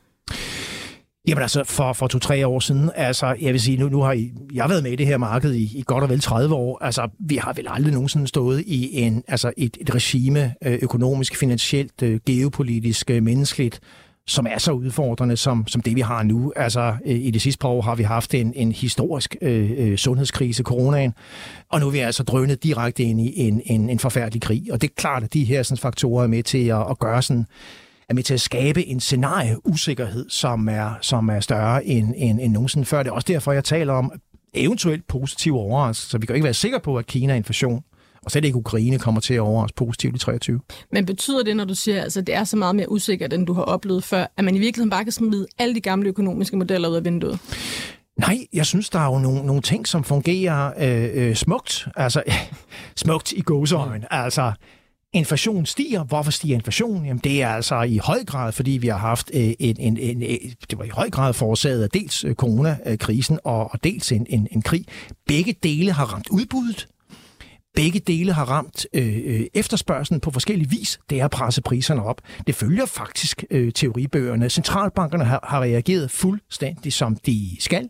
Jamen 1.28 1.42
altså, 1.42 1.64
for, 1.64 1.92
for 1.92 2.06
to-tre 2.06 2.46
år 2.46 2.60
siden, 2.60 2.90
altså, 2.94 3.36
jeg 3.40 3.52
vil 3.52 3.60
sige, 3.60 3.76
nu, 3.76 3.88
nu 3.88 4.02
har 4.02 4.12
I, 4.12 4.32
jeg 4.54 4.68
været 4.68 4.82
med 4.82 4.92
i 4.92 4.96
det 4.96 5.06
her 5.06 5.18
marked 5.18 5.52
i, 5.52 5.62
i 5.62 5.84
godt 5.86 6.04
og 6.04 6.10
vel 6.10 6.20
30 6.20 6.54
år. 6.54 6.78
Altså, 6.84 7.08
vi 7.18 7.36
har 7.36 7.52
vel 7.52 7.66
aldrig 7.68 7.92
nogensinde 7.92 8.26
stået 8.26 8.60
i 8.66 9.00
en, 9.00 9.24
altså 9.28 9.52
et, 9.56 9.76
et 9.80 9.94
regime, 9.94 10.54
øh, 10.64 10.78
økonomisk, 10.82 11.36
finansielt, 11.36 12.02
øh, 12.02 12.20
geopolitisk, 12.26 13.10
øh, 13.10 13.22
menneskeligt, 13.22 13.80
som 14.26 14.46
er 14.50 14.58
så 14.58 14.72
udfordrende 14.72 15.36
som, 15.36 15.66
som 15.66 15.80
det, 15.80 15.96
vi 15.96 16.00
har 16.00 16.22
nu. 16.22 16.52
Altså, 16.56 16.96
i 17.04 17.30
de 17.30 17.40
sidste 17.40 17.58
par 17.58 17.68
år 17.68 17.82
har 17.82 17.94
vi 17.94 18.02
haft 18.02 18.34
en, 18.34 18.52
en 18.56 18.72
historisk 18.72 19.36
øh, 19.42 19.96
sundhedskrise, 19.96 20.62
coronaen, 20.62 21.14
og 21.70 21.80
nu 21.80 21.86
er 21.86 21.90
vi 21.90 21.98
altså 21.98 22.22
drønet 22.22 22.62
direkte 22.62 23.02
ind 23.02 23.20
i 23.20 23.40
en, 23.40 23.62
en, 23.64 23.90
en 23.90 23.98
forfærdelig 23.98 24.42
krig. 24.42 24.62
Og 24.72 24.80
det 24.80 24.90
er 24.90 24.94
klart, 24.96 25.22
at 25.22 25.34
de 25.34 25.44
her 25.44 25.62
sådan, 25.62 25.78
faktorer 25.78 26.22
er 26.24 26.28
med 26.28 26.42
til 26.42 26.68
at, 26.68 26.90
at 26.90 26.98
gøre 26.98 27.22
sådan 27.22 27.46
er 28.08 28.14
med 28.14 28.22
til 28.22 28.34
at 28.34 28.40
skabe 28.40 28.86
en 28.86 29.00
scenarieusikkerhed, 29.00 30.26
som 30.28 30.68
er, 30.68 30.90
som 31.00 31.28
er 31.28 31.40
større 31.40 31.84
end, 31.84 32.14
end, 32.16 32.40
end 32.40 32.52
nogensinde 32.52 32.86
før. 32.86 33.02
Det 33.02 33.10
er 33.10 33.14
også 33.14 33.28
derfor, 33.28 33.52
jeg 33.52 33.64
taler 33.64 33.92
om 33.92 34.12
eventuelt 34.54 35.06
positive 35.06 35.58
overraskelser. 35.58 36.10
Så 36.10 36.18
vi 36.18 36.26
kan 36.26 36.36
ikke 36.36 36.44
være 36.44 36.54
sikre 36.54 36.80
på, 36.80 36.96
at 36.96 37.06
Kina 37.06 37.34
inflation 37.34 37.82
og 38.24 38.30
slet 38.30 38.44
ikke 38.44 38.56
Ukraine 38.56 38.98
kommer 38.98 39.20
til 39.20 39.34
at 39.34 39.40
overraske 39.40 39.74
positivt 39.76 40.16
i 40.16 40.18
23. 40.18 40.60
Men 40.92 41.06
betyder 41.06 41.42
det, 41.42 41.56
når 41.56 41.64
du 41.64 41.74
siger, 41.74 41.96
at 41.96 42.02
altså, 42.02 42.20
det 42.20 42.34
er 42.34 42.44
så 42.44 42.56
meget 42.56 42.76
mere 42.76 42.90
usikkert, 42.90 43.32
end 43.32 43.46
du 43.46 43.52
har 43.52 43.62
oplevet 43.62 44.04
før, 44.04 44.26
at 44.36 44.44
man 44.44 44.56
i 44.56 44.58
virkeligheden 44.58 44.90
bare 44.90 45.04
kan 45.04 45.12
smide 45.12 45.46
alle 45.58 45.74
de 45.74 45.80
gamle 45.80 46.08
økonomiske 46.08 46.56
modeller 46.56 46.88
ud 46.88 46.94
af 46.94 47.04
vinduet? 47.04 47.40
Nej, 48.18 48.38
jeg 48.52 48.66
synes, 48.66 48.90
der 48.90 48.98
er 48.98 49.06
jo 49.06 49.18
nogle, 49.18 49.46
nogle 49.46 49.62
ting, 49.62 49.88
som 49.88 50.04
fungerer 50.04 50.72
øh, 50.78 51.28
øh, 51.28 51.34
smukt. 51.34 51.88
Altså, 51.96 52.22
smukt 52.96 53.32
i 53.32 53.40
gåseøjne. 53.40 54.12
Altså, 54.12 54.52
Inflation 55.14 55.66
stiger. 55.66 56.04
Hvorfor 56.04 56.30
stiger 56.30 56.54
inflationen? 56.54 57.06
Jamen, 57.06 57.20
det 57.24 57.42
er 57.42 57.48
altså 57.48 57.82
i 57.82 57.96
høj 57.96 58.24
grad, 58.24 58.52
fordi 58.52 58.70
vi 58.70 58.88
har 58.88 58.96
haft 58.96 59.30
øh, 59.34 59.40
en, 59.40 59.76
en, 59.78 59.98
en, 59.98 60.22
en 60.22 60.54
det 60.70 60.78
var 60.78 60.84
i 60.84 60.88
høj 60.88 61.10
grad 61.10 61.32
forårsaget 61.32 61.82
af 61.82 61.90
dels 61.90 62.24
øh, 62.24 62.34
coronakrisen 62.34 63.38
og, 63.44 63.72
og 63.72 63.84
dels 63.84 64.12
en, 64.12 64.26
en, 64.30 64.48
en 64.50 64.62
krig. 64.62 64.84
Begge 65.26 65.54
dele 65.62 65.92
har 65.92 66.04
ramt 66.04 66.28
udbuddet. 66.28 66.88
Begge 67.74 68.00
dele 68.00 68.32
har 68.32 68.44
ramt 68.44 68.86
øh, 68.94 69.20
øh 69.24 69.46
efterspørgselen 69.54 70.20
på 70.20 70.30
forskellig 70.30 70.70
vis. 70.70 71.00
Det 71.10 71.20
er 71.20 71.24
at 71.24 71.30
presse 71.30 71.62
priserne 71.62 72.04
op. 72.04 72.20
Det 72.46 72.54
følger 72.54 72.86
faktisk 72.86 73.44
øh, 73.50 73.72
teoribøgerne. 73.72 74.50
Centralbankerne 74.50 75.24
har, 75.24 75.40
har 75.48 75.60
reageret 75.60 76.10
fuldstændig 76.10 76.92
som 76.92 77.16
de 77.16 77.56
skal. 77.60 77.88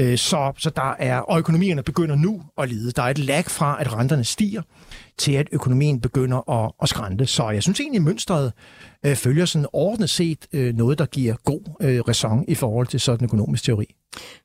Øh, 0.00 0.18
så, 0.18 0.52
så 0.58 0.70
der 0.70 0.94
er, 0.98 1.18
og 1.18 1.38
økonomierne 1.38 1.82
begynder 1.82 2.16
nu 2.16 2.42
at 2.58 2.68
lide. 2.68 2.92
Der 2.92 3.02
er 3.02 3.10
et 3.10 3.18
lag 3.18 3.44
fra, 3.44 3.80
at 3.80 3.92
renterne 3.92 4.24
stiger 4.24 4.62
til 5.18 5.32
at 5.32 5.48
økonomien 5.52 6.00
begynder 6.00 6.50
at, 6.50 6.72
at 6.82 6.88
skrænte. 6.88 7.26
Så 7.26 7.50
jeg 7.50 7.62
synes 7.62 7.80
egentlig, 7.80 7.98
at 7.98 8.04
mønstret 8.04 8.52
øh, 9.06 9.16
følger 9.16 9.44
sådan 9.44 9.66
ordnet 9.72 10.10
set 10.10 10.46
øh, 10.52 10.74
noget, 10.74 10.98
der 10.98 11.06
giver 11.06 11.34
god 11.44 11.60
øh, 11.80 12.00
ræson 12.00 12.44
i 12.48 12.54
forhold 12.54 12.86
til 12.86 13.00
sådan 13.00 13.20
en 13.20 13.24
økonomisk 13.24 13.64
teori. 13.64 13.94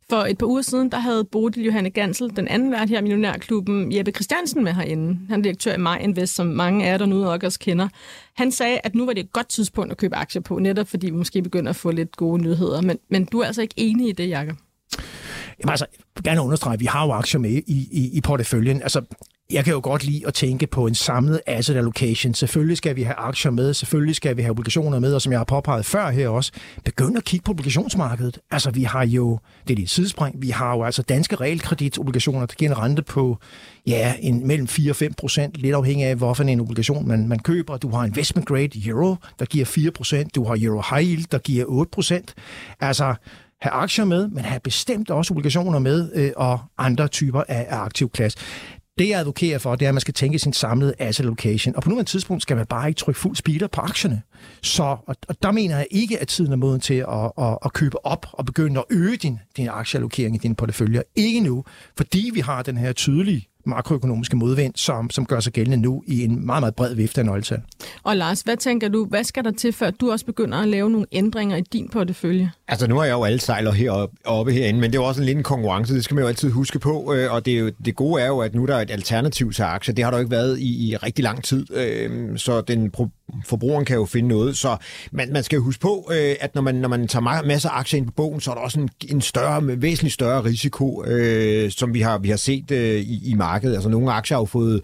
For 0.10 0.18
et 0.18 0.38
par 0.38 0.46
uger 0.46 0.62
siden, 0.62 0.92
der 0.92 0.98
havde 0.98 1.24
Bodil 1.24 1.64
Johanne 1.64 1.90
Gansel, 1.90 2.36
den 2.36 2.48
anden 2.48 2.72
vært 2.72 2.90
her 2.90 3.00
i 3.00 3.02
Millionærklubben, 3.02 3.92
Jeppe 3.92 4.12
Christiansen 4.12 4.64
med 4.64 4.74
herinde. 4.74 5.20
Han 5.30 5.40
er 5.40 5.44
direktør 5.44 5.74
i 5.74 5.78
My 5.78 6.04
Invest, 6.04 6.36
som 6.36 6.48
mange 6.48 6.86
af 6.86 6.92
jer 6.92 6.98
dernede 6.98 7.30
også 7.30 7.60
kender. 7.60 7.88
Han 8.34 8.52
sagde, 8.52 8.80
at 8.84 8.96
nu 8.96 9.06
var 9.06 9.14
det 9.14 9.24
et 9.24 9.34
godt 9.34 9.50
tidspunkt 9.50 9.92
at 9.92 9.98
købe 9.98 10.16
aktier 10.16 10.42
på, 10.42 10.60
netop 10.60 10.88
fordi 10.88 11.06
vi 11.06 11.18
måske 11.18 11.42
begynder 11.42 11.70
at 11.70 11.76
få 11.76 11.92
lidt 11.92 12.16
gode 12.16 12.42
nyheder. 12.42 12.82
Men, 12.82 12.98
men 13.10 13.26
du 13.26 13.40
er 13.40 13.46
altså 13.46 13.62
ikke 13.62 13.76
enig 13.78 14.10
i 14.10 14.12
det, 14.12 14.30
Jakob? 14.30 14.58
Jamen 15.60 15.70
altså, 15.70 15.86
jeg 15.92 16.04
vil 16.16 16.24
gerne 16.24 16.42
understrege, 16.42 16.74
at 16.74 16.80
vi 16.80 16.86
har 16.86 17.06
jo 17.06 17.12
aktier 17.12 17.40
med 17.40 17.52
i, 17.52 17.88
i, 17.92 18.10
i 18.14 18.22
porteføljen. 18.22 18.82
Altså, 18.82 19.02
jeg 19.54 19.64
kan 19.64 19.74
jo 19.74 19.80
godt 19.84 20.04
lide 20.04 20.28
at 20.28 20.34
tænke 20.34 20.68
på 20.68 20.88
en 20.88 20.96
samlet 20.96 21.42
asset 21.48 21.78
allocation. 21.78 22.34
Selvfølgelig 22.34 22.78
skal 22.78 22.96
vi 22.96 23.04
have 23.04 23.16
aktier 23.16 23.52
med, 23.52 23.74
selvfølgelig 23.74 24.16
skal 24.16 24.38
vi 24.38 24.42
have 24.42 24.52
obligationer 24.52 25.00
med, 25.00 25.14
og 25.14 25.22
som 25.22 25.32
jeg 25.32 25.40
har 25.40 25.46
påpeget 25.46 25.86
før 25.86 26.10
her 26.10 26.30
også, 26.30 26.52
begynd 26.86 27.18
at 27.18 27.24
kigge 27.24 27.44
på 27.44 27.52
obligationsmarkedet. 27.52 28.40
Altså 28.52 28.72
vi 28.72 28.84
har 28.84 29.06
jo, 29.06 29.40
det 29.68 29.74
er 29.74 29.76
det 29.76 29.90
sidespring, 29.90 30.42
vi 30.42 30.50
har 30.50 30.76
jo 30.76 30.84
altså 30.84 31.02
danske 31.02 31.36
realkreditobligationer, 31.36 32.46
der 32.46 32.56
giver 32.56 32.72
en 32.72 32.78
rente 32.78 33.02
på 33.02 33.38
ja, 33.88 34.14
en, 34.20 34.48
mellem 34.48 34.68
4 34.68 34.92
og 34.92 34.96
5 34.96 35.14
procent, 35.14 35.58
lidt 35.58 35.76
afhængig 35.76 36.06
af, 36.06 36.16
hvorfor 36.16 36.44
en 36.44 36.60
obligation 36.60 37.08
man, 37.08 37.28
man 37.28 37.40
køber. 37.40 37.78
Du 37.78 37.90
har 37.90 38.06
investment 38.06 38.48
grade 38.48 38.88
euro, 38.88 39.16
der 39.40 39.46
giver 39.46 39.66
4 39.66 39.92
procent, 39.92 40.36
du 40.36 40.44
har 40.44 40.58
euro 40.62 40.84
high 40.90 41.10
yield, 41.10 41.26
der 41.32 41.38
giver 41.38 41.66
8 41.68 41.90
procent. 41.92 42.34
Altså, 42.80 43.16
have 43.62 43.72
aktier 43.72 44.06
med, 44.06 44.28
men 44.28 44.46
have 44.46 44.60
bestemt 44.60 45.10
også 45.10 45.34
obligationer 45.34 45.80
med 45.80 46.12
øh, 46.16 46.32
og 46.36 46.60
andre 46.78 47.08
typer 47.08 47.44
af, 47.48 47.66
af 47.70 47.78
aktiv 47.78 48.10
klasse. 48.10 48.40
Det, 48.98 49.10
jeg 49.10 49.20
advokerer 49.20 49.58
for, 49.60 49.76
det 49.76 49.86
er, 49.86 49.90
at 49.90 49.96
man 49.96 50.02
skal 50.02 50.14
tænke 50.14 50.40
sin 50.40 50.54
samlede 50.54 50.94
asset 51.00 51.24
allocation. 51.24 51.76
Og 51.76 51.84
på 51.84 51.90
nuværende 51.90 52.10
tidspunkt 52.10 52.44
skal 52.44 52.58
man 52.58 52.66
bare 52.66 52.88
ikke 52.88 52.98
trykke 52.98 53.20
fuld 53.20 53.36
speeder 53.36 53.68
på 53.68 53.82
aktierne. 53.82 54.22
Så, 54.62 54.84
og, 54.84 55.16
og 55.28 55.44
der 55.44 55.52
mener 55.52 55.78
jeg 55.78 55.88
ikke, 55.92 56.20
at 56.20 56.28
tiden 56.28 56.52
er 56.52 56.56
moden 56.56 56.80
til 56.80 56.94
at, 56.94 57.32
at, 57.38 57.58
at 57.66 57.74
købe 57.74 58.06
op 58.06 58.26
og 58.32 58.46
begynde 58.46 58.80
at 58.80 58.86
øge 58.90 59.18
din, 59.18 59.40
din 59.58 59.70
aktieallokering 59.70 60.36
i 60.36 60.38
dine 60.38 60.56
porteføljer. 60.56 61.02
Ikke 61.16 61.40
nu, 61.40 61.64
fordi 61.98 62.32
vi 62.34 62.40
har 62.40 62.62
den 62.62 62.78
her 62.78 62.92
tydelige 62.94 63.48
makroøkonomiske 63.66 64.36
modvind, 64.36 64.74
som, 64.76 65.10
som 65.10 65.26
gør 65.26 65.40
sig 65.40 65.54
gældende 65.54 65.78
nu 65.78 66.04
i 66.08 66.24
en 66.24 66.46
meget, 66.46 66.62
meget 66.62 66.76
bred 66.76 66.96
vifte 66.96 67.22
af 67.22 67.26
nøgletal. 67.26 67.62
Og 68.04 68.18
Lars, 68.18 68.42
hvad 68.42 68.58
tænker 68.58 68.90
du, 68.90 69.06
hvad 69.06 69.24
skal 69.24 69.44
der 69.44 69.52
til, 69.52 69.74
før 69.74 69.92
du 69.92 70.12
også 70.12 70.26
begynder 70.26 70.58
at 70.58 70.68
lave 70.68 70.90
nogle 70.90 71.08
ændringer 71.12 71.58
i 71.58 71.62
din 71.62 71.90
portefølje? 71.90 72.52
Altså 72.68 72.88
nu 72.88 73.00
er 73.00 73.04
jeg 73.04 73.14
jo 73.14 73.24
alle 73.24 73.40
sejler 73.40 73.72
heroppe 73.72 74.18
oppe 74.26 74.52
herinde, 74.52 74.80
men 74.80 74.92
det 74.92 74.98
er 74.98 75.02
jo 75.02 75.08
også 75.08 75.22
en 75.22 75.26
lille 75.26 75.44
konkurrence, 75.44 75.96
det 75.96 76.04
skal 76.04 76.16
man 76.16 76.22
jo 76.22 76.28
altid 76.28 76.52
huske 76.52 76.80
på, 76.80 77.14
øh, 77.14 77.34
og 77.34 77.46
det, 77.46 77.54
er 77.54 77.60
jo, 77.60 77.72
det 77.86 77.96
gode 77.96 78.22
er 78.22 78.28
jo, 78.28 78.40
at 78.40 78.56
nu 78.56 78.66
der 78.66 78.76
er 78.76 78.82
et 78.82 78.92
alternativ 78.92 79.52
til 79.54 79.64
aktier, 79.64 79.96
det 79.96 80.04
har 80.04 80.12
der 80.12 80.18
jo 80.18 80.22
ikke 80.22 80.32
været 80.32 80.60
i, 80.60 80.90
i 80.90 80.96
rigtig 80.96 81.24
lang 81.24 81.44
tid, 81.44 81.66
øhm, 81.76 82.38
så 82.38 82.62
den 82.62 82.92
forbrugeren 83.46 83.86
kan 83.86 83.96
jo 83.96 84.06
finde 84.06 84.30
noget, 84.30 84.58
så 84.58 84.78
man, 85.12 85.34
man 85.34 85.44
skal 85.44 85.60
huske 85.60 85.82
på, 85.82 86.12
øh, 86.12 86.36
at 86.42 86.56
når 86.56 86.62
man, 86.62 86.76
når 86.76 86.90
man 86.90 87.08
tager 87.08 87.44
masser 87.44 87.70
af 87.70 87.80
aktier 87.80 87.98
ind 87.98 88.06
på 88.06 88.12
bogen, 88.12 88.42
så 88.42 88.52
er 88.52 88.56
der 88.56 88.62
også 88.62 88.80
en, 88.80 88.90
en 89.10 89.22
større, 89.22 89.82
væsentligt 89.82 90.14
større 90.14 90.44
risiko, 90.44 91.04
øh, 91.04 91.72
som 91.72 91.94
vi 91.94 92.02
har, 92.02 92.18
vi 92.18 92.30
har 92.30 92.38
set 92.38 92.72
øh, 92.72 93.00
i, 93.00 93.32
i 93.32 93.34
markedet. 93.34 93.74
Altså 93.76 93.90
nogle 93.90 94.12
aktier 94.12 94.38
har 94.38 94.42
jo 94.42 94.46
fået 94.46 94.82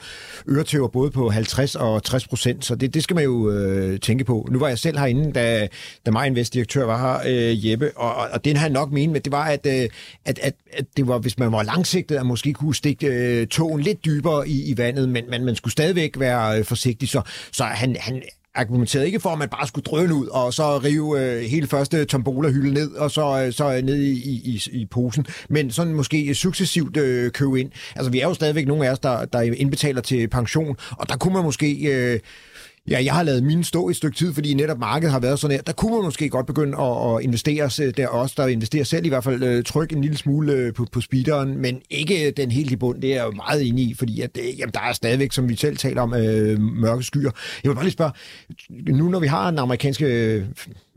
øretøver 0.49 0.87
både 0.87 1.11
på 1.11 1.29
50 1.29 1.75
og 1.75 2.03
60 2.03 2.27
procent, 2.27 2.65
så 2.65 2.75
det, 2.75 2.93
det 2.93 3.03
skal 3.03 3.15
man 3.15 3.23
jo 3.23 3.51
øh, 3.51 3.99
tænke 3.99 4.23
på. 4.23 4.47
Nu 4.51 4.59
var 4.59 4.67
jeg 4.67 4.79
selv 4.79 4.97
herinde, 4.97 5.31
da, 5.31 5.67
da 6.05 6.11
mig 6.11 6.27
investdirektør 6.27 6.85
var 6.85 6.97
her, 6.97 7.49
øh, 7.49 7.69
Jeppe, 7.69 7.91
og, 7.97 8.15
og 8.31 8.45
det 8.45 8.57
han 8.57 8.71
nok 8.71 8.91
mente 8.91 9.09
men 9.13 9.21
det 9.21 9.31
var, 9.31 9.45
at, 9.45 9.65
øh, 9.65 9.89
at, 10.25 10.39
at, 10.39 10.53
at 10.73 10.85
det 10.97 11.07
var, 11.07 11.17
hvis 11.17 11.39
man 11.39 11.51
var 11.51 11.63
langsigtet, 11.63 12.15
at 12.15 12.25
måske 12.25 12.53
kunne 12.53 12.75
stikke 12.75 13.07
øh, 13.07 13.47
togen 13.47 13.81
lidt 13.81 14.05
dybere 14.05 14.49
i, 14.49 14.71
i 14.71 14.77
vandet, 14.77 15.09
men, 15.09 15.23
men 15.29 15.45
man 15.45 15.55
skulle 15.55 15.71
stadigvæk 15.71 16.19
være 16.19 16.59
øh, 16.59 16.65
forsigtig, 16.65 17.09
så, 17.09 17.21
så 17.51 17.63
han, 17.63 17.95
han 17.99 18.21
argumenterede 18.55 19.07
ikke 19.07 19.19
for, 19.19 19.29
at 19.29 19.39
man 19.39 19.49
bare 19.49 19.67
skulle 19.67 19.83
drøne 19.83 20.15
ud 20.15 20.27
og 20.27 20.53
så 20.53 20.77
rive 20.77 21.21
øh, 21.21 21.41
hele 21.41 21.67
første 21.67 22.05
tombola-hylde 22.05 22.73
ned 22.73 22.91
og 22.91 23.11
så, 23.11 23.43
øh, 23.45 23.53
så 23.53 23.75
øh, 23.75 23.81
ned 23.81 23.95
i, 23.95 24.31
i, 24.31 24.61
i 24.71 24.85
posen, 24.85 25.25
men 25.49 25.71
sådan 25.71 25.93
måske 25.93 26.35
successivt 26.35 26.97
øh, 26.97 27.31
købe 27.31 27.59
ind. 27.59 27.71
Altså 27.95 28.11
vi 28.11 28.19
er 28.19 28.27
jo 28.27 28.33
stadigvæk 28.33 28.67
nogle 28.67 28.87
af 28.87 28.91
os, 28.91 28.99
der, 28.99 29.25
der 29.25 29.41
indbetaler 29.41 30.01
til 30.01 30.27
pension, 30.27 30.77
og 30.91 31.09
der 31.09 31.17
kunne 31.17 31.33
man 31.33 31.43
måske... 31.43 31.75
Øh, 31.83 32.19
Ja, 32.89 33.03
jeg 33.03 33.13
har 33.13 33.23
lavet 33.23 33.43
mine 33.43 33.63
stå 33.63 33.89
i 33.89 33.91
et 33.91 33.95
stykke 33.95 34.17
tid, 34.17 34.33
fordi 34.33 34.53
netop 34.53 34.79
markedet 34.79 35.11
har 35.11 35.19
været 35.19 35.39
sådan 35.39 35.55
her. 35.55 35.61
Der 35.61 35.73
kunne 35.73 35.93
man 35.95 36.03
måske 36.03 36.29
godt 36.29 36.45
begynde 36.45 36.77
at, 36.77 37.15
at 37.15 37.23
investere, 37.23 37.91
der 37.91 38.07
også 38.07 38.35
der 38.37 38.47
investerer 38.47 38.83
selv 38.83 39.05
i 39.05 39.09
hvert 39.09 39.23
fald, 39.23 39.43
øh, 39.43 39.63
tryk 39.63 39.65
trykke 39.65 39.95
en 39.95 40.01
lille 40.01 40.17
smule 40.17 40.53
øh, 40.53 40.73
på, 40.73 40.85
på 40.91 41.01
speederen, 41.01 41.57
men 41.57 41.81
ikke 41.89 42.31
den 42.31 42.51
helt 42.51 42.71
i 42.71 42.75
bund. 42.75 43.01
Det 43.01 43.09
er 43.09 43.15
jeg 43.15 43.25
jo 43.25 43.31
meget 43.31 43.67
enig 43.67 43.89
i, 43.89 43.93
fordi 43.93 44.21
at, 44.21 44.37
øh, 44.37 44.59
jamen, 44.59 44.73
der 44.73 44.79
er 44.79 44.93
stadigvæk, 44.93 45.31
som 45.31 45.49
vi 45.49 45.55
selv 45.55 45.77
taler 45.77 46.01
om, 46.01 46.13
øh, 46.13 46.59
mørke 46.59 47.03
skyer. 47.03 47.31
Jeg 47.63 47.69
vil 47.69 47.75
bare 47.75 47.85
lige 47.85 47.93
spørge, 47.93 48.11
nu 48.69 49.09
når 49.09 49.19
vi 49.19 49.27
har 49.27 49.49
den 49.49 49.59
amerikanske 49.59 50.45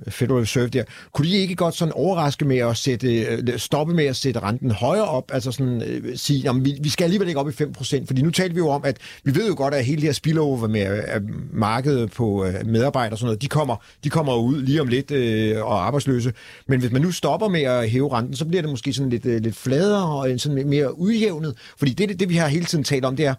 Federal 0.08 0.40
Reserve 0.40 0.68
der, 0.68 0.84
kunne 1.12 1.28
de 1.28 1.36
ikke 1.36 1.54
godt 1.54 1.74
sådan 1.74 1.92
overraske 1.92 2.44
med 2.44 2.58
at 2.58 2.76
sætte, 2.76 3.22
øh, 3.22 3.58
stoppe 3.58 3.94
med 3.94 4.04
at 4.04 4.16
sætte 4.16 4.40
renten 4.40 4.70
højere 4.70 5.04
op, 5.04 5.30
altså 5.32 5.52
sådan 5.52 5.82
øh, 5.82 6.16
sige, 6.16 6.40
jamen, 6.40 6.64
vi, 6.64 6.78
vi 6.80 6.88
skal 6.88 7.04
alligevel 7.04 7.28
ikke 7.28 7.40
op 7.40 7.48
i 7.48 7.52
5%, 7.52 8.06
fordi 8.06 8.22
nu 8.22 8.30
talte 8.30 8.54
vi 8.54 8.58
jo 8.58 8.68
om, 8.68 8.84
at 8.84 8.96
vi 9.24 9.34
ved 9.34 9.48
jo 9.48 9.54
godt, 9.56 9.74
at 9.74 9.84
hele 9.84 9.96
det 9.96 10.08
her 10.08 10.12
spillover 10.12 10.68
med 10.68 10.98
øh, 10.98 11.02
at 11.06 11.22
markedet 11.52 12.10
på 12.10 12.44
øh, 12.44 12.66
medarbejdere 12.66 13.14
og 13.14 13.18
sådan 13.18 13.26
noget, 13.26 13.42
de 13.42 13.48
kommer, 13.48 13.76
de 14.04 14.10
kommer 14.10 14.36
ud 14.36 14.62
lige 14.62 14.80
om 14.80 14.88
lidt 14.88 15.10
øh, 15.10 15.64
og 15.64 15.86
arbejdsløse. 15.86 16.32
Men 16.68 16.80
hvis 16.80 16.92
man 16.92 17.02
nu 17.02 17.10
stopper 17.10 17.48
med 17.48 17.62
at 17.62 17.90
hæve 17.90 18.12
renten, 18.12 18.36
så 18.36 18.44
bliver 18.44 18.62
det 18.62 18.70
måske 18.70 18.92
sådan 18.92 19.10
lidt, 19.10 19.26
øh, 19.26 19.42
lidt 19.42 19.56
fladere 19.56 20.06
og 20.06 20.40
sådan 20.40 20.68
mere 20.68 20.98
udjævnet. 20.98 21.54
Fordi 21.78 21.92
det, 21.92 22.08
det, 22.08 22.20
det, 22.20 22.28
vi 22.28 22.36
har 22.36 22.48
hele 22.48 22.64
tiden 22.64 22.84
talt 22.84 23.04
om, 23.04 23.16
det 23.16 23.26
er, 23.26 23.34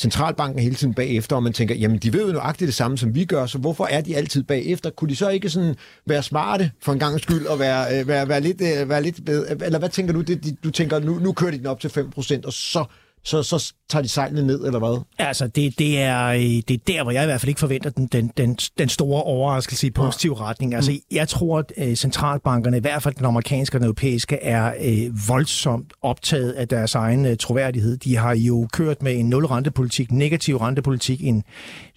centralbanken 0.00 0.62
hele 0.62 0.74
tiden 0.74 0.94
bagefter, 0.94 1.36
og 1.36 1.42
man 1.42 1.52
tænker, 1.52 1.74
jamen 1.74 1.98
de 1.98 2.12
ved 2.12 2.26
jo 2.26 2.32
nøjagtigt 2.32 2.66
det 2.66 2.74
samme, 2.74 2.98
som 2.98 3.14
vi 3.14 3.24
gør, 3.24 3.46
så 3.46 3.58
hvorfor 3.58 3.86
er 3.86 4.00
de 4.00 4.16
altid 4.16 4.42
bagefter? 4.42 4.90
Kunne 4.90 5.10
de 5.10 5.16
så 5.16 5.28
ikke 5.28 5.50
sådan 5.50 5.74
være 6.06 6.22
smarte 6.22 6.70
for 6.82 6.92
en 6.92 6.98
gang 6.98 7.20
skyld, 7.20 7.46
og 7.46 7.58
være, 7.58 8.00
øh, 8.00 8.08
være, 8.08 8.28
være, 8.28 8.40
lidt, 8.40 8.60
øh, 8.60 8.88
være 8.88 9.02
lidt 9.02 9.24
bedre? 9.24 9.64
Eller 9.64 9.78
hvad 9.78 9.88
tænker 9.88 10.12
du? 10.12 10.20
Det, 10.20 10.56
du 10.64 10.70
tænker, 10.70 10.98
nu, 10.98 11.18
nu 11.18 11.32
kører 11.32 11.50
de 11.50 11.58
den 11.58 11.66
op 11.66 11.80
til 11.80 11.88
5%, 11.88 12.40
og 12.44 12.52
så 12.52 12.84
så, 13.24 13.42
så 13.42 13.72
tager 13.88 14.02
de 14.02 14.08
sejlene 14.08 14.46
ned, 14.46 14.64
eller 14.64 14.78
hvad? 14.78 15.02
Altså, 15.18 15.46
det, 15.46 15.78
det, 15.78 15.98
er, 15.98 16.26
øh, 16.26 16.40
det 16.40 16.70
er 16.70 16.78
der, 16.86 17.02
hvor 17.02 17.12
jeg 17.12 17.22
i 17.22 17.26
hvert 17.26 17.40
fald 17.40 17.48
ikke 17.48 17.60
forventer 17.60 17.90
den, 17.90 18.06
den, 18.06 18.32
den, 18.36 18.58
den 18.78 18.88
store 18.88 19.22
overraskelse 19.22 19.86
i 19.86 19.90
positiv 19.90 20.36
ja. 20.38 20.44
retning. 20.44 20.74
Altså, 20.74 20.90
mm. 20.90 20.98
jeg 21.10 21.28
tror, 21.28 21.58
at 21.58 21.72
øh, 21.76 21.94
centralbankerne, 21.94 22.76
i 22.76 22.80
hvert 22.80 23.02
fald 23.02 23.14
den 23.14 23.26
amerikanske 23.26 23.76
og 23.76 23.80
den 23.80 23.86
europæiske, 23.86 24.36
er 24.36 24.74
øh, 24.80 25.28
voldsomt 25.28 25.92
optaget 26.02 26.52
af 26.52 26.68
deres 26.68 26.94
egen 26.94 27.26
øh, 27.26 27.36
troværdighed. 27.36 27.96
De 27.96 28.16
har 28.16 28.34
jo 28.34 28.68
kørt 28.72 29.02
med 29.02 29.16
en 29.16 29.28
nul-rentepolitik, 29.28 30.12
negativ 30.12 30.56
rentepolitik, 30.56 31.24
en 31.24 31.42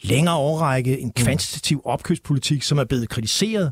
længere 0.01 0.35
overrække, 0.35 0.99
en 0.99 1.07
mm. 1.07 1.23
kvantitativ 1.23 1.81
opkøbspolitik, 1.85 2.63
som 2.63 2.77
er 2.77 2.83
blevet 2.83 3.09
kritiseret 3.09 3.71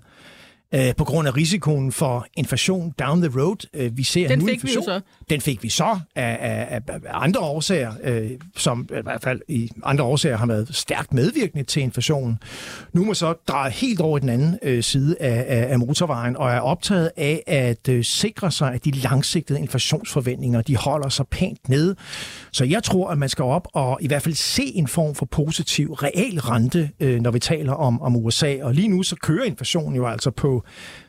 øh, 0.76 0.96
på 0.98 1.04
grund 1.04 1.28
af 1.28 1.36
risikoen 1.38 1.92
for 1.92 2.26
inflation 2.34 2.94
down 3.00 3.22
the 3.22 3.42
road. 3.42 3.68
Øh, 3.74 3.98
vi 3.98 4.04
ser 4.04 4.28
den 4.28 4.40
nu 4.40 4.46
fik 4.46 4.54
inflation. 4.54 4.82
vi 4.82 4.86
så. 4.86 5.02
Den 5.30 5.42
fik 5.42 5.64
vi 5.64 5.70
så 5.70 6.00
af, 6.16 6.38
af, 6.42 6.82
af, 6.88 7.00
andre 7.12 7.40
årsager, 7.42 7.94
øh, 8.04 8.32
som 8.56 8.90
i 8.90 9.02
hvert 9.04 9.22
fald 9.22 9.42
i 9.48 9.70
andre 9.84 10.04
årsager 10.04 10.38
har 10.38 10.46
været 10.46 10.76
stærkt 10.76 11.14
medvirkende 11.14 11.64
til 11.64 11.82
inflationen. 11.82 12.40
Nu 12.94 13.06
må 13.06 13.14
så 13.14 13.34
dreje 13.48 13.72
helt 13.72 14.02
over 14.02 14.18
i 14.18 14.22
den 14.22 14.30
anden 14.30 14.60
øh, 14.64 14.84
side 14.84 15.16
af, 15.20 15.46
af, 15.48 15.72
af 15.72 15.80
motorvejen 15.80 16.38
og 16.38 16.52
er 16.52 16.60
optaget 16.60 17.12
af 17.18 17.44
at 17.48 17.90
øh, 17.90 18.04
sikre 18.04 18.52
sig, 18.52 18.74
at 18.74 18.86
de 18.86 18.92
langsigtede 18.92 19.60
inflationsforventninger, 19.60 20.62
de 20.62 20.76
holder 20.76 21.10
sig 21.10 21.28
pænt 21.28 21.70
nede. 21.70 21.96
Så 22.52 22.66
jeg 22.66 22.84
tror, 22.84 23.10
at 23.10 23.18
man 23.18 23.30
skal 23.30 23.44
op 23.44 23.68
og 23.74 23.98
i 24.02 24.08
hvert 24.08 24.22
fald 24.22 24.36
se 24.36 24.64
en 24.64 24.88
form 24.88 25.16
for 25.16 25.26
positiv 25.26 25.94
real 25.94 26.40
rente, 26.40 26.90
øh, 27.00 27.22
når 27.22 27.32
vi 27.32 27.40
taler 27.40 27.74
om, 27.74 28.02
om 28.02 28.16
USA. 28.16 28.58
Og 28.62 28.74
lige 28.74 28.88
nu 28.88 29.04
så 29.04 29.16
kører 29.16 29.44
inflationen 29.44 29.96
jo 29.96 30.08
altså 30.08 30.32
på 30.32 30.61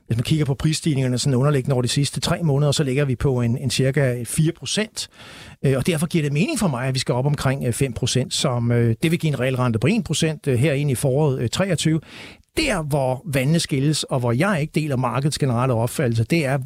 hvis 0.06 0.16
man 0.16 0.24
kigger 0.24 0.44
på 0.44 0.54
prisstigningerne 0.54 1.18
sådan 1.18 1.34
underliggende 1.34 1.74
over 1.74 1.82
de 1.82 1.88
sidste 1.88 2.20
tre 2.20 2.42
måneder, 2.42 2.72
så 2.72 2.84
ligger 2.84 3.04
vi 3.04 3.16
på 3.16 3.40
en, 3.40 3.58
en 3.58 3.70
cirka 3.70 4.24
4 4.24 4.52
procent. 4.52 5.08
Øh, 5.64 5.76
og 5.76 5.86
derfor 5.86 6.06
giver 6.06 6.24
det 6.24 6.32
mening 6.32 6.58
for 6.58 6.68
mig, 6.68 6.88
at 6.88 6.94
vi 6.94 6.98
skal 6.98 7.14
op 7.14 7.26
omkring 7.26 7.64
øh, 7.66 7.72
5 7.72 7.92
procent, 7.92 8.34
som 8.34 8.72
øh, 8.72 8.96
det 9.02 9.10
vil 9.10 9.18
give 9.18 9.32
en 9.32 9.40
reel 9.40 9.56
rente 9.56 9.78
på 9.78 9.86
1 9.90 10.04
procent 10.04 10.46
her 10.46 10.72
ind 10.72 10.90
i 10.90 10.94
foråret 10.94 11.50
23. 11.50 12.00
Der, 12.56 12.82
hvor 12.82 13.22
vandene 13.26 13.60
skilles, 13.60 14.02
og 14.02 14.20
hvor 14.20 14.32
jeg 14.32 14.60
ikke 14.60 14.72
deler 14.74 14.96
markedets 14.96 15.38
generelle 15.38 15.74
opfattelse, 15.74 16.24
det 16.24 16.44
er, 16.46 16.58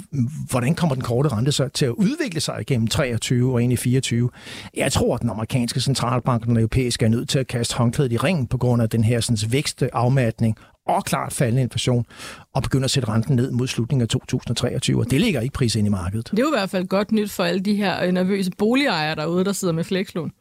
hvordan 0.51 0.75
kommer 0.75 0.95
den 0.95 1.05
korte 1.05 1.29
rente 1.29 1.53
så 1.53 1.69
til 1.69 1.87
at 1.87 1.91
udvikle 1.91 2.41
sig 2.41 2.65
gennem 2.67 2.87
23 2.87 3.53
og 3.53 3.63
ind 3.63 3.73
i 3.73 3.77
24. 3.77 4.31
Jeg 4.77 4.93
tror, 4.93 5.15
at 5.15 5.23
den 5.23 5.31
amerikanske 5.31 5.81
centralbank 5.81 6.43
og 6.43 6.49
den 6.49 6.57
europæiske 6.57 7.05
er 7.05 7.09
nødt 7.09 7.29
til 7.29 7.39
at 7.39 7.47
kaste 7.47 7.77
håndklædet 7.77 8.13
i 8.13 8.17
ringen 8.17 8.47
på 8.47 8.59
grund 8.59 8.83
af 8.83 8.91
den 8.91 9.05
her 9.05 9.21
sådan, 9.21 9.53
vækstafmatning 9.53 10.57
og 10.87 11.05
klart 11.05 11.33
faldende 11.33 11.63
inflation, 11.63 12.07
og 12.55 12.63
begynder 12.63 12.85
at 12.85 12.91
sætte 12.91 13.09
renten 13.09 13.37
ned 13.37 13.51
mod 13.51 13.67
slutningen 13.67 14.03
af 14.03 14.09
2023, 14.09 15.01
og 15.01 15.11
det 15.11 15.21
ligger 15.21 15.41
ikke 15.41 15.53
pris 15.53 15.77
ind 15.77 15.87
i 15.87 15.91
markedet. 15.91 16.31
Det 16.31 16.39
er 16.39 16.43
jo 16.43 16.49
i 16.49 16.59
hvert 16.59 16.71
fald 16.71 16.87
godt 16.87 17.13
nyt 17.13 17.31
for 17.31 17.45
alle 17.45 17.61
de 17.61 17.75
her 17.75 18.05
øh, 18.05 18.13
nervøse 18.13 18.51
boligejere 18.59 19.15
derude, 19.15 19.45
der 19.45 19.53
sidder 19.53 19.75
med 19.75 19.85
flekslån. 19.85 20.33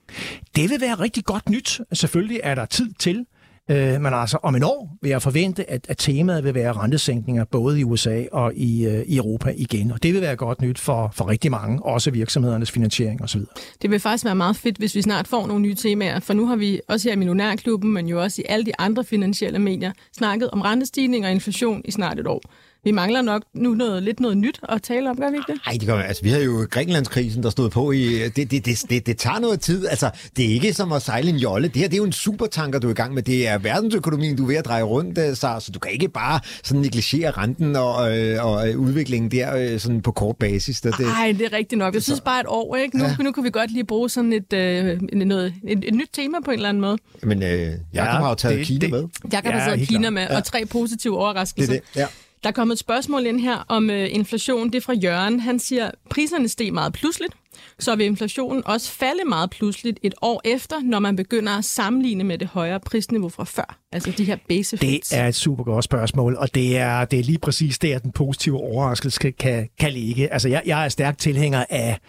Det 0.56 0.70
vil 0.70 0.82
være 0.82 0.96
rigtig 0.96 1.26
godt 1.26 1.50
nyt. 1.50 1.82
Selvfølgelig 1.94 2.40
er 2.44 2.56
der 2.56 2.66
tid 2.66 2.94
til, 3.00 3.26
Øh, 3.70 4.02
men 4.02 4.14
altså 4.14 4.38
om 4.44 4.56
en 4.56 4.64
år 4.64 4.98
vil 5.02 5.10
jeg 5.10 5.22
forvente, 5.22 5.70
at, 5.70 5.86
at 5.90 5.98
temaet 5.98 6.44
vil 6.44 6.54
være 6.54 6.74
rentesænkninger 6.74 7.46
både 7.46 7.80
i 7.80 7.84
USA 7.84 8.24
og 8.32 8.54
i, 8.56 8.86
øh, 8.86 9.02
i 9.08 9.18
Europa 9.18 9.54
igen. 9.58 9.92
Og 9.92 10.04
det 10.04 10.14
vil 10.14 10.22
være 10.22 10.36
godt 10.36 10.62
nyt 10.62 10.80
for, 10.80 11.12
for 11.14 11.28
rigtig 11.28 11.52
mange, 11.52 11.84
også 11.86 12.12
virksomhedernes 12.12 12.72
finansiering 12.72 13.24
osv. 13.24 13.42
Det 13.82 13.92
vil 13.92 14.00
faktisk 14.00 14.26
være 14.26 14.36
meget 14.36 14.56
fedt, 14.56 14.78
hvis 14.78 14.96
vi 14.96 15.02
snart 15.02 15.28
får 15.28 15.48
nogle 15.48 15.62
nye 15.62 15.76
temaer, 15.76 16.20
for 16.20 16.34
nu 16.34 16.48
har 16.48 16.56
vi 16.56 16.80
også 16.88 17.10
her 17.10 17.14
i 17.14 17.18
Millionærklubben, 17.18 17.94
men 17.94 18.08
jo 18.08 18.22
også 18.22 18.42
i 18.42 18.46
alle 18.50 18.66
de 18.66 18.72
andre 18.80 19.04
finansielle 19.04 19.60
medier, 19.60 19.92
snakket 20.18 20.50
om 20.50 20.62
rentestigning 20.62 21.26
og 21.26 21.32
inflation 21.32 21.82
i 21.86 21.92
snart 21.92 22.20
et 22.20 22.28
år. 22.28 22.42
Vi 22.86 22.92
mangler 22.92 23.22
nok 23.22 23.44
nu 23.54 23.74
noget, 23.74 24.04
lidt 24.04 24.20
noget 24.20 24.38
nyt 24.38 24.60
at 24.70 24.82
tale 24.82 25.10
om, 25.10 25.18
gør 25.18 25.30
vi 25.30 25.38
ikke 25.38 25.52
det? 25.52 25.62
Nej, 25.66 25.78
det 25.80 25.88
gør 25.88 25.98
vi. 25.98 26.04
Altså, 26.04 26.24
vi 26.24 26.30
har 26.30 26.40
jo 26.40 26.68
Grækenlandskrisen, 26.72 27.44
der 27.44 27.50
stod 27.50 27.70
på 27.70 27.92
i... 27.92 28.30
Det, 28.36 28.36
det, 28.36 28.66
det, 28.66 28.84
det, 28.90 29.06
det 29.08 29.18
tager 29.18 29.40
noget 29.40 29.62
tid. 29.62 29.88
Altså, 29.88 30.10
det 30.38 30.46
er 30.46 30.50
ikke 30.50 30.74
som 30.74 30.92
at 30.92 31.02
sejle 31.02 31.30
en 31.30 31.36
jolle. 31.36 31.68
Det 31.68 31.76
her 31.76 31.88
det 31.88 31.94
er 31.94 31.98
jo 31.98 32.04
en 32.04 32.12
supertanker, 32.12 32.80
du 32.80 32.88
er 32.88 32.92
i 32.92 32.96
gang 32.96 33.14
med. 33.14 33.24
Det 33.24 33.48
er 33.48 33.58
verdensøkonomien, 33.58 34.38
du 34.38 34.44
er 34.44 34.48
ved 34.48 34.56
at 34.56 34.66
dreje 34.66 34.84
rundt, 34.84 35.18
øh, 35.18 35.36
så, 35.36 35.58
så 35.60 35.72
du 35.72 35.80
kan 35.80 35.92
ikke 35.92 36.08
bare 36.08 36.40
sådan 36.64 36.82
negligere 36.82 37.32
renten 37.32 37.76
og, 37.76 38.18
øh, 38.18 38.46
og 38.46 38.70
udviklingen 38.76 39.32
der 39.32 39.56
øh, 39.56 39.80
sådan 39.80 40.02
på 40.02 40.12
kort 40.12 40.38
basis. 40.38 40.84
Nej, 40.84 40.94
det... 41.28 41.40
det 41.40 41.46
er 41.46 41.58
rigtigt 41.58 41.80
nok. 41.80 41.94
Jeg 41.94 42.04
synes 42.04 42.22
bare 42.22 42.40
et 42.40 42.48
år, 42.50 42.76
ikke? 42.76 42.98
Nu, 42.98 43.04
ja. 43.04 43.16
nu 43.20 43.32
kan 43.32 43.44
vi 43.44 43.50
godt 43.50 43.72
lige 43.72 43.86
bruge 43.86 44.10
sådan 44.10 44.34
et, 44.34 44.54
øh, 44.54 45.02
noget, 45.02 45.54
et, 45.68 45.84
et 45.88 45.94
nyt 45.94 46.10
tema 46.14 46.38
på 46.46 46.52
en 46.52 46.56
eller 46.56 46.70
anden 46.70 46.82
måde. 46.82 46.98
Men 47.24 47.44
øh, 47.44 47.50
Jacob 47.50 47.80
ja, 47.94 48.04
har 48.04 48.30
jo 48.30 48.36
taget 48.36 48.58
det, 48.58 48.68
Kina 48.68 48.80
det, 48.80 48.90
med. 48.90 49.04
Jacob 49.34 49.46
ja, 49.46 49.52
har 49.52 49.70
taget 49.70 49.88
Kina 49.88 50.10
med, 50.10 50.22
ja. 50.22 50.38
og 50.38 50.44
tre 50.44 50.66
positive 50.66 51.18
overraskelser. 51.18 51.74
Det 51.74 51.82
det, 51.94 52.00
ja. 52.00 52.06
Der 52.46 52.52
er 52.52 52.54
kommet 52.54 52.76
et 52.76 52.80
spørgsmål 52.80 53.26
ind 53.26 53.40
her 53.40 53.66
om 53.68 53.90
øh, 53.90 54.08
inflation. 54.12 54.68
Det 54.68 54.76
er 54.76 54.82
fra 54.82 54.94
Jørgen. 54.94 55.40
Han 55.40 55.60
siger, 55.60 55.92
priserne 56.10 56.48
steg 56.48 56.74
meget 56.74 56.94
pludseligt 56.94 57.34
så 57.80 57.96
vil 57.96 58.06
inflationen 58.06 58.64
også 58.66 58.92
falde 58.92 59.22
meget 59.28 59.50
pludseligt 59.50 60.00
et 60.04 60.14
år 60.22 60.42
efter, 60.46 60.76
når 60.84 61.00
man 61.00 61.16
begynder 61.16 61.58
at 61.58 61.66
sammenligne 61.66 62.24
med 62.24 62.38
det 62.38 62.48
højere 62.48 62.80
prisniveau 62.80 63.30
fra 63.30 63.44
før. 63.44 63.80
Altså 63.92 64.12
de 64.18 64.24
her 64.24 64.38
base 64.50 64.74
effects. 64.76 65.10
Det 65.10 65.20
er 65.20 65.28
et 65.28 65.36
super 65.36 65.64
godt 65.64 65.86
spørgsmål, 65.86 66.36
og 66.36 66.56
det 66.56 66.78
er, 66.78 67.06
det 67.06 67.20
er 67.20 67.24
lige 67.24 67.38
præcis 67.38 67.80
der, 67.80 68.00
den 68.00 68.12
positive 68.12 68.58
overraskelse 68.58 69.32
kan, 69.32 69.70
kan 69.80 69.92
ligge. 69.92 70.34
Altså 70.34 70.50
jeg, 70.50 70.62
jeg 70.66 70.86
er 70.86 70.90
stærk 70.90 71.18
tilhænger 71.18 71.66
af 71.70 72.00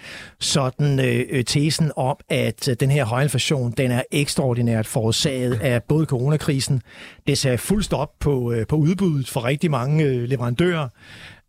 sådan 0.40 1.00
øh, 1.00 1.44
tesen 1.44 1.92
om, 1.96 2.16
at 2.28 2.68
øh, 2.68 2.76
den 2.80 2.90
her 2.90 3.04
høje 3.04 3.24
inflation, 3.24 3.72
den 3.76 3.90
er 3.90 4.02
ekstraordinært 4.10 4.86
forårsaget 4.86 5.60
af 5.60 5.82
både 5.82 6.06
coronakrisen. 6.06 6.82
Det 7.26 7.38
ser 7.38 7.56
fuldt 7.56 7.84
stop 7.84 8.10
på, 8.20 8.52
øh, 8.52 8.66
på 8.66 8.76
udbuddet 8.76 9.28
for 9.28 9.44
rigtig 9.44 9.70
mange 9.70 10.04
øh, 10.04 10.22
leverandører. 10.22 10.88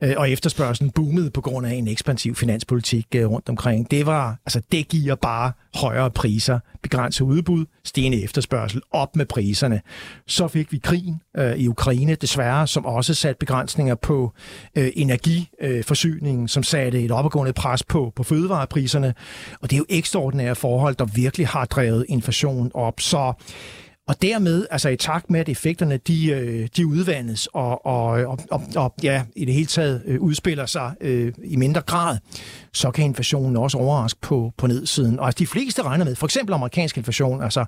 Øh, 0.03 0.13
og 0.17 0.29
efterspørgselen 0.29 0.91
boomede 0.91 1.29
på 1.29 1.41
grund 1.41 1.67
af 1.67 1.73
en 1.73 1.87
ekspansiv 1.87 2.35
finanspolitik 2.35 3.05
øh, 3.15 3.25
rundt 3.25 3.49
omkring. 3.49 3.91
Det 3.91 4.05
var, 4.05 4.37
altså 4.45 4.61
det 4.71 4.87
giver 4.87 5.15
bare 5.15 5.51
højere 5.75 6.11
priser, 6.11 6.59
begrænset 6.81 7.25
udbud, 7.25 7.65
stigende 7.83 8.23
efterspørgsel, 8.23 8.81
op 8.91 9.15
med 9.15 9.25
priserne. 9.25 9.81
Så 10.27 10.47
fik 10.47 10.71
vi 10.71 10.77
krigen 10.77 11.21
øh, 11.37 11.55
i 11.55 11.67
Ukraine, 11.67 12.15
desværre, 12.15 12.67
som 12.67 12.85
også 12.85 13.13
satte 13.13 13.39
begrænsninger 13.39 13.95
på 13.95 14.33
øh, 14.75 14.89
energiforsyningen, 14.95 16.43
øh, 16.43 16.49
som 16.49 16.63
satte 16.63 17.03
et 17.03 17.11
opadgående 17.11 17.53
pres 17.53 17.83
på, 17.83 18.13
på 18.15 18.23
fødevarepriserne. 18.23 19.13
Og 19.61 19.69
det 19.69 19.75
er 19.75 19.77
jo 19.77 19.85
ekstraordinære 19.89 20.55
forhold, 20.55 20.95
der 20.95 21.05
virkelig 21.05 21.47
har 21.47 21.65
drevet 21.65 22.05
inflationen 22.09 22.71
op. 22.73 22.99
Så 22.99 23.33
og 24.07 24.21
dermed, 24.21 24.65
altså 24.71 24.89
i 24.89 24.95
takt 24.95 25.29
med, 25.29 25.39
at 25.39 25.49
effekterne 25.49 25.97
de, 25.97 26.27
øh, 26.27 26.67
de 26.77 26.87
udvandes 26.87 27.47
og, 27.47 27.85
og, 27.85 28.37
og, 28.49 28.61
og, 28.75 28.93
ja, 29.03 29.23
i 29.35 29.45
det 29.45 29.53
hele 29.53 29.65
taget 29.65 30.01
øh, 30.05 30.21
udspiller 30.21 30.65
sig 30.65 30.91
øh, 31.01 31.33
i 31.43 31.55
mindre 31.55 31.81
grad, 31.81 32.17
så 32.73 32.91
kan 32.91 33.05
inflationen 33.05 33.57
også 33.57 33.77
overraske 33.77 34.19
på, 34.21 34.53
på 34.57 34.67
nedsiden. 34.67 35.19
Og 35.19 35.25
altså, 35.25 35.39
de 35.39 35.47
fleste 35.47 35.81
regner 35.83 36.05
med, 36.05 36.15
for 36.15 36.27
eksempel 36.27 36.53
amerikansk 36.53 36.97
inflation, 36.97 37.43
altså 37.43 37.65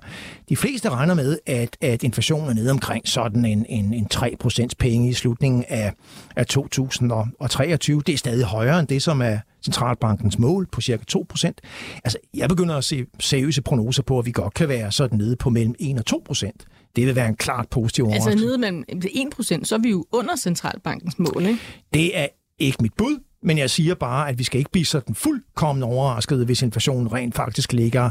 de 0.48 0.56
fleste 0.56 0.88
regner 0.88 1.14
med, 1.14 1.38
at, 1.46 1.76
at 1.80 2.02
inflationen 2.02 2.48
er 2.48 2.54
nede 2.54 2.70
omkring 2.70 3.08
sådan 3.08 3.44
en, 3.44 3.66
en, 3.68 3.94
en 3.94 4.06
3% 4.14 4.68
penge 4.78 5.08
i 5.08 5.12
slutningen 5.12 5.64
af, 5.68 5.92
af 6.36 6.46
2023. 6.46 8.02
Det 8.06 8.12
er 8.12 8.18
stadig 8.18 8.44
højere 8.44 8.80
end 8.80 8.88
det, 8.88 9.02
som 9.02 9.22
er 9.22 9.38
centralbankens 9.64 10.38
mål 10.38 10.66
på 10.72 10.80
cirka 10.80 11.04
2 11.04 11.26
procent. 11.28 11.60
Altså, 12.04 12.18
jeg 12.34 12.48
begynder 12.48 12.76
at 12.76 12.84
se 12.84 13.06
seriøse 13.20 13.62
prognoser 13.62 14.02
på, 14.02 14.18
at 14.18 14.26
vi 14.26 14.32
godt 14.32 14.54
kan 14.54 14.68
være 14.68 14.92
sådan 14.92 15.18
nede 15.18 15.36
på 15.36 15.50
mellem 15.50 15.74
1 15.78 15.98
og 15.98 16.06
2 16.06 16.22
procent. 16.26 16.64
Det 16.96 17.06
vil 17.06 17.16
være 17.16 17.28
en 17.28 17.36
klart 17.36 17.68
positiv 17.68 18.04
overraskelse. 18.04 18.30
Altså 18.30 18.46
nede 18.46 18.58
mellem 18.58 18.84
1 18.88 19.26
procent, 19.32 19.68
så 19.68 19.74
er 19.74 19.78
vi 19.78 19.90
jo 19.90 20.04
under 20.12 20.36
centralbankens 20.36 21.18
mål, 21.18 21.46
ikke? 21.46 21.58
Det 21.94 22.18
er 22.18 22.26
ikke 22.58 22.78
mit 22.80 22.92
bud, 22.98 23.18
Men 23.42 23.58
jeg 23.58 23.70
siger 23.70 23.94
bare, 23.94 24.28
at 24.28 24.38
vi 24.38 24.44
skal 24.44 24.58
ikke 24.58 24.70
blive 24.70 24.84
sådan 24.84 25.14
fuldkommen 25.14 25.82
overrasket, 25.82 26.44
hvis 26.44 26.62
inflationen 26.62 27.12
rent 27.12 27.34
faktisk 27.34 27.72
ligger 27.72 28.10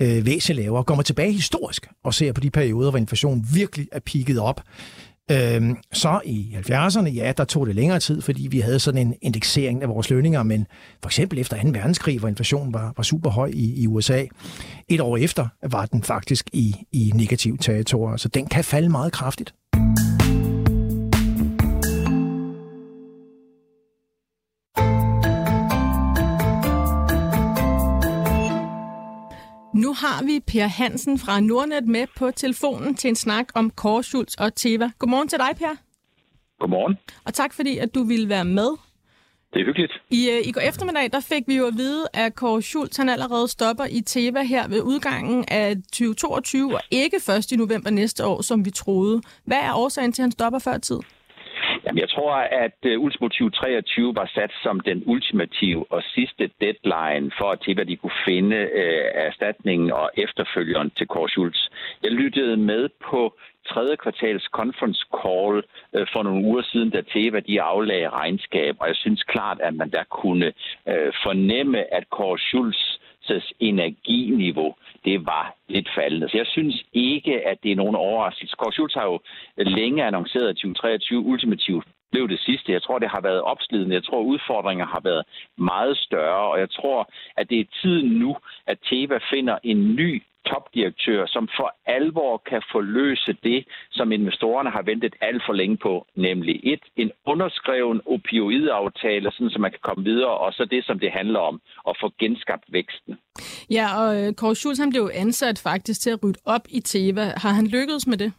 øh, 0.00 0.26
væsentligt 0.26 0.64
lavere. 0.64 0.84
Går 0.84 0.94
man 0.94 1.04
tilbage 1.04 1.32
historisk 1.32 1.86
og 2.04 2.14
ser 2.14 2.32
på 2.32 2.40
de 2.40 2.50
perioder, 2.50 2.90
hvor 2.90 2.98
inflationen 2.98 3.46
virkelig 3.54 3.88
er 3.92 4.00
pigget 4.00 4.38
op, 4.38 4.60
Øhm, 5.30 5.76
så 5.92 6.20
i 6.24 6.56
70'erne, 6.56 7.08
ja, 7.08 7.32
der 7.36 7.44
tog 7.44 7.66
det 7.66 7.74
længere 7.74 8.00
tid, 8.00 8.20
fordi 8.20 8.48
vi 8.50 8.60
havde 8.60 8.78
sådan 8.78 9.06
en 9.06 9.14
indeksering 9.22 9.82
af 9.82 9.88
vores 9.88 10.10
lønninger, 10.10 10.42
men 10.42 10.66
for 11.02 11.08
eksempel 11.08 11.38
efter 11.38 11.62
2. 11.62 11.68
verdenskrig, 11.68 12.18
hvor 12.18 12.28
inflationen 12.28 12.74
var, 12.74 12.92
var 12.96 13.02
super 13.02 13.30
høj 13.30 13.50
i, 13.54 13.82
i 13.82 13.86
USA, 13.86 14.24
et 14.88 15.00
år 15.00 15.16
efter 15.16 15.48
var 15.62 15.86
den 15.86 16.02
faktisk 16.02 16.50
i, 16.52 16.76
i 16.92 17.12
negativ 17.14 17.58
territorium, 17.58 18.18
så 18.18 18.28
den 18.28 18.46
kan 18.46 18.64
falde 18.64 18.88
meget 18.88 19.12
kraftigt. 19.12 19.54
Nu 29.84 29.92
har 29.92 30.24
vi 30.24 30.40
Per 30.40 30.66
Hansen 30.66 31.18
fra 31.18 31.40
Nordnet 31.40 31.86
med 31.88 32.06
på 32.16 32.30
telefonen 32.30 32.94
til 32.94 33.08
en 33.08 33.16
snak 33.16 33.46
om 33.54 33.70
Korschulz 33.70 34.34
og 34.34 34.54
Teva. 34.54 34.90
Godmorgen 34.98 35.28
til 35.28 35.38
dig, 35.38 35.56
Per. 35.58 35.76
Godmorgen. 36.60 36.98
Og 37.24 37.34
tak 37.34 37.54
fordi, 37.54 37.78
at 37.78 37.94
du 37.94 38.02
ville 38.02 38.28
være 38.28 38.44
med. 38.44 38.70
Det 39.52 39.60
er 39.60 39.64
hyggeligt. 39.64 39.92
I, 40.10 40.28
uh, 40.30 40.48
I 40.48 40.52
går 40.52 40.60
eftermiddag, 40.60 41.12
der 41.12 41.20
fik 41.20 41.42
vi 41.46 41.56
jo 41.56 41.66
at 41.66 41.74
vide, 41.76 42.06
at 42.12 42.34
Kåre 42.34 42.62
Schultz 42.62 42.96
han 42.96 43.08
allerede 43.08 43.48
stopper 43.48 43.84
i 43.90 44.00
Teva 44.00 44.42
her 44.42 44.68
ved 44.68 44.80
udgangen 44.82 45.44
af 45.48 45.76
2022, 45.76 46.74
og 46.74 46.80
ikke 46.90 47.20
først 47.26 47.52
i 47.52 47.56
november 47.56 47.90
næste 47.90 48.26
år, 48.26 48.42
som 48.42 48.64
vi 48.64 48.70
troede. 48.70 49.20
Hvad 49.44 49.58
er 49.58 49.74
årsagen 49.74 50.12
til, 50.12 50.22
at 50.22 50.24
han 50.24 50.32
stopper 50.32 50.58
før 50.58 50.78
tid? 50.78 50.98
Jamen, 51.86 52.00
jeg 52.00 52.08
tror, 52.08 52.32
at 52.34 52.78
øh, 52.86 53.00
Ultimo 53.00 53.28
2023 53.28 54.14
var 54.14 54.30
sat 54.34 54.52
som 54.62 54.80
den 54.80 55.02
ultimative 55.06 55.92
og 55.92 56.02
sidste 56.02 56.50
deadline 56.60 57.30
for, 57.38 57.48
at 57.50 57.60
Teva 57.60 57.82
de 57.84 57.96
kunne 57.96 58.18
finde 58.24 58.56
øh, 58.56 59.04
erstatningen 59.14 59.92
og 59.92 60.10
efterfølgeren 60.16 60.90
til 60.96 61.06
Kåre 61.06 61.28
Schultz. 61.28 61.60
Jeg 62.02 62.12
lyttede 62.12 62.56
med 62.56 62.88
på 63.10 63.34
tredje 63.68 63.96
kvartals 63.96 64.42
conference 64.42 65.04
call 65.22 65.62
øh, 65.94 66.06
for 66.12 66.22
nogle 66.22 66.44
uger 66.44 66.62
siden, 66.62 66.90
da 66.90 67.00
Teva 67.00 67.40
de 67.40 67.62
aflagde 67.62 68.08
regnskab, 68.08 68.76
og 68.80 68.88
jeg 68.88 68.96
synes 68.96 69.22
klart, 69.22 69.58
at 69.60 69.74
man 69.74 69.90
der 69.90 70.04
kunne 70.04 70.52
øh, 70.88 71.12
fornemme, 71.24 71.94
at 71.94 72.10
Kåre 72.10 72.38
Schultz 72.38 72.82
energiniveau, 73.60 74.74
det 75.04 75.26
var 75.26 75.54
lidt 75.68 75.88
faldende. 75.94 76.28
Så 76.28 76.36
jeg 76.36 76.46
synes 76.46 76.84
ikke, 76.92 77.46
at 77.46 77.58
det 77.62 77.72
er 77.72 77.76
nogen 77.76 77.96
overraskelse. 77.96 78.56
Kåre 78.56 78.72
Schultz 78.72 78.94
har 78.94 79.04
jo 79.04 79.20
længe 79.56 80.04
annonceret, 80.04 80.48
at 80.48 80.56
2023 80.56 81.20
ultimativt 81.20 81.84
blev 82.12 82.28
det 82.28 82.40
sidste. 82.40 82.72
Jeg 82.72 82.82
tror, 82.82 82.98
det 82.98 83.10
har 83.10 83.20
været 83.20 83.42
opslidende. 83.42 83.94
Jeg 83.94 84.04
tror, 84.04 84.20
udfordringer 84.20 84.86
har 84.86 85.00
været 85.00 85.24
meget 85.58 85.96
større, 85.96 86.44
og 86.52 86.58
jeg 86.60 86.70
tror, 86.70 87.10
at 87.36 87.50
det 87.50 87.60
er 87.60 87.64
tiden 87.82 88.08
nu, 88.22 88.36
at 88.66 88.78
Teva 88.88 89.18
finder 89.32 89.58
en 89.62 89.94
ny 89.94 90.22
topdirektør, 90.50 91.26
som 91.26 91.48
for 91.56 91.74
alvor 91.86 92.42
kan 92.50 92.62
forløse 92.72 93.32
det, 93.42 93.64
som 93.90 94.12
investorerne 94.12 94.70
har 94.70 94.82
ventet 94.82 95.14
alt 95.20 95.42
for 95.46 95.52
længe 95.52 95.76
på, 95.76 96.06
nemlig 96.14 96.60
et, 96.72 96.84
en 96.96 97.10
underskreven 97.26 98.00
opioidaftale, 98.06 99.30
sådan 99.32 99.50
så 99.50 99.58
man 99.58 99.70
kan 99.70 99.80
komme 99.82 100.04
videre, 100.04 100.38
og 100.38 100.52
så 100.52 100.64
det, 100.64 100.84
som 100.84 100.98
det 100.98 101.10
handler 101.12 101.40
om, 101.40 101.60
at 101.88 101.96
få 102.00 102.12
genskabt 102.18 102.64
væksten. 102.68 103.18
Ja, 103.70 103.86
og 104.00 104.22
øh, 104.22 104.34
Kåre 104.34 104.54
Schultz, 104.54 104.80
han 104.80 104.90
blev 104.90 105.10
ansat 105.14 105.58
faktisk 105.62 106.00
til 106.00 106.10
at 106.10 106.18
rydde 106.24 106.40
op 106.46 106.64
i 106.68 106.80
Teva. 106.80 107.24
Har 107.42 107.52
han 107.58 107.66
lykkedes 107.66 108.06
med 108.06 108.18
det? 108.18 108.32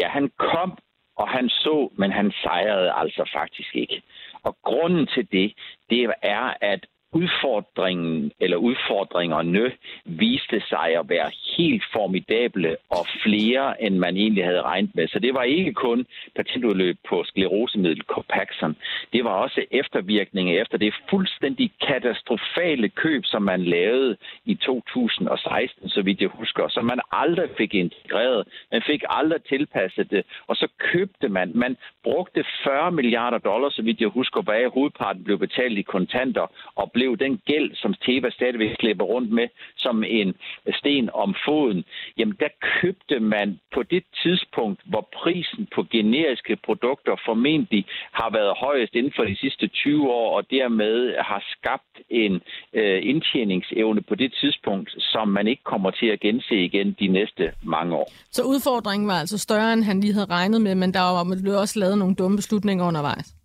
Ja, 0.00 0.08
han 0.08 0.30
kom, 0.38 0.78
og 1.16 1.28
han 1.28 1.48
så, 1.48 1.92
men 1.98 2.12
han 2.12 2.32
sejrede 2.42 2.92
altså 2.92 3.30
faktisk 3.34 3.76
ikke. 3.76 4.02
Og 4.42 4.56
grunden 4.62 5.06
til 5.06 5.28
det, 5.32 5.52
det 5.90 6.12
er, 6.22 6.54
at 6.60 6.86
udfordringen 7.14 8.32
eller 8.40 8.56
udfordringerne 8.56 9.72
viste 10.04 10.62
sig 10.68 10.88
at 11.00 11.08
være 11.08 11.30
helt 11.56 11.84
formidable 11.92 12.76
og 12.90 13.06
flere, 13.24 13.82
end 13.82 13.98
man 13.98 14.16
egentlig 14.16 14.44
havde 14.44 14.62
regnet 14.62 14.90
med. 14.94 15.08
Så 15.08 15.18
det 15.18 15.34
var 15.34 15.42
ikke 15.42 15.72
kun 15.72 16.06
patentudløb 16.36 16.96
på 17.08 17.24
sklerosemiddel 17.24 18.02
Copaxon. 18.02 18.76
Det 19.12 19.24
var 19.24 19.30
også 19.30 19.60
eftervirkninger 19.70 20.60
efter 20.62 20.78
det 20.78 20.94
fuldstændig 21.10 21.72
katastrofale 21.88 22.88
køb, 22.88 23.22
som 23.24 23.42
man 23.42 23.64
lavede 23.64 24.16
i 24.44 24.54
2016, 24.54 25.88
så 25.88 26.02
vidt 26.02 26.20
jeg 26.20 26.28
husker, 26.28 26.68
som 26.68 26.84
man 26.84 27.00
aldrig 27.12 27.48
fik 27.58 27.74
integreret. 27.74 28.48
Man 28.72 28.82
fik 28.86 29.02
aldrig 29.08 29.42
tilpasset 29.42 30.10
det, 30.10 30.24
og 30.46 30.56
så 30.56 30.68
købte 30.78 31.28
man. 31.28 31.52
Man 31.54 31.76
brugte 32.02 32.44
40 32.64 32.92
milliarder 32.92 33.38
dollars, 33.38 33.74
så 33.74 33.82
vidt 33.82 34.00
jeg 34.00 34.08
husker, 34.08 34.42
hvad 34.42 34.72
hovedparten 34.74 35.24
blev 35.24 35.38
betalt 35.38 35.78
i 35.78 35.82
kontanter 35.82 36.46
og 36.74 36.92
blev 36.92 37.03
opleve 37.04 37.30
den 37.30 37.40
gæld, 37.46 37.70
som 37.74 37.94
Teva 37.94 38.30
stadigvæk 38.30 38.76
slæber 38.80 39.04
rundt 39.04 39.30
med, 39.30 39.48
som 39.76 40.04
en 40.04 40.34
sten 40.78 41.10
om 41.14 41.34
foden, 41.46 41.84
jamen 42.18 42.36
der 42.40 42.48
købte 42.80 43.20
man 43.20 43.60
på 43.74 43.82
det 43.82 44.04
tidspunkt, 44.22 44.80
hvor 44.84 45.08
prisen 45.12 45.68
på 45.74 45.82
generiske 45.90 46.56
produkter 46.64 47.16
formentlig 47.26 47.84
har 48.12 48.30
været 48.30 48.54
højest 48.56 48.94
inden 48.94 49.12
for 49.16 49.24
de 49.24 49.36
sidste 49.36 49.66
20 49.68 50.10
år, 50.10 50.36
og 50.36 50.50
dermed 50.50 51.14
har 51.30 51.42
skabt 51.56 51.94
en 52.10 52.34
øh, 52.74 53.00
indtjeningsevne 53.02 54.02
på 54.02 54.14
det 54.14 54.34
tidspunkt, 54.40 54.90
som 54.98 55.28
man 55.28 55.46
ikke 55.48 55.62
kommer 55.64 55.90
til 55.90 56.06
at 56.06 56.20
gense 56.20 56.54
igen 56.64 56.96
de 57.00 57.08
næste 57.08 57.52
mange 57.62 57.96
år. 57.96 58.08
Så 58.30 58.42
udfordringen 58.42 59.08
var 59.08 59.18
altså 59.20 59.38
større, 59.38 59.72
end 59.72 59.82
han 59.84 60.00
lige 60.00 60.12
havde 60.12 60.30
regnet 60.30 60.60
med, 60.60 60.74
men 60.74 60.94
der 60.94 61.00
var 61.00 61.60
også 61.60 61.78
lavet 61.78 61.98
nogle 61.98 62.14
dumme 62.14 62.36
beslutninger 62.36 62.86
undervejs? 62.86 63.43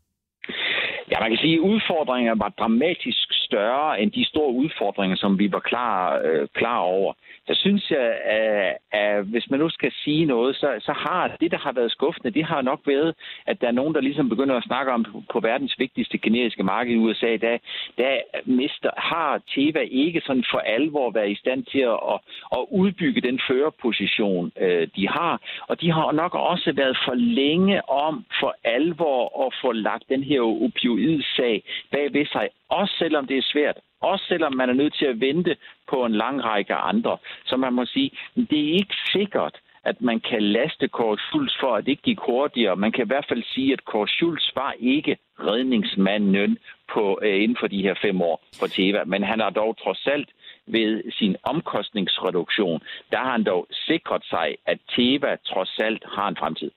Ja, 1.11 1.19
man 1.19 1.29
kan 1.29 1.37
sige, 1.37 1.55
at 1.55 1.59
udfordringerne 1.59 2.39
var 2.39 2.49
dramatisk 2.49 3.27
større 3.33 4.01
end 4.01 4.11
de 4.11 4.25
store 4.25 4.53
udfordringer, 4.53 5.17
som 5.17 5.39
vi 5.39 5.51
var 5.51 5.59
klar, 5.59 6.19
øh, 6.25 6.47
klar 6.53 6.77
over 6.77 7.13
der 7.49 7.55
synes 7.55 7.91
jeg, 7.91 8.07
at, 8.23 8.77
at 8.91 9.25
hvis 9.25 9.49
man 9.49 9.59
nu 9.59 9.69
skal 9.69 9.91
sige 10.03 10.25
noget, 10.25 10.55
så, 10.55 10.69
så 10.79 10.93
har 10.93 11.35
det, 11.39 11.51
der 11.51 11.57
har 11.57 11.71
været 11.71 11.91
skuffende, 11.91 12.31
det 12.31 12.45
har 12.45 12.61
nok 12.61 12.81
været, 12.85 13.15
at 13.45 13.61
der 13.61 13.67
er 13.67 13.71
nogen, 13.79 13.95
der 13.95 14.01
ligesom 14.01 14.29
begynder 14.29 14.55
at 14.55 14.63
snakke 14.63 14.91
om 14.91 15.05
på 15.33 15.39
verdens 15.39 15.75
vigtigste 15.79 16.17
generiske 16.17 16.63
marked 16.63 16.93
i 16.93 16.97
USA, 16.97 17.37
der, 17.37 17.57
der 17.97 18.13
mister, 18.45 18.89
har 18.97 19.41
Teva 19.55 19.79
ikke 19.79 20.21
sådan 20.25 20.43
for 20.51 20.59
alvor 20.59 21.11
været 21.11 21.31
i 21.31 21.35
stand 21.35 21.63
til 21.65 21.79
at, 21.79 21.99
at, 22.13 22.19
at 22.51 22.65
udbygge 22.71 23.21
den 23.21 23.39
førerposition, 23.47 24.51
øh, 24.59 24.87
de 24.95 25.07
har. 25.07 25.41
Og 25.67 25.81
de 25.81 25.91
har 25.91 26.11
nok 26.11 26.35
også 26.35 26.71
været 26.75 26.97
for 27.05 27.13
længe 27.13 27.89
om 27.89 28.25
for 28.39 28.55
alvor 28.63 29.45
at 29.45 29.53
få 29.61 29.71
lagt 29.71 30.03
den 30.09 30.23
her 30.23 30.41
opioid-sag 30.41 31.63
bag 31.91 32.13
ved 32.13 32.25
sig, 32.25 32.49
også 32.69 32.93
selvom 32.99 33.27
det 33.27 33.37
er 33.37 33.51
svært 33.53 33.77
også 34.01 34.25
selvom 34.27 34.55
man 34.55 34.69
er 34.69 34.73
nødt 34.73 34.95
til 34.99 35.05
at 35.05 35.21
vente 35.21 35.55
på 35.87 36.05
en 36.05 36.15
lang 36.15 36.43
række 36.43 36.75
andre. 36.75 37.17
Så 37.45 37.57
man 37.57 37.73
må 37.73 37.85
sige, 37.85 38.11
det 38.35 38.59
er 38.59 38.73
ikke 38.73 38.95
sikkert, 39.11 39.59
at 39.83 40.01
man 40.01 40.19
kan 40.19 40.41
laste 40.43 40.87
Kåre 40.87 41.17
Schultz 41.17 41.53
for, 41.59 41.75
at 41.75 41.85
det 41.85 41.91
ikke 41.91 42.09
gik 42.11 42.19
hurtigere. 42.19 42.75
Man 42.75 42.91
kan 42.91 43.05
i 43.05 43.07
hvert 43.07 43.25
fald 43.29 43.43
sige, 43.43 43.73
at 43.73 43.85
Kåre 43.85 44.07
Schultz 44.07 44.55
var 44.55 44.73
ikke 44.79 45.17
redningsmanden 45.39 46.57
på, 46.93 47.19
øh, 47.23 47.43
inden 47.43 47.57
for 47.59 47.67
de 47.67 47.81
her 47.81 47.95
fem 48.01 48.21
år 48.21 48.43
for 48.59 48.67
Teva, 48.67 49.03
men 49.03 49.23
han 49.23 49.39
har 49.39 49.49
dog 49.49 49.77
trods 49.77 50.07
alt 50.07 50.29
ved 50.67 51.11
sin 51.11 51.35
omkostningsreduktion, 51.43 52.81
der 53.11 53.17
har 53.17 53.31
han 53.31 53.43
dog 53.43 53.67
sikret 53.71 54.23
sig, 54.25 54.55
at 54.65 54.79
Teva 54.95 55.35
trods 55.35 55.77
alt 55.79 56.03
har 56.15 56.27
en 56.27 56.35
fremtid. 56.35 56.71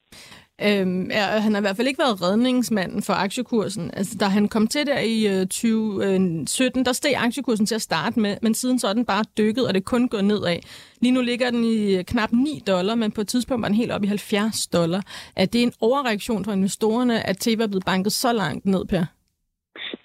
Øhm, 0.65 1.11
ja, 1.11 1.25
han 1.25 1.53
har 1.53 1.61
i 1.61 1.61
hvert 1.61 1.77
fald 1.77 1.89
ikke 1.89 1.99
været 1.99 2.23
redningsmanden 2.23 3.03
for 3.03 3.13
aktiekursen. 3.13 3.91
Altså, 3.95 4.17
da 4.21 4.25
han 4.25 4.49
kom 4.49 4.67
til 4.67 4.87
der 4.87 4.99
i 4.99 5.27
øh, 5.27 5.41
2017, 5.41 6.81
øh, 6.81 6.87
der 6.87 6.93
steg 6.93 7.15
aktiekursen 7.17 7.67
til 7.67 7.75
at 7.75 7.83
starte 7.83 8.21
med, 8.21 8.37
men 8.43 8.55
siden 8.55 8.79
så 8.79 8.89
er 8.89 8.93
den 8.93 9.05
bare 9.05 9.25
dykket, 9.39 9.67
og 9.67 9.75
det 9.75 9.85
kun 9.85 10.09
går 10.09 10.21
nedad. 10.21 10.59
Lige 11.01 11.13
nu 11.13 11.21
ligger 11.21 11.51
den 11.51 11.65
i 11.65 11.97
øh, 11.97 12.05
knap 12.05 12.33
9 12.33 12.63
dollar, 12.67 12.95
men 12.95 13.11
på 13.11 13.21
et 13.21 13.29
tidspunkt 13.29 13.63
var 13.63 13.69
den 13.69 13.77
helt 13.77 13.93
op 13.93 14.05
i 14.05 14.07
70 14.07 14.67
dollar. 14.67 15.03
Er 15.37 15.47
det 15.47 15.63
en 15.63 15.73
overreaktion 15.81 16.45
fra 16.45 16.53
investorerne, 16.53 17.27
at 17.27 17.37
Teva 17.41 17.63
er 17.63 17.67
blevet 17.67 17.85
banket 17.85 18.13
så 18.13 18.33
langt 18.33 18.67
ned, 18.67 18.85
Per? 18.85 19.05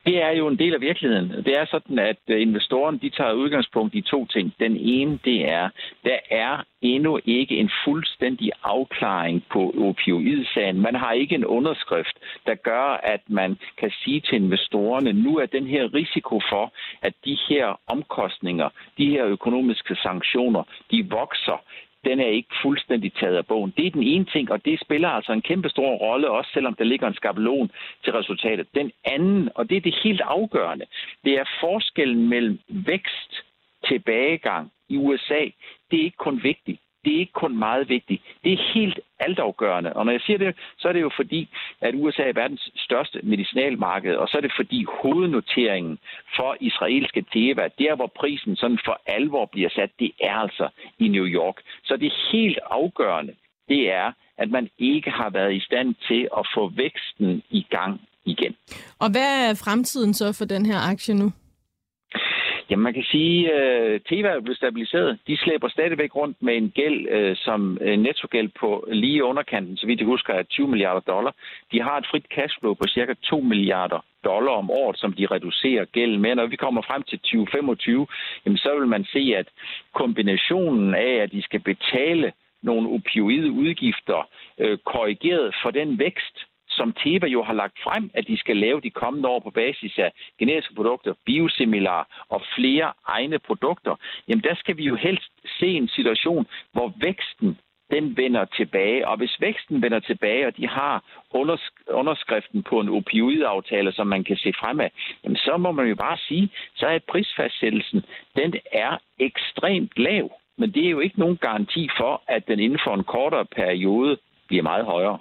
Det 0.08 0.24
er 0.24 0.32
jo 0.32 0.48
en 0.48 0.60
del 0.60 0.74
af 0.74 0.82
virkeligheden. 0.82 1.30
Det 1.30 1.54
er 1.60 1.66
sådan, 1.66 2.00
at 2.00 2.18
øh, 2.28 2.42
investorerne 2.42 3.00
de 3.00 3.10
tager 3.10 3.34
udgangspunkt 3.34 3.96
i 3.96 4.02
to 4.02 4.26
ting. 4.26 4.54
Den 4.60 4.78
ene, 4.78 5.20
det 5.26 5.50
er, 5.50 5.70
der 6.04 6.20
er 6.32 6.64
endnu 6.82 7.20
ikke 7.26 7.56
en 7.58 7.72
fuldstændig 7.86 8.52
afklaring 8.64 9.44
på 9.52 9.74
opioidsagen. 9.78 10.82
Man 10.82 10.96
har 10.96 11.12
ikke 11.12 11.36
en 11.36 11.46
underskrift, 11.46 12.18
der 12.46 12.56
gør, 12.56 13.00
at 13.04 13.22
man 13.28 13.58
kan 13.78 13.92
sige 14.04 14.20
til 14.22 14.36
investorerne, 14.36 15.14
nu 15.14 15.38
er 15.38 15.46
den 15.46 15.68
her 15.68 15.94
risiko 15.94 16.42
for, 16.50 16.74
at 17.02 17.14
de 17.26 17.38
her 17.50 17.80
omkostninger, 17.88 18.70
de 18.98 19.10
her 19.10 19.26
økonomiske 19.26 19.96
sanktioner, 19.96 20.64
de 20.92 21.10
vokser 21.10 21.64
den 22.08 22.20
er 22.20 22.28
ikke 22.28 22.56
fuldstændig 22.62 23.14
taget 23.14 23.38
af 23.38 23.46
bogen. 23.48 23.74
Det 23.78 23.86
er 23.86 23.92
den 23.92 24.04
ene 24.04 24.26
ting, 24.26 24.52
og 24.52 24.66
det 24.66 24.82
spiller 24.82 25.10
altså 25.10 25.32
en 25.34 25.42
kæmpe 25.42 25.70
stor 25.70 25.92
rolle, 25.96 26.30
også 26.30 26.52
selvom 26.54 26.74
der 26.74 26.84
ligger 26.84 27.08
en 27.08 27.20
skabelon 27.22 27.72
til 28.04 28.14
resultatet. 28.14 28.68
Den 28.76 28.92
anden, 29.06 29.50
og 29.56 29.70
det 29.70 29.78
er 29.78 29.82
det 29.82 29.96
helt 30.04 30.22
afgørende, 30.22 30.86
det 31.24 31.34
er 31.34 31.46
forskellen 31.60 32.30
mellem 32.30 32.60
vækst, 32.70 33.32
tilbagegang 33.88 34.72
i 34.90 34.98
USA. 34.98 35.44
Det 35.92 36.00
er 36.00 36.04
ikke 36.04 36.18
kun 36.18 36.44
vigtigt 36.44 36.80
det 37.06 37.16
er 37.16 37.20
ikke 37.20 37.34
kun 37.34 37.58
meget 37.58 37.90
vigtigt. 37.90 38.22
Det 38.44 38.54
er 38.54 38.72
helt 38.74 39.00
altafgørende. 39.20 39.94
Og 39.94 40.06
når 40.06 40.12
jeg 40.12 40.22
siger 40.22 40.38
det, 40.38 40.56
så 40.78 40.88
er 40.88 40.94
det 40.94 41.02
jo 41.02 41.12
fordi, 41.16 41.50
at 41.82 41.96
USA 41.96 42.24
er 42.24 42.34
verdens 42.34 42.70
største 42.76 43.20
medicinalmarked, 43.24 44.16
og 44.16 44.28
så 44.28 44.38
er 44.38 44.42
det 44.42 44.54
fordi 44.56 44.86
hovednoteringen 45.02 46.00
for 46.36 46.58
israelske 46.60 47.26
Teva, 47.34 47.68
der 47.80 47.96
hvor 47.96 48.12
prisen 48.20 48.56
sådan 48.56 48.80
for 48.86 49.02
alvor 49.06 49.46
bliver 49.46 49.70
sat, 49.70 49.92
det 50.00 50.12
er 50.22 50.34
altså 50.34 50.70
i 51.00 51.08
New 51.08 51.26
York. 51.26 51.56
Så 51.84 51.98
det 51.98 52.08
er 52.08 52.32
helt 52.32 52.60
afgørende, 52.70 53.34
det 53.68 53.92
er, 53.92 54.12
at 54.38 54.50
man 54.50 54.70
ikke 54.78 55.12
har 55.12 55.30
været 55.30 55.54
i 55.56 55.60
stand 55.60 55.96
til 56.08 56.28
at 56.38 56.48
få 56.56 56.72
væksten 56.76 57.44
i 57.50 57.66
gang 57.70 58.02
igen. 58.26 58.56
Og 59.00 59.12
hvad 59.12 59.50
er 59.50 59.62
fremtiden 59.66 60.14
så 60.14 60.34
for 60.34 60.46
den 60.46 60.66
her 60.66 60.80
aktie 60.92 61.14
nu? 61.16 61.32
Jamen, 62.70 62.84
man 62.84 62.94
kan 62.94 63.04
sige, 63.04 63.54
øh, 63.54 63.96
at 63.96 64.02
Teva 64.10 64.28
er 64.28 64.40
blevet 64.40 64.58
stabiliseret. 64.58 65.20
De 65.28 65.38
slæber 65.38 65.68
stadigvæk 65.68 66.16
rundt 66.16 66.38
med 66.42 66.58
en 66.58 66.70
gæld, 66.70 67.08
øh, 67.10 67.36
som 67.36 67.78
øh, 67.82 67.98
nettogæld 68.00 68.50
på 68.60 68.88
lige 68.92 69.24
underkanten, 69.24 69.78
så 69.78 69.88
vidt 69.88 70.00
jeg 70.00 70.08
husker, 70.08 70.34
er 70.34 70.44
20 70.44 70.68
milliarder 70.68 71.00
dollar. 71.00 71.34
De 71.72 71.82
har 71.82 71.98
et 71.98 72.08
frit 72.12 72.26
cashflow 72.36 72.74
på 72.74 72.88
cirka 72.88 73.14
2 73.24 73.40
milliarder 73.40 74.06
dollar 74.24 74.52
om 74.52 74.72
året, 74.72 74.98
som 75.00 75.14
de 75.14 75.26
reducerer 75.26 75.86
gælden 75.86 76.22
med. 76.22 76.36
Når 76.36 76.46
vi 76.46 76.56
kommer 76.56 76.82
frem 76.82 77.04
til 77.04 77.20
2025, 77.20 78.08
jamen, 78.46 78.58
så 78.58 78.80
vil 78.80 78.88
man 78.88 79.06
se, 79.06 79.34
at 79.36 79.48
kombinationen 79.94 80.96
af, 80.96 81.14
at 81.24 81.32
de 81.32 81.42
skal 81.42 81.60
betale 81.60 82.32
nogle 82.64 82.90
opioide 82.90 83.52
udgifter, 83.52 84.30
øh, 84.60 84.78
korrigeret 84.78 85.56
for 85.64 85.72
den 85.72 86.00
vækst, 86.00 86.47
som 86.80 86.94
Teva 86.94 87.28
jo 87.28 87.44
har 87.44 87.54
lagt 87.54 87.78
frem, 87.84 88.12
at 88.14 88.28
de 88.28 88.38
skal 88.38 88.58
lave 88.58 88.82
de 88.82 88.90
kommende 88.90 89.30
år 89.30 89.40
på 89.40 89.50
basis 89.50 89.98
af 89.98 90.12
generiske 90.40 90.76
produkter, 90.76 91.14
biosimilar 91.26 92.26
og 92.30 92.42
flere 92.56 92.94
egne 93.08 93.40
produkter, 93.40 93.96
jamen 94.28 94.44
der 94.44 94.56
skal 94.56 94.78
vi 94.78 94.84
jo 94.84 94.96
helst 94.96 95.32
se 95.60 95.68
en 95.68 95.88
situation, 95.88 96.48
hvor 96.74 96.94
væksten 97.02 97.58
den 97.92 98.18
vender 98.18 98.46
tilbage. 98.46 99.08
Og 99.08 99.18
hvis 99.18 99.42
væksten 99.42 99.82
vender 99.82 100.00
tilbage, 100.00 100.48
og 100.48 100.58
de 100.58 100.68
har 100.68 101.04
underskriften 101.90 102.64
på 102.64 102.80
en 102.80 102.90
opioidaftale, 102.90 103.92
som 103.92 104.08
man 104.08 104.24
kan 104.24 104.38
se 104.38 104.54
fremad, 104.60 104.90
jamen 105.24 105.38
så 105.38 105.58
må 105.58 105.72
man 105.72 105.88
jo 105.88 105.96
bare 105.96 106.18
sige, 106.18 106.50
så 106.76 106.88
er 106.88 107.00
prisfastsættelsen, 107.12 108.06
den 108.36 108.54
er 108.72 108.98
ekstremt 109.20 109.92
lav. 109.98 110.32
Men 110.58 110.72
det 110.72 110.86
er 110.86 110.90
jo 110.90 111.00
ikke 111.00 111.20
nogen 111.20 111.38
garanti 111.38 111.90
for, 111.98 112.24
at 112.28 112.48
den 112.48 112.60
inden 112.60 112.80
for 112.84 112.94
en 112.94 113.04
kortere 113.04 113.46
periode 113.46 114.18
bliver 114.48 114.64
meget 114.64 114.86
højere. 114.86 115.20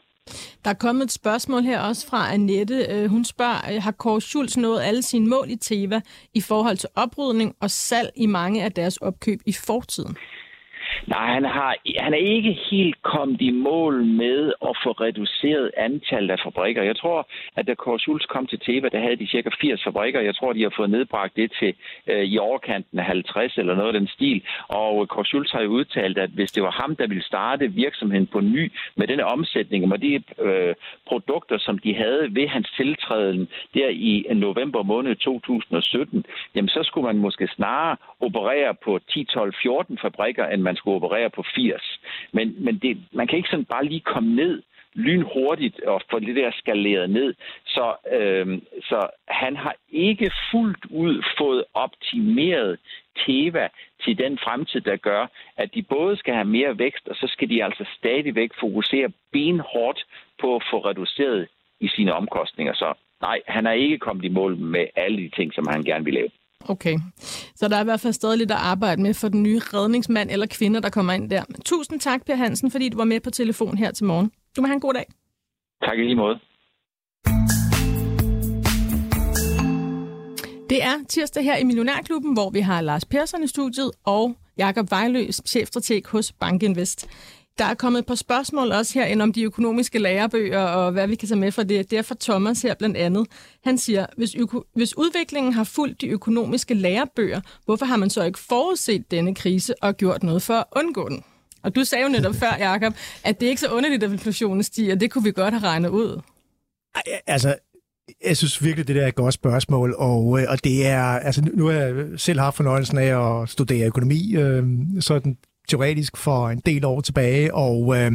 Der 0.64 0.70
er 0.70 0.74
kommet 0.74 1.04
et 1.04 1.12
spørgsmål 1.12 1.62
her 1.62 1.80
også 1.80 2.06
fra 2.06 2.32
Annette. 2.32 2.86
Øh, 2.90 3.10
hun 3.10 3.24
spørger, 3.24 3.74
øh, 3.74 3.82
har 3.82 3.90
Kåre 3.90 4.20
Schulz 4.20 4.56
nået 4.56 4.82
alle 4.82 5.02
sine 5.02 5.26
mål 5.26 5.50
i 5.50 5.56
Teva 5.56 6.00
i 6.34 6.40
forhold 6.40 6.76
til 6.76 6.88
oprydning 6.94 7.54
og 7.60 7.70
salg 7.70 8.10
i 8.16 8.26
mange 8.26 8.64
af 8.64 8.72
deres 8.72 8.96
opkøb 8.96 9.40
i 9.46 9.52
fortiden? 9.52 10.16
Nej, 11.07 11.26
han, 11.34 11.45
har, 11.45 11.76
han 11.99 12.14
er 12.14 12.18
ikke 12.18 12.53
helt 12.70 13.03
kommet 13.03 13.41
i 13.41 13.51
mål 13.51 14.05
med 14.05 14.53
at 14.68 14.76
få 14.84 14.91
reduceret 14.91 15.70
antallet 15.76 16.30
af 16.30 16.41
fabrikker. 16.45 16.82
Jeg 16.82 16.97
tror, 16.97 17.28
at 17.57 17.66
da 17.66 17.74
Kåre 17.74 17.99
Schultz 17.99 18.26
kom 18.26 18.47
til 18.47 18.61
Teva, 18.61 18.89
der 18.89 19.01
havde 19.01 19.16
de 19.16 19.26
cirka 19.26 19.51
80 19.61 19.84
fabrikker. 19.84 20.20
Jeg 20.20 20.34
tror, 20.34 20.53
de 20.53 20.62
har 20.62 20.74
fået 20.76 20.91
nedbragt 20.91 21.37
det 21.37 21.53
til 21.61 21.74
øh, 22.07 22.24
i 22.24 22.39
overkanten 22.39 22.99
af 22.99 23.05
50 23.05 23.59
eller 23.59 23.74
noget 23.74 23.95
af 23.95 24.01
den 24.01 24.09
stil. 24.09 24.43
Og 24.68 25.09
Kåre 25.09 25.24
Schultz 25.24 25.53
har 25.53 25.62
jo 25.62 25.68
udtalt, 25.68 26.18
at 26.18 26.30
hvis 26.30 26.53
det 26.53 26.62
var 26.62 26.70
ham, 26.70 26.97
der 26.97 27.07
ville 27.07 27.22
starte 27.22 27.72
virksomheden 27.72 28.26
på 28.26 28.41
ny 28.41 28.72
med 28.97 29.07
denne 29.07 29.24
omsætning 29.24 29.93
og 29.93 30.03
de 30.03 30.22
øh, 30.41 30.74
produkter, 31.07 31.59
som 31.59 31.78
de 31.78 31.95
havde 31.95 32.28
ved 32.30 32.49
hans 32.49 32.70
tiltræden 32.76 33.49
der 33.74 33.89
i 33.89 34.26
øh, 34.30 34.37
november 34.37 34.82
måned 34.82 35.16
2017, 35.16 36.24
jamen 36.55 36.68
så 36.68 36.82
skulle 36.82 37.07
man 37.07 37.16
måske 37.16 37.49
snarere 37.49 37.97
operere 38.20 38.74
på 38.84 39.01
10, 39.11 39.24
12, 39.24 39.55
14 39.62 39.99
fabrikker, 40.03 40.47
end 40.47 40.62
man 40.62 40.75
skulle 40.76 40.96
operere 40.96 41.30
på 41.30 41.44
80. 41.54 42.00
Men, 42.32 42.64
men 42.64 42.78
det, 42.78 42.98
man 43.12 43.26
kan 43.26 43.36
ikke 43.36 43.48
sådan 43.48 43.64
bare 43.64 43.84
lige 43.84 44.00
komme 44.00 44.34
ned 44.34 44.62
lynhurtigt 44.96 45.80
og 45.80 46.02
få 46.10 46.18
det 46.18 46.36
der 46.36 46.50
skaleret 46.50 47.10
ned. 47.10 47.34
Så, 47.66 47.94
øh, 48.12 48.58
så 48.82 49.08
han 49.28 49.56
har 49.56 49.74
ikke 49.90 50.30
fuldt 50.50 50.84
ud 50.90 51.22
fået 51.38 51.64
optimeret 51.74 52.78
Teva 53.26 53.68
til 54.04 54.18
den 54.18 54.38
fremtid, 54.38 54.80
der 54.80 54.96
gør, 54.96 55.26
at 55.56 55.74
de 55.74 55.82
både 55.82 56.16
skal 56.16 56.34
have 56.34 56.44
mere 56.44 56.78
vækst, 56.78 57.08
og 57.08 57.16
så 57.16 57.26
skal 57.26 57.48
de 57.48 57.64
altså 57.64 57.84
stadigvæk 57.98 58.50
fokusere 58.60 59.08
benhårdt 59.32 60.06
på 60.40 60.56
at 60.56 60.62
få 60.70 60.78
reduceret 60.78 61.48
i 61.80 61.88
sine 61.88 62.12
omkostninger. 62.12 62.74
Så 62.74 62.94
nej, 63.20 63.40
han 63.46 63.66
er 63.66 63.72
ikke 63.72 63.98
kommet 63.98 64.24
i 64.24 64.28
mål 64.28 64.56
med 64.56 64.86
alle 64.96 65.18
de 65.18 65.28
ting, 65.28 65.54
som 65.54 65.66
han 65.70 65.82
gerne 65.82 66.04
vil 66.04 66.14
lave. 66.14 66.30
Okay, 66.68 66.98
så 67.57 67.68
der 67.68 67.76
er 67.76 67.80
i 67.80 67.84
hvert 67.84 68.00
fald 68.00 68.12
stadig 68.12 68.38
lidt 68.38 68.50
at 68.50 68.57
arbejde 68.57 69.02
med 69.02 69.14
for 69.14 69.28
den 69.28 69.42
nye 69.42 69.59
redningsmand 69.59 70.30
eller 70.30 70.46
kvinde, 70.46 70.82
der 70.82 70.90
kommer 70.90 71.12
ind 71.12 71.30
der. 71.30 71.42
Tusind 71.64 72.00
tak, 72.00 72.26
Per 72.26 72.34
Hansen, 72.34 72.70
fordi 72.70 72.88
du 72.88 72.96
var 72.96 73.04
med 73.04 73.20
på 73.20 73.30
telefon 73.30 73.78
her 73.78 73.90
til 73.90 74.04
morgen. 74.04 74.30
Du 74.57 74.61
må 74.61 74.66
have 74.66 74.74
en 74.74 74.80
god 74.80 74.94
dag. 74.94 75.04
Tak 75.84 75.98
i 75.98 76.02
lige 76.02 76.16
måde. 76.16 76.38
Det 80.70 80.82
er 80.82 80.94
tirsdag 81.09 81.44
her 81.44 81.57
i 81.57 81.64
Millionærklubben, 81.64 82.32
hvor 82.32 82.50
vi 82.50 82.61
har 82.61 82.80
Lars 82.80 83.04
Persson 83.04 83.42
i 83.42 83.46
studiet 83.46 83.90
og 84.04 84.36
Jakob 84.59 84.90
Vejløs, 84.90 85.42
chefstrateg 85.46 86.02
hos 86.07 86.32
Bankinvest. 86.32 87.09
Der 87.59 87.64
er 87.64 87.74
kommet 87.74 87.98
et 87.98 88.07
par 88.07 88.14
spørgsmål 88.14 88.72
også 88.72 88.94
herinde 88.98 89.22
om 89.22 89.32
de 89.32 89.42
økonomiske 89.42 89.98
lærebøger 89.98 90.61
og 90.61 90.92
hvad 90.92 91.07
vi 91.09 91.14
kan 91.14 91.28
tage 91.28 91.40
med 91.40 91.52
fra 91.52 91.62
det. 91.62 91.90
Det 91.90 91.98
er 91.98 92.02
fra 92.02 92.14
Thomas 92.20 92.62
her 92.62 92.74
blandt 92.74 92.96
andet. 92.96 93.26
Han 93.64 93.78
siger, 93.78 94.07
hvis, 94.16 94.34
øko- 94.34 94.70
hvis 94.74 94.96
udviklingen 94.98 95.52
har 95.52 95.64
fulgt 95.64 96.00
de 96.00 96.07
økonomiske 96.09 96.74
lærebøger, 96.74 97.40
hvorfor 97.64 97.86
har 97.86 97.96
man 97.96 98.11
så 98.11 98.24
ikke 98.24 98.38
forudset 98.38 99.11
denne 99.11 99.34
krise 99.34 99.74
og 99.82 99.96
gjort 99.96 100.22
noget 100.22 100.42
for 100.42 100.54
at 100.54 100.64
undgå 100.76 101.09
den? 101.09 101.22
Og 101.62 101.74
du 101.76 101.84
sagde 101.84 102.04
jo 102.04 102.11
netop 102.11 102.34
før, 102.34 102.57
Jacob, 102.59 102.94
at 103.24 103.40
det 103.40 103.46
er 103.46 103.50
ikke 103.50 103.61
så 103.61 103.68
underligt, 103.68 104.02
at 104.02 104.12
inflationen 104.12 104.62
stiger. 104.62 104.94
Det 104.94 105.11
kunne 105.11 105.24
vi 105.24 105.32
godt 105.32 105.54
have 105.54 105.62
regnet 105.68 105.88
ud. 105.88 106.20
Altså, 107.26 107.54
jeg 108.26 108.36
synes 108.36 108.64
virkelig, 108.64 108.88
det 108.88 108.96
der 108.96 109.02
er 109.02 109.07
et 109.09 109.14
godt 109.14 109.34
spørgsmål, 109.34 109.94
og, 109.98 110.40
øh, 110.40 110.46
og 110.48 110.64
det 110.64 110.86
er, 110.86 111.02
altså 111.02 111.42
nu 111.54 111.66
har 111.66 111.72
jeg 111.72 112.07
selv 112.16 112.40
haft 112.40 112.57
fornøjelsen 112.57 112.98
af 112.98 113.42
at 113.42 113.48
studere 113.48 113.86
økonomi, 113.86 114.36
øh, 114.36 114.64
sådan 115.00 115.36
teoretisk 115.68 116.16
for 116.16 116.48
en 116.48 116.62
del 116.66 116.84
år 116.84 117.00
tilbage, 117.00 117.54
og 117.54 117.96
øh, 117.96 118.12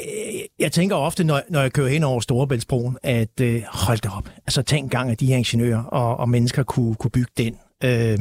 øh, 0.00 0.40
jeg 0.58 0.72
tænker 0.72 0.96
ofte, 0.96 1.24
når, 1.24 1.40
når 1.48 1.60
jeg 1.60 1.72
kører 1.72 1.88
hen 1.88 2.04
over 2.04 2.20
Storebæltsbroen, 2.20 2.98
at 3.02 3.40
øh, 3.40 3.62
hold 3.68 3.98
da 3.98 4.08
op, 4.08 4.28
altså 4.46 4.62
tænk 4.62 4.90
gang, 4.90 5.10
at 5.10 5.20
de 5.20 5.26
her 5.26 5.36
ingeniører 5.36 5.82
og, 5.82 6.16
og 6.16 6.28
mennesker 6.28 6.62
kunne, 6.62 6.94
kunne 6.94 7.10
bygge 7.10 7.32
den, 7.36 7.56
øh, 7.84 8.18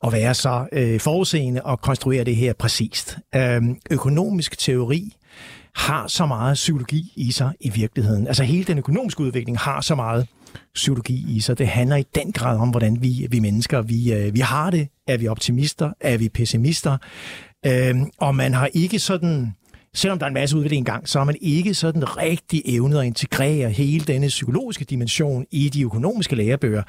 og 0.00 0.12
være 0.12 0.34
så 0.34 0.66
øh, 0.72 1.00
forudseende 1.00 1.62
og 1.62 1.80
konstruere 1.80 2.24
det 2.24 2.36
her 2.36 2.52
præcist. 2.52 3.18
Øh, 3.34 3.62
økonomisk 3.90 4.58
teori 4.58 5.16
har 5.74 6.06
så 6.06 6.26
meget 6.26 6.54
psykologi 6.54 7.12
i 7.16 7.32
sig 7.32 7.52
i 7.60 7.70
virkeligheden. 7.70 8.26
Altså 8.26 8.44
hele 8.44 8.64
den 8.64 8.78
økonomiske 8.78 9.20
udvikling 9.20 9.58
har 9.58 9.80
så 9.80 9.94
meget 9.94 10.26
psykologi 10.74 11.24
i 11.28 11.40
sig. 11.40 11.58
Det 11.58 11.68
handler 11.68 11.96
i 11.96 12.04
den 12.14 12.32
grad 12.32 12.58
om, 12.58 12.70
hvordan 12.70 13.02
vi, 13.02 13.26
vi 13.30 13.40
mennesker, 13.40 13.82
vi, 13.82 14.12
øh, 14.12 14.34
vi 14.34 14.40
har 14.40 14.70
det. 14.70 14.88
Er 15.06 15.16
vi 15.16 15.28
optimister? 15.28 15.92
Er 16.00 16.16
vi 16.16 16.28
pessimister? 16.28 16.98
Øh, 17.66 17.94
og 18.18 18.34
man 18.34 18.54
har 18.54 18.68
ikke 18.74 18.98
sådan 18.98 19.52
selvom 19.94 20.18
der 20.18 20.26
er 20.26 20.28
en 20.28 20.34
masse 20.34 20.56
udvikling 20.56 20.80
engang, 20.80 20.96
gang, 20.96 21.08
så 21.08 21.18
har 21.18 21.24
man 21.24 21.36
ikke 21.40 21.74
sådan 21.74 22.16
rigtig 22.16 22.62
evnet 22.64 22.98
at 22.98 23.04
integrere 23.04 23.70
hele 23.70 24.04
denne 24.04 24.26
psykologiske 24.26 24.84
dimension 24.84 25.46
i 25.50 25.68
de 25.68 25.82
økonomiske 25.82 26.36
lærebøger. 26.36 26.82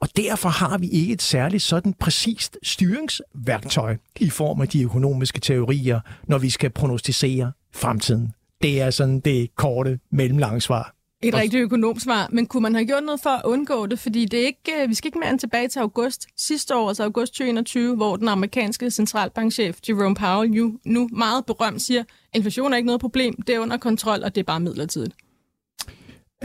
Og 0.00 0.08
derfor 0.16 0.48
har 0.48 0.78
vi 0.78 0.88
ikke 0.88 1.12
et 1.12 1.22
særligt 1.22 1.62
sådan 1.62 1.94
præcist 2.00 2.58
styringsværktøj 2.62 3.96
i 4.20 4.30
form 4.30 4.60
af 4.60 4.68
de 4.68 4.82
økonomiske 4.82 5.40
teorier, 5.40 6.00
når 6.24 6.38
vi 6.38 6.50
skal 6.50 6.70
prognostisere 6.70 7.52
fremtiden. 7.74 8.32
Det 8.62 8.80
er 8.80 8.90
sådan 8.90 9.20
det 9.20 9.54
korte 9.56 9.98
mellemlange 10.12 10.60
svar. 10.60 10.94
Et 11.22 11.34
rigtigt 11.34 11.62
økonomsvar, 11.62 12.28
men 12.32 12.46
kunne 12.46 12.62
man 12.62 12.74
have 12.74 12.86
gjort 12.86 13.02
noget 13.04 13.20
for 13.22 13.30
at 13.30 13.42
undgå 13.44 13.86
det? 13.86 13.98
Fordi 13.98 14.24
det 14.24 14.40
er 14.40 14.46
ikke, 14.46 14.82
øh, 14.82 14.88
vi 14.88 14.94
skal 14.94 15.08
ikke 15.08 15.18
mere 15.18 15.30
end 15.30 15.38
tilbage 15.38 15.68
til 15.68 15.78
august 15.80 16.26
sidste 16.36 16.76
år, 16.76 16.88
altså 16.88 17.04
august 17.04 17.32
2021, 17.32 17.96
hvor 17.96 18.16
den 18.16 18.28
amerikanske 18.28 18.90
centralbankchef 18.90 19.78
Jerome 19.88 20.14
Powell 20.14 20.52
jo 20.52 20.78
nu 20.84 21.08
meget 21.12 21.46
berømt 21.46 21.82
siger, 21.82 22.04
inflation 22.34 22.72
er 22.72 22.76
ikke 22.76 22.86
noget 22.86 23.00
problem, 23.00 23.42
det 23.46 23.54
er 23.54 23.58
under 23.58 23.76
kontrol, 23.76 24.22
og 24.22 24.34
det 24.34 24.40
er 24.40 24.44
bare 24.44 24.60
midlertidigt. 24.60 25.14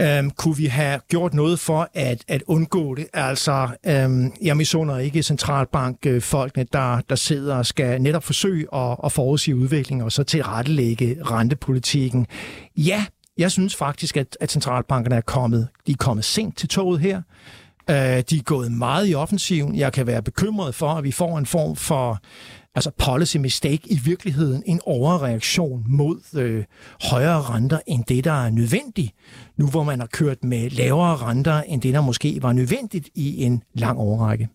Um, 0.00 0.30
kunne 0.30 0.56
vi 0.56 0.66
have 0.66 1.00
gjort 1.08 1.34
noget 1.34 1.58
for 1.58 1.88
at, 1.94 2.24
at 2.28 2.42
undgå 2.46 2.94
det? 2.94 3.06
Altså, 3.12 3.68
um, 4.06 4.32
jeg 4.42 4.56
misunder 4.56 4.98
ikke 4.98 5.22
centralbankfolkene, 5.22 6.66
der, 6.72 7.00
der 7.00 7.14
sidder 7.14 7.56
og 7.56 7.66
skal 7.66 8.02
netop 8.02 8.24
forsøge 8.24 8.74
at, 8.74 8.96
at 9.04 9.12
forudsige 9.12 9.56
udviklingen 9.56 10.04
og 10.04 10.12
så 10.12 10.22
tilrettelægge 10.22 11.18
rentepolitikken. 11.22 12.26
Ja, 12.76 13.04
jeg 13.38 13.50
synes 13.50 13.76
faktisk, 13.76 14.16
at, 14.16 14.36
at 14.40 14.50
centralbankerne 14.50 15.16
er 15.16 15.20
kommet, 15.20 15.68
de 15.86 15.92
er 15.92 15.96
kommet 15.96 16.24
sent 16.24 16.56
til 16.56 16.68
toget 16.68 17.00
her. 17.00 17.22
Uh, 17.90 17.94
de 17.94 18.36
er 18.36 18.42
gået 18.44 18.72
meget 18.72 19.10
i 19.10 19.14
offensiven. 19.14 19.76
Jeg 19.76 19.92
kan 19.92 20.06
være 20.06 20.22
bekymret 20.22 20.74
for, 20.74 20.88
at 20.88 21.04
vi 21.04 21.12
får 21.12 21.38
en 21.38 21.46
form 21.46 21.76
for 21.76 22.20
altså 22.74 22.90
policy 22.98 23.36
mistake 23.36 23.80
i 23.84 24.00
virkeligheden, 24.04 24.62
en 24.66 24.80
overreaktion 24.84 25.84
mod 25.88 26.20
øh, 26.36 26.64
højere 27.10 27.42
renter 27.42 27.78
end 27.86 28.04
det, 28.04 28.24
der 28.24 28.44
er 28.44 28.50
nødvendigt, 28.50 29.12
nu 29.56 29.66
hvor 29.66 29.84
man 29.84 30.00
har 30.00 30.06
kørt 30.06 30.44
med 30.44 30.70
lavere 30.70 31.16
renter 31.16 31.62
end 31.62 31.82
det, 31.82 31.94
der 31.94 32.00
måske 32.00 32.38
var 32.42 32.52
nødvendigt 32.52 33.08
i 33.14 33.42
en 33.42 33.62
lang 33.74 33.98
overrække. 33.98 34.48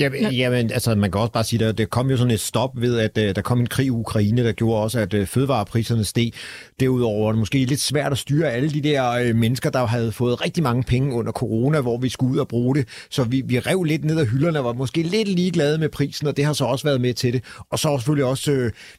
Ja, 0.00 0.10
jamen, 0.30 0.70
altså 0.72 0.94
man 0.94 1.10
kan 1.10 1.20
også 1.20 1.32
bare 1.32 1.44
sige, 1.44 1.64
at 1.64 1.78
der 1.78 1.84
kom 1.84 2.10
jo 2.10 2.16
sådan 2.16 2.30
et 2.30 2.40
stop 2.40 2.70
ved, 2.80 2.98
at 2.98 3.18
uh, 3.18 3.34
der 3.34 3.42
kom 3.42 3.60
en 3.60 3.66
krig 3.66 3.86
i 3.86 3.90
Ukraine, 3.90 4.44
der 4.44 4.52
gjorde 4.52 4.82
også, 4.82 4.98
at 5.00 5.14
uh, 5.14 5.26
fødevarepriserne 5.26 6.04
steg. 6.04 6.32
Derudover 6.80 7.28
er 7.28 7.32
det 7.32 7.38
måske 7.38 7.64
lidt 7.64 7.80
svært 7.80 8.12
at 8.12 8.18
styre 8.18 8.52
alle 8.52 8.70
de 8.70 8.80
der 8.80 9.30
uh, 9.30 9.36
mennesker, 9.36 9.70
der 9.70 9.86
havde 9.86 10.12
fået 10.12 10.44
rigtig 10.44 10.62
mange 10.62 10.82
penge 10.82 11.14
under 11.14 11.32
corona, 11.32 11.80
hvor 11.80 11.98
vi 11.98 12.08
skulle 12.08 12.32
ud 12.32 12.38
og 12.38 12.48
bruge 12.48 12.76
det. 12.76 12.88
Så 13.10 13.24
vi, 13.24 13.42
vi 13.46 13.58
rev 13.58 13.82
lidt 13.82 14.04
ned 14.04 14.18
af 14.18 14.26
hylderne 14.26 14.58
og 14.58 14.64
var 14.64 14.72
måske 14.72 15.02
lidt 15.02 15.28
ligeglade 15.28 15.78
med 15.78 15.88
prisen, 15.88 16.26
og 16.26 16.36
det 16.36 16.44
har 16.44 16.52
så 16.52 16.64
også 16.64 16.84
været 16.84 17.00
med 17.00 17.14
til 17.14 17.32
det. 17.32 17.44
Og 17.70 17.78
så 17.78 17.98
selvfølgelig 17.98 18.24
også, 18.24 18.50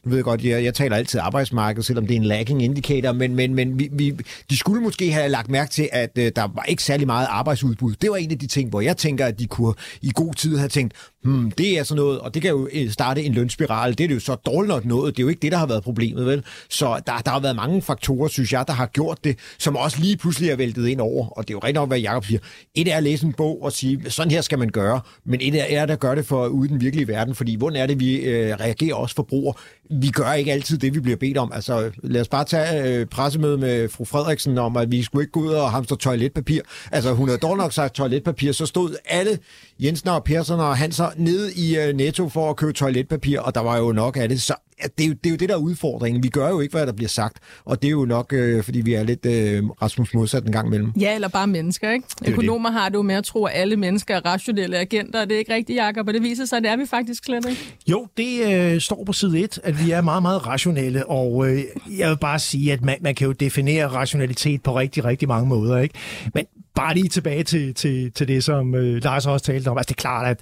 nu 0.04 0.10
ved 0.10 0.16
jeg 0.16 0.24
godt, 0.24 0.44
jeg, 0.44 0.64
jeg 0.64 0.74
taler 0.74 0.96
altid 0.96 1.20
arbejdsmarked, 1.20 1.82
selvom 1.82 2.06
det 2.06 2.14
er 2.14 2.20
en 2.20 2.26
lagging 2.26 2.62
indicator, 2.62 3.12
men, 3.12 3.34
men, 3.34 3.54
men 3.54 3.78
vi, 3.78 3.88
vi, 3.92 4.14
de 4.50 4.56
skulle 4.56 4.82
måske 4.82 5.12
have 5.12 5.28
lagt 5.28 5.50
mærke 5.50 5.70
til, 5.70 5.88
at 5.92 6.16
der 6.16 6.54
var 6.54 6.62
ikke 6.68 6.82
særlig 6.82 7.06
meget 7.06 7.26
arbejdsudbud. 7.30 7.94
Det 8.02 8.10
var 8.10 8.16
en 8.16 8.30
af 8.30 8.38
de 8.38 8.46
ting, 8.46 8.70
hvor 8.70 8.80
jeg 8.80 8.96
tænker, 8.96 9.26
at 9.26 9.38
de 9.38 9.46
kunne 9.46 9.74
i 10.02 10.10
god 10.14 10.34
tid 10.34 10.56
have 10.56 10.68
tænkt, 10.68 10.87
think 10.88 11.17
hmm, 11.24 11.50
det 11.50 11.78
er 11.78 11.82
sådan 11.82 12.02
noget, 12.02 12.18
og 12.18 12.34
det 12.34 12.42
kan 12.42 12.50
jo 12.50 12.68
øh, 12.72 12.90
starte 12.90 13.22
en 13.22 13.32
lønspiral. 13.32 13.98
Det 13.98 14.04
er 14.04 14.08
det 14.08 14.14
jo 14.14 14.20
så 14.20 14.34
dårligt 14.34 14.68
nok 14.68 14.84
noget. 14.84 15.16
Det 15.16 15.22
er 15.22 15.24
jo 15.24 15.28
ikke 15.28 15.40
det, 15.42 15.52
der 15.52 15.58
har 15.58 15.66
været 15.66 15.82
problemet, 15.82 16.26
vel? 16.26 16.44
Så 16.70 17.00
der, 17.06 17.18
der 17.18 17.30
har 17.30 17.40
været 17.40 17.56
mange 17.56 17.82
faktorer, 17.82 18.28
synes 18.28 18.52
jeg, 18.52 18.64
der 18.66 18.72
har 18.72 18.86
gjort 18.86 19.24
det, 19.24 19.38
som 19.58 19.76
også 19.76 20.00
lige 20.00 20.16
pludselig 20.16 20.50
er 20.50 20.56
væltet 20.56 20.88
ind 20.88 21.00
over. 21.00 21.28
Og 21.28 21.48
det 21.48 21.54
er 21.54 21.54
jo 21.54 21.58
rigtig 21.58 21.74
nok, 21.74 21.88
hvad 21.88 21.98
Jacob 21.98 22.24
siger. 22.24 22.40
Et 22.74 22.92
er 22.92 22.96
at 22.96 23.02
læse 23.02 23.26
en 23.26 23.32
bog 23.32 23.62
og 23.62 23.72
sige, 23.72 24.10
sådan 24.10 24.30
her 24.30 24.40
skal 24.40 24.58
man 24.58 24.68
gøre. 24.68 25.00
Men 25.24 25.40
et 25.40 25.74
er 25.74 25.86
at 25.86 26.00
gøre 26.00 26.16
det 26.16 26.26
for 26.26 26.46
ude 26.46 26.68
i 26.68 26.72
den 26.72 26.80
virkelige 26.80 27.08
verden, 27.08 27.34
fordi 27.34 27.56
hvordan 27.56 27.82
er 27.82 27.86
det, 27.86 28.00
vi 28.00 28.16
øh, 28.16 28.56
reagerer 28.60 28.94
også 28.94 29.14
forbrugere? 29.14 29.54
Vi 29.90 30.08
gør 30.08 30.32
ikke 30.32 30.52
altid 30.52 30.78
det, 30.78 30.94
vi 30.94 31.00
bliver 31.00 31.16
bedt 31.16 31.38
om. 31.38 31.52
Altså, 31.54 31.90
lad 32.02 32.20
os 32.20 32.28
bare 32.28 32.44
tage 32.44 33.00
øh, 33.00 33.06
pressemøde 33.06 33.58
med 33.58 33.88
fru 33.88 34.04
Frederiksen 34.04 34.58
om, 34.58 34.76
at 34.76 34.90
vi 34.90 35.02
skulle 35.02 35.22
ikke 35.22 35.32
gå 35.32 35.40
ud 35.40 35.48
og 35.48 35.70
hamstre 35.70 35.96
toiletpapir. 35.96 36.60
Altså, 36.92 37.12
hun 37.12 37.28
havde 37.28 37.38
dog 37.38 37.56
nok 37.56 37.72
sagt 37.72 37.94
toiletpapir, 37.94 38.52
så 38.52 38.66
stod 38.66 38.96
alle 39.06 39.38
Jensen 39.80 40.08
og 40.08 40.24
Persson 40.24 40.60
og 40.60 40.76
Hanser 40.76 41.07
ned 41.16 41.50
i 41.50 41.78
uh, 41.78 41.96
Netto 41.96 42.28
for 42.28 42.50
at 42.50 42.56
købe 42.56 42.72
toiletpapir, 42.72 43.40
og 43.40 43.54
der 43.54 43.60
var 43.60 43.78
jo 43.78 43.92
nok 43.92 44.16
af 44.16 44.28
det. 44.28 44.42
Så 44.42 44.54
ja, 44.82 44.88
det, 44.98 45.04
er 45.04 45.08
jo, 45.08 45.14
det 45.14 45.26
er 45.26 45.30
jo 45.30 45.36
det, 45.36 45.48
der 45.48 45.54
er 45.54 45.58
udfordringen. 45.58 46.22
Vi 46.22 46.28
gør 46.28 46.48
jo 46.48 46.60
ikke, 46.60 46.72
hvad 46.72 46.86
der 46.86 46.92
bliver 46.92 47.08
sagt, 47.08 47.38
og 47.64 47.82
det 47.82 47.88
er 47.88 47.92
jo 47.92 48.04
nok, 48.04 48.32
øh, 48.32 48.64
fordi 48.64 48.80
vi 48.80 48.94
er 48.94 49.02
lidt 49.02 49.26
øh, 49.26 49.64
Rasmus 49.82 50.14
modsat 50.14 50.44
en 50.44 50.52
gang 50.52 50.66
imellem. 50.66 50.92
Ja, 51.00 51.14
eller 51.14 51.28
bare 51.28 51.46
mennesker, 51.46 51.90
ikke? 51.90 52.06
Det 52.18 52.28
Økonomer 52.28 52.68
det. 52.68 52.80
har 52.80 52.88
det 52.88 52.94
jo 52.94 53.02
med 53.02 53.14
at 53.14 53.24
tro, 53.24 53.44
at 53.44 53.52
alle 53.54 53.76
mennesker 53.76 54.16
er 54.16 54.26
rationelle 54.26 54.78
agenter, 54.78 55.20
og 55.20 55.28
det 55.28 55.34
er 55.34 55.38
ikke 55.38 55.54
rigtigt, 55.54 55.76
Jacob, 55.76 56.08
og 56.08 56.14
det 56.14 56.22
viser 56.22 56.44
sig, 56.44 56.56
at 56.56 56.62
det 56.62 56.70
er 56.70 56.76
vi 56.76 56.86
faktisk 56.86 57.24
slet 57.24 57.48
ikke. 57.48 57.74
Jo, 57.86 58.06
det 58.16 58.54
øh, 58.54 58.80
står 58.80 59.04
på 59.04 59.12
side 59.12 59.40
1, 59.40 59.58
at 59.62 59.86
vi 59.86 59.90
er 59.90 60.00
meget, 60.00 60.22
meget 60.22 60.46
rationelle, 60.46 61.06
og 61.06 61.48
øh, 61.48 61.62
jeg 61.98 62.10
vil 62.10 62.18
bare 62.20 62.38
sige, 62.38 62.72
at 62.72 62.82
man, 62.82 62.96
man 63.00 63.14
kan 63.14 63.26
jo 63.26 63.32
definere 63.32 63.86
rationalitet 63.86 64.62
på 64.62 64.78
rigtig, 64.78 65.04
rigtig 65.04 65.28
mange 65.28 65.48
måder, 65.48 65.78
ikke? 65.78 65.94
Men 66.34 66.44
bare 66.74 66.94
lige 66.94 67.08
tilbage 67.08 67.44
til, 67.44 67.74
til, 67.74 68.12
til 68.12 68.28
det, 68.28 68.44
som 68.44 68.74
øh, 68.74 69.04
Lars 69.04 69.26
også 69.26 69.46
talte 69.46 69.68
om. 69.68 69.78
Altså, 69.78 69.88
det 69.88 69.96
er 69.96 70.00
klart, 70.00 70.26
at 70.26 70.40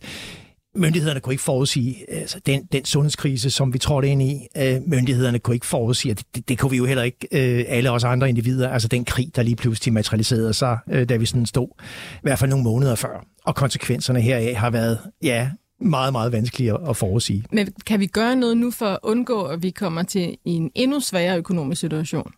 myndighederne 0.76 1.20
kunne 1.20 1.32
ikke 1.32 1.42
forudsige 1.42 2.10
altså, 2.10 2.40
den, 2.46 2.68
den 2.72 2.84
sundhedskrise, 2.84 3.50
som 3.50 3.72
vi 3.72 3.78
trådte 3.78 4.08
ind 4.08 4.22
i. 4.22 4.46
Øh, 4.56 4.80
myndighederne 4.86 5.38
kunne 5.38 5.54
ikke 5.54 5.66
forudsige, 5.66 6.14
det, 6.14 6.26
det, 6.34 6.48
det 6.48 6.58
kunne 6.58 6.70
vi 6.70 6.76
jo 6.76 6.84
heller 6.84 7.02
ikke, 7.02 7.28
øh, 7.32 7.64
alle 7.68 7.90
os 7.90 8.04
andre 8.04 8.28
individer, 8.28 8.68
altså 8.68 8.88
den 8.88 9.04
krig, 9.04 9.36
der 9.36 9.42
lige 9.42 9.56
pludselig 9.56 9.94
materialiserede 9.94 10.52
sig, 10.52 10.78
øh, 10.90 11.08
da 11.08 11.16
vi 11.16 11.26
sådan 11.26 11.46
stod, 11.46 11.68
i 12.14 12.18
hvert 12.22 12.38
fald 12.38 12.50
nogle 12.50 12.64
måneder 12.64 12.94
før. 12.94 13.26
Og 13.44 13.54
konsekvenserne 13.54 14.20
heraf 14.20 14.54
har 14.54 14.70
været, 14.70 14.98
ja, 15.22 15.50
meget, 15.80 16.12
meget 16.12 16.32
vanskelige 16.32 16.88
at 16.88 16.96
forudsige. 16.96 17.44
Men 17.52 17.72
kan 17.86 18.00
vi 18.00 18.06
gøre 18.06 18.36
noget 18.36 18.56
nu 18.56 18.70
for 18.70 18.86
at 18.86 18.98
undgå, 19.02 19.42
at 19.42 19.62
vi 19.62 19.70
kommer 19.70 20.02
til 20.02 20.36
en 20.44 20.70
endnu 20.74 21.00
sværere 21.00 21.38
økonomisk 21.38 21.80
situation? 21.80 22.32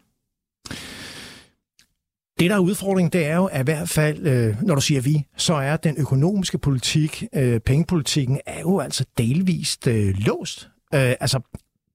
Det, 2.39 2.51
der 2.51 2.57
er 2.57 2.61
udfordringen, 2.61 3.13
det 3.13 3.27
er 3.27 3.37
jo, 3.37 3.45
at 3.45 3.61
i 3.61 3.65
hvert 3.65 3.89
fald, 3.89 4.27
øh, 4.27 4.63
når 4.63 4.75
du 4.75 4.81
siger 4.81 5.01
vi, 5.01 5.25
så 5.37 5.55
er 5.55 5.77
den 5.77 5.97
økonomiske 5.99 6.59
politik, 6.59 7.25
øh, 7.33 7.61
pengepolitikken, 7.61 8.41
er 8.47 8.61
jo 8.61 8.81
altså 8.81 9.05
delvist 9.19 9.87
øh, 9.87 10.15
låst. 10.19 10.71
Øh, 10.95 11.15
altså, 11.21 11.41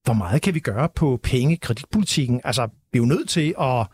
hvor 0.04 0.14
meget 0.14 0.42
kan 0.42 0.54
vi 0.54 0.60
gøre 0.60 0.88
på 0.94 1.20
pengekreditpolitikken? 1.22 2.40
Altså, 2.44 2.68
vi 2.92 2.96
er 2.96 3.02
jo 3.02 3.04
nødt 3.04 3.28
til 3.28 3.54
at 3.60 3.86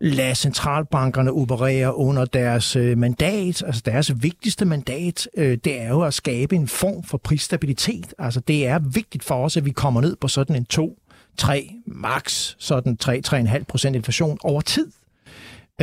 lade 0.00 0.34
centralbankerne 0.34 1.32
operere 1.32 1.96
under 1.96 2.24
deres 2.24 2.76
øh, 2.76 2.98
mandat. 2.98 3.62
Altså 3.66 3.82
deres 3.84 4.22
vigtigste 4.22 4.64
mandat, 4.64 5.28
øh, 5.36 5.58
det 5.64 5.80
er 5.80 5.88
jo 5.88 6.02
at 6.02 6.14
skabe 6.14 6.56
en 6.56 6.68
form 6.68 7.02
for 7.02 7.18
prisstabilitet. 7.18 8.14
Altså 8.18 8.40
det 8.40 8.66
er 8.66 8.78
vigtigt 8.78 9.24
for 9.24 9.44
os, 9.44 9.56
at 9.56 9.64
vi 9.64 9.70
kommer 9.70 10.00
ned 10.00 10.16
på 10.16 10.28
sådan 10.28 10.56
en 10.56 10.64
2, 10.64 10.98
3, 11.36 11.70
max 11.86 12.54
sådan 12.58 12.98
3-3,5 13.04 13.64
procent 13.64 13.96
inflation 13.96 14.38
over 14.42 14.60
tid. 14.60 14.86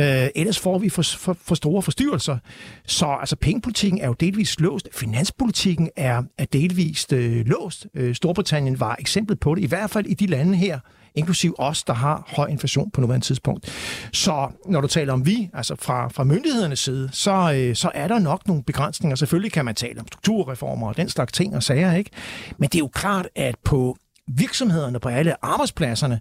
Øh, 0.00 0.28
ellers 0.34 0.58
får 0.58 0.78
vi 0.78 0.88
for, 0.88 1.02
for, 1.02 1.36
for 1.44 1.54
store 1.54 1.82
forstyrrelser. 1.82 2.38
Så 2.86 3.06
altså, 3.06 3.36
pengepolitikken 3.36 4.00
er 4.00 4.06
jo 4.06 4.12
delvist 4.12 4.60
låst. 4.60 4.88
Finanspolitikken 4.92 5.90
er, 5.96 6.22
er 6.38 6.44
delvist 6.44 7.12
øh, 7.12 7.46
låst. 7.46 7.86
Øh, 7.94 8.14
Storbritannien 8.14 8.80
var 8.80 8.96
eksemplet 8.98 9.40
på 9.40 9.54
det, 9.54 9.62
i 9.62 9.66
hvert 9.66 9.90
fald 9.90 10.06
i 10.06 10.14
de 10.14 10.26
lande 10.26 10.56
her, 10.56 10.78
inklusiv 11.14 11.54
os, 11.58 11.82
der 11.82 11.92
har 11.92 12.24
høj 12.36 12.46
inflation 12.46 12.90
på 12.90 13.00
nuværende 13.00 13.26
tidspunkt. 13.26 13.70
Så 14.12 14.48
når 14.66 14.80
du 14.80 14.86
taler 14.86 15.12
om 15.12 15.26
vi, 15.26 15.50
altså 15.54 15.76
fra, 15.78 16.08
fra 16.08 16.24
myndighedernes 16.24 16.78
side, 16.78 17.08
så, 17.12 17.52
øh, 17.54 17.76
så 17.76 17.90
er 17.94 18.08
der 18.08 18.18
nok 18.18 18.48
nogle 18.48 18.62
begrænsninger. 18.62 19.16
Selvfølgelig 19.16 19.52
kan 19.52 19.64
man 19.64 19.74
tale 19.74 20.00
om 20.00 20.06
strukturreformer 20.06 20.88
og 20.88 20.96
den 20.96 21.08
slags 21.08 21.32
ting 21.32 21.56
og 21.56 21.62
sager, 21.62 21.94
ikke? 21.94 22.10
Men 22.58 22.68
det 22.68 22.74
er 22.74 22.78
jo 22.78 22.88
klart, 22.88 23.28
at 23.36 23.54
på 23.64 23.96
virksomhederne, 24.28 25.00
på 25.00 25.08
alle 25.08 25.44
arbejdspladserne, 25.44 26.20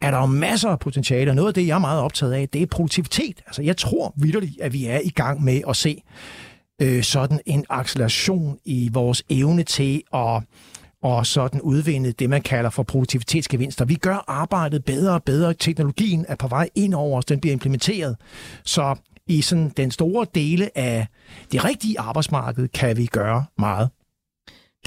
er 0.00 0.10
der 0.10 0.18
jo 0.18 0.26
masser 0.26 0.68
af 0.68 0.78
potentiale, 0.78 1.30
og 1.30 1.34
noget 1.34 1.48
af 1.48 1.54
det, 1.54 1.66
jeg 1.66 1.74
er 1.74 1.78
meget 1.78 2.00
optaget 2.00 2.32
af, 2.32 2.48
det 2.48 2.62
er 2.62 2.66
produktivitet. 2.66 3.42
Altså, 3.46 3.62
jeg 3.62 3.76
tror 3.76 4.14
vidderligt, 4.16 4.60
at 4.60 4.72
vi 4.72 4.86
er 4.86 5.00
i 5.04 5.10
gang 5.10 5.44
med 5.44 5.60
at 5.68 5.76
se 5.76 6.02
øh, 6.82 7.02
sådan 7.02 7.40
en 7.46 7.64
acceleration 7.68 8.58
i 8.64 8.90
vores 8.92 9.22
evne 9.30 9.62
til 9.62 10.02
at 10.14 10.42
og 11.02 11.26
sådan 11.26 11.60
udvinde 11.60 12.12
det, 12.12 12.30
man 12.30 12.42
kalder 12.42 12.70
for 12.70 12.82
produktivitetsgevinster. 12.82 13.84
Vi 13.84 13.94
gør 13.94 14.24
arbejdet 14.26 14.84
bedre 14.84 15.14
og 15.14 15.22
bedre. 15.22 15.54
Teknologien 15.54 16.26
er 16.28 16.34
på 16.34 16.48
vej 16.48 16.68
ind 16.74 16.94
over 16.94 17.18
os. 17.18 17.24
Den 17.24 17.40
bliver 17.40 17.52
implementeret. 17.52 18.16
Så 18.64 18.94
i 19.26 19.42
sådan 19.42 19.72
den 19.76 19.90
store 19.90 20.26
dele 20.34 20.78
af 20.78 21.06
det 21.52 21.64
rigtige 21.64 22.00
arbejdsmarked 22.00 22.68
kan 22.68 22.96
vi 22.96 23.06
gøre 23.06 23.44
meget. 23.58 23.90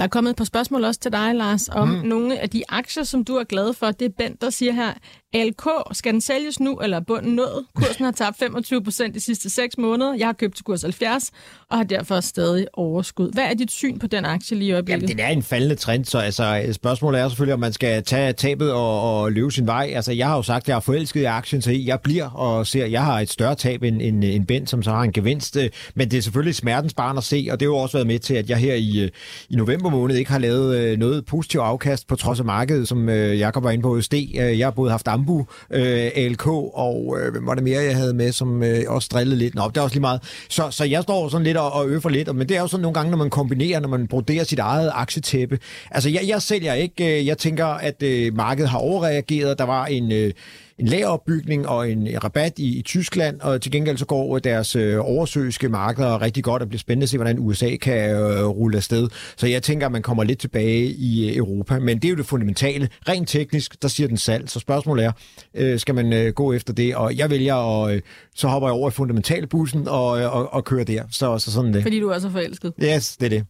Der 0.00 0.04
er 0.04 0.08
kommet 0.08 0.30
et 0.30 0.36
par 0.36 0.44
spørgsmål 0.44 0.84
også 0.84 1.00
til 1.00 1.12
dig, 1.12 1.34
Lars, 1.34 1.68
om 1.68 1.88
mm. 1.88 1.94
nogle 1.94 2.38
af 2.38 2.50
de 2.50 2.62
aktier, 2.68 3.04
som 3.04 3.24
du 3.24 3.36
er 3.36 3.44
glad 3.44 3.72
for. 3.72 3.90
Det 3.90 4.04
er 4.04 4.08
Bent, 4.18 4.40
der 4.40 4.50
siger 4.50 4.72
her, 4.72 4.94
LK, 5.34 5.68
skal 5.92 6.12
den 6.12 6.20
sælges 6.20 6.60
nu, 6.60 6.76
eller 6.76 6.96
er 6.96 7.00
bunden 7.00 7.32
nået? 7.34 7.64
Kursen 7.74 8.04
har 8.04 8.12
tabt 8.12 8.38
25 8.38 8.84
procent 8.84 9.14
de 9.14 9.20
sidste 9.20 9.50
6 9.50 9.78
måneder. 9.78 10.14
Jeg 10.14 10.26
har 10.26 10.32
købt 10.32 10.56
til 10.56 10.64
kurs 10.64 10.82
70, 10.82 11.30
og 11.68 11.76
har 11.76 11.84
derfor 11.84 12.20
stadig 12.20 12.66
overskud. 12.72 13.32
Hvad 13.32 13.44
er 13.44 13.54
dit 13.54 13.70
syn 13.70 13.98
på 13.98 14.06
den 14.06 14.24
aktie 14.24 14.56
lige 14.56 14.68
i 14.68 14.72
øjeblikket? 14.72 15.02
Jamen, 15.02 15.16
det 15.16 15.24
er 15.24 15.28
en 15.28 15.42
faldende 15.42 15.74
trend, 15.74 16.04
så 16.04 16.18
altså, 16.18 16.68
spørgsmålet 16.72 17.20
er 17.20 17.28
selvfølgelig, 17.28 17.54
om 17.54 17.60
man 17.60 17.72
skal 17.72 18.04
tage 18.04 18.32
tabet 18.32 18.72
og, 18.72 19.20
og 19.20 19.32
løbe 19.32 19.50
sin 19.50 19.66
vej. 19.66 19.92
Altså, 19.94 20.12
jeg 20.12 20.26
har 20.26 20.36
jo 20.36 20.42
sagt, 20.42 20.64
at 20.64 20.68
jeg 20.68 20.76
er 20.76 20.80
forelsket 20.80 21.20
i 21.20 21.24
aktien, 21.24 21.62
så 21.62 21.70
jeg 21.70 22.00
bliver 22.00 22.30
og 22.30 22.66
ser, 22.66 22.84
at 22.84 22.92
jeg 22.92 23.04
har 23.04 23.20
et 23.20 23.30
større 23.30 23.54
tab 23.54 23.82
end, 23.82 24.02
end, 24.02 24.24
end 24.24 24.46
Ben, 24.46 24.66
som 24.66 24.82
så 24.82 24.90
har 24.90 25.02
en 25.02 25.12
gevinst. 25.12 25.56
Men 25.94 26.10
det 26.10 26.18
er 26.18 26.22
selvfølgelig 26.22 26.54
smertens 26.54 26.94
barn 26.94 27.18
at 27.18 27.24
se, 27.24 27.48
og 27.50 27.60
det 27.60 27.66
har 27.66 27.70
jo 27.70 27.76
også 27.76 27.96
været 27.96 28.06
med 28.06 28.18
til, 28.18 28.34
at 28.34 28.50
jeg 28.50 28.58
her 28.58 28.74
i, 28.74 29.10
i 29.50 29.56
november 29.56 29.90
måned 29.90 30.16
ikke 30.16 30.30
har 30.30 30.38
lavet 30.38 30.76
øh, 30.76 30.98
noget 30.98 31.24
positivt 31.24 31.62
afkast 31.62 32.06
på 32.06 32.16
trods 32.16 32.38
af 32.38 32.44
markedet, 32.44 32.88
som 32.88 33.08
øh, 33.08 33.38
Jakob 33.38 33.64
var 33.64 33.70
inde 33.70 33.82
på 33.82 33.90
USD. 33.90 34.14
Øh, 34.14 34.58
jeg 34.58 34.66
har 34.66 34.70
både 34.70 34.90
haft 34.90 35.08
Bambu, 35.20 35.46
øh, 35.70 36.10
ALK, 36.14 36.46
og 36.46 37.18
øh, 37.20 37.32
hvem 37.32 37.46
var 37.46 37.54
det 37.54 37.64
mere, 37.64 37.82
jeg 37.82 37.96
havde 37.96 38.14
med, 38.14 38.32
som 38.32 38.62
øh, 38.62 38.82
også 38.86 39.08
drillede 39.12 39.38
lidt. 39.38 39.54
Nå, 39.54 39.68
det 39.68 39.76
er 39.76 39.80
også 39.80 39.94
lige 39.94 40.00
meget. 40.00 40.20
Så, 40.48 40.70
så 40.70 40.84
jeg 40.84 41.02
står 41.02 41.28
sådan 41.28 41.44
lidt 41.44 41.56
og, 41.56 41.72
og 41.72 41.88
øver 41.88 42.08
lidt, 42.08 42.36
men 42.36 42.48
det 42.48 42.56
er 42.56 42.60
jo 42.60 42.66
sådan 42.66 42.82
nogle 42.82 42.94
gange, 42.94 43.10
når 43.10 43.18
man 43.18 43.30
kombinerer, 43.30 43.80
når 43.80 43.88
man 43.88 44.06
broderer 44.06 44.44
sit 44.44 44.58
eget 44.58 44.90
aktietæppe. 44.94 45.58
Altså, 45.90 46.08
jeg, 46.10 46.22
jeg 46.26 46.42
sælger 46.42 46.74
ikke. 46.74 47.18
Øh, 47.18 47.26
jeg 47.26 47.38
tænker, 47.38 47.66
at 47.66 48.02
øh, 48.02 48.34
markedet 48.36 48.70
har 48.70 48.78
overreageret. 48.78 49.58
Der 49.58 49.64
var 49.64 49.86
en... 49.86 50.12
Øh, 50.12 50.32
en 50.80 50.86
lageropbygning 50.86 51.68
og 51.68 51.90
en 51.90 52.08
rabat 52.24 52.58
i, 52.58 52.78
i 52.78 52.82
Tyskland, 52.82 53.40
og 53.40 53.62
til 53.62 53.72
gengæld 53.72 53.96
så 53.96 54.06
går 54.06 54.38
deres 54.38 54.76
øh, 54.76 54.96
oversøiske 55.00 55.68
markeder 55.68 56.22
rigtig 56.22 56.44
godt, 56.44 56.62
og 56.62 56.68
bliver 56.68 56.78
spændende 56.78 57.04
at 57.04 57.08
se, 57.08 57.18
hvordan 57.18 57.38
USA 57.38 57.76
kan 57.76 58.10
øh, 58.10 58.46
rulle 58.46 58.76
afsted. 58.76 59.08
Så 59.36 59.46
jeg 59.46 59.62
tænker, 59.62 59.86
at 59.86 59.92
man 59.92 60.02
kommer 60.02 60.24
lidt 60.24 60.38
tilbage 60.38 60.86
i 60.86 61.30
øh, 61.30 61.36
Europa, 61.36 61.78
men 61.78 61.96
det 61.98 62.04
er 62.04 62.10
jo 62.10 62.16
det 62.16 62.26
fundamentale. 62.26 62.88
Rent 63.08 63.28
teknisk, 63.28 63.82
der 63.82 63.88
siger 63.88 64.08
den 64.08 64.16
salg, 64.16 64.50
så 64.50 64.60
spørgsmålet 64.60 65.04
er, 65.04 65.12
øh, 65.54 65.78
skal 65.78 65.94
man 65.94 66.12
øh, 66.12 66.32
gå 66.32 66.52
efter 66.52 66.72
det? 66.72 66.96
Og 66.96 67.16
jeg 67.16 67.30
vælger, 67.30 67.54
og 67.54 67.94
øh, 67.94 68.02
så 68.34 68.48
hopper 68.48 68.68
jeg 68.68 68.74
over 68.74 68.88
i 68.88 68.92
fundamentalbussen 68.92 69.88
og, 69.88 70.20
øh, 70.20 70.36
og, 70.36 70.52
og 70.52 70.64
kører 70.64 70.84
der. 70.84 71.02
Så, 71.10 71.38
så 71.38 71.52
sådan 71.52 71.74
det. 71.74 71.82
Fordi 71.82 72.00
du 72.00 72.08
er 72.08 72.18
så 72.18 72.30
forelsket? 72.30 72.72
Yes, 72.82 73.16
det 73.16 73.26
er 73.26 73.30
det. 73.30 73.46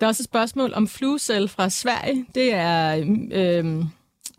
Der 0.00 0.06
er 0.06 0.08
også 0.08 0.22
et 0.22 0.24
spørgsmål 0.24 0.72
om 0.74 0.88
fluecell 0.88 1.48
fra 1.48 1.70
Sverige. 1.70 2.24
Det 2.34 2.54
er 2.54 3.04
øh, 3.32 3.84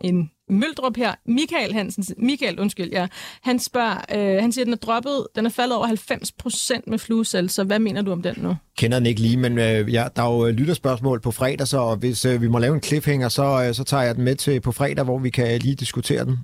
en 0.00 0.30
Møldrup 0.50 0.96
her, 0.96 1.14
Michael 1.26 1.72
Hansen, 1.72 2.04
Michael, 2.18 2.60
undskyld, 2.60 2.90
ja, 2.92 3.06
han 3.42 3.58
spørger, 3.58 3.96
øh, 4.14 4.42
han 4.42 4.52
siger, 4.52 4.62
at 4.62 4.66
den 4.66 4.72
er 4.72 4.76
droppet, 4.76 5.26
den 5.36 5.46
er 5.46 5.50
faldet 5.50 5.76
over 5.76 5.86
90 5.86 6.32
procent 6.32 6.86
med 6.86 6.98
fluecell, 6.98 7.50
så 7.50 7.64
hvad 7.64 7.78
mener 7.78 8.02
du 8.02 8.12
om 8.12 8.22
den 8.22 8.34
nu? 8.38 8.56
Kender 8.78 8.98
den 8.98 9.06
ikke 9.06 9.20
lige, 9.20 9.36
men 9.36 9.58
øh, 9.58 9.92
ja, 9.94 10.06
der 10.16 10.22
er 10.22 10.34
jo 10.46 10.50
lytterspørgsmål 10.52 11.20
på 11.20 11.30
fredag, 11.30 11.68
så 11.68 11.94
hvis 12.00 12.24
øh, 12.24 12.42
vi 12.42 12.48
må 12.48 12.58
lave 12.58 12.74
en 12.74 12.82
cliffhanger, 12.82 13.28
så, 13.28 13.64
øh, 13.68 13.74
så 13.74 13.84
tager 13.84 14.02
jeg 14.02 14.14
den 14.14 14.24
med 14.24 14.34
til 14.36 14.60
på 14.60 14.72
fredag, 14.72 15.04
hvor 15.04 15.18
vi 15.18 15.30
kan 15.30 15.58
lige 15.60 15.74
diskutere 15.74 16.24
den. 16.24 16.38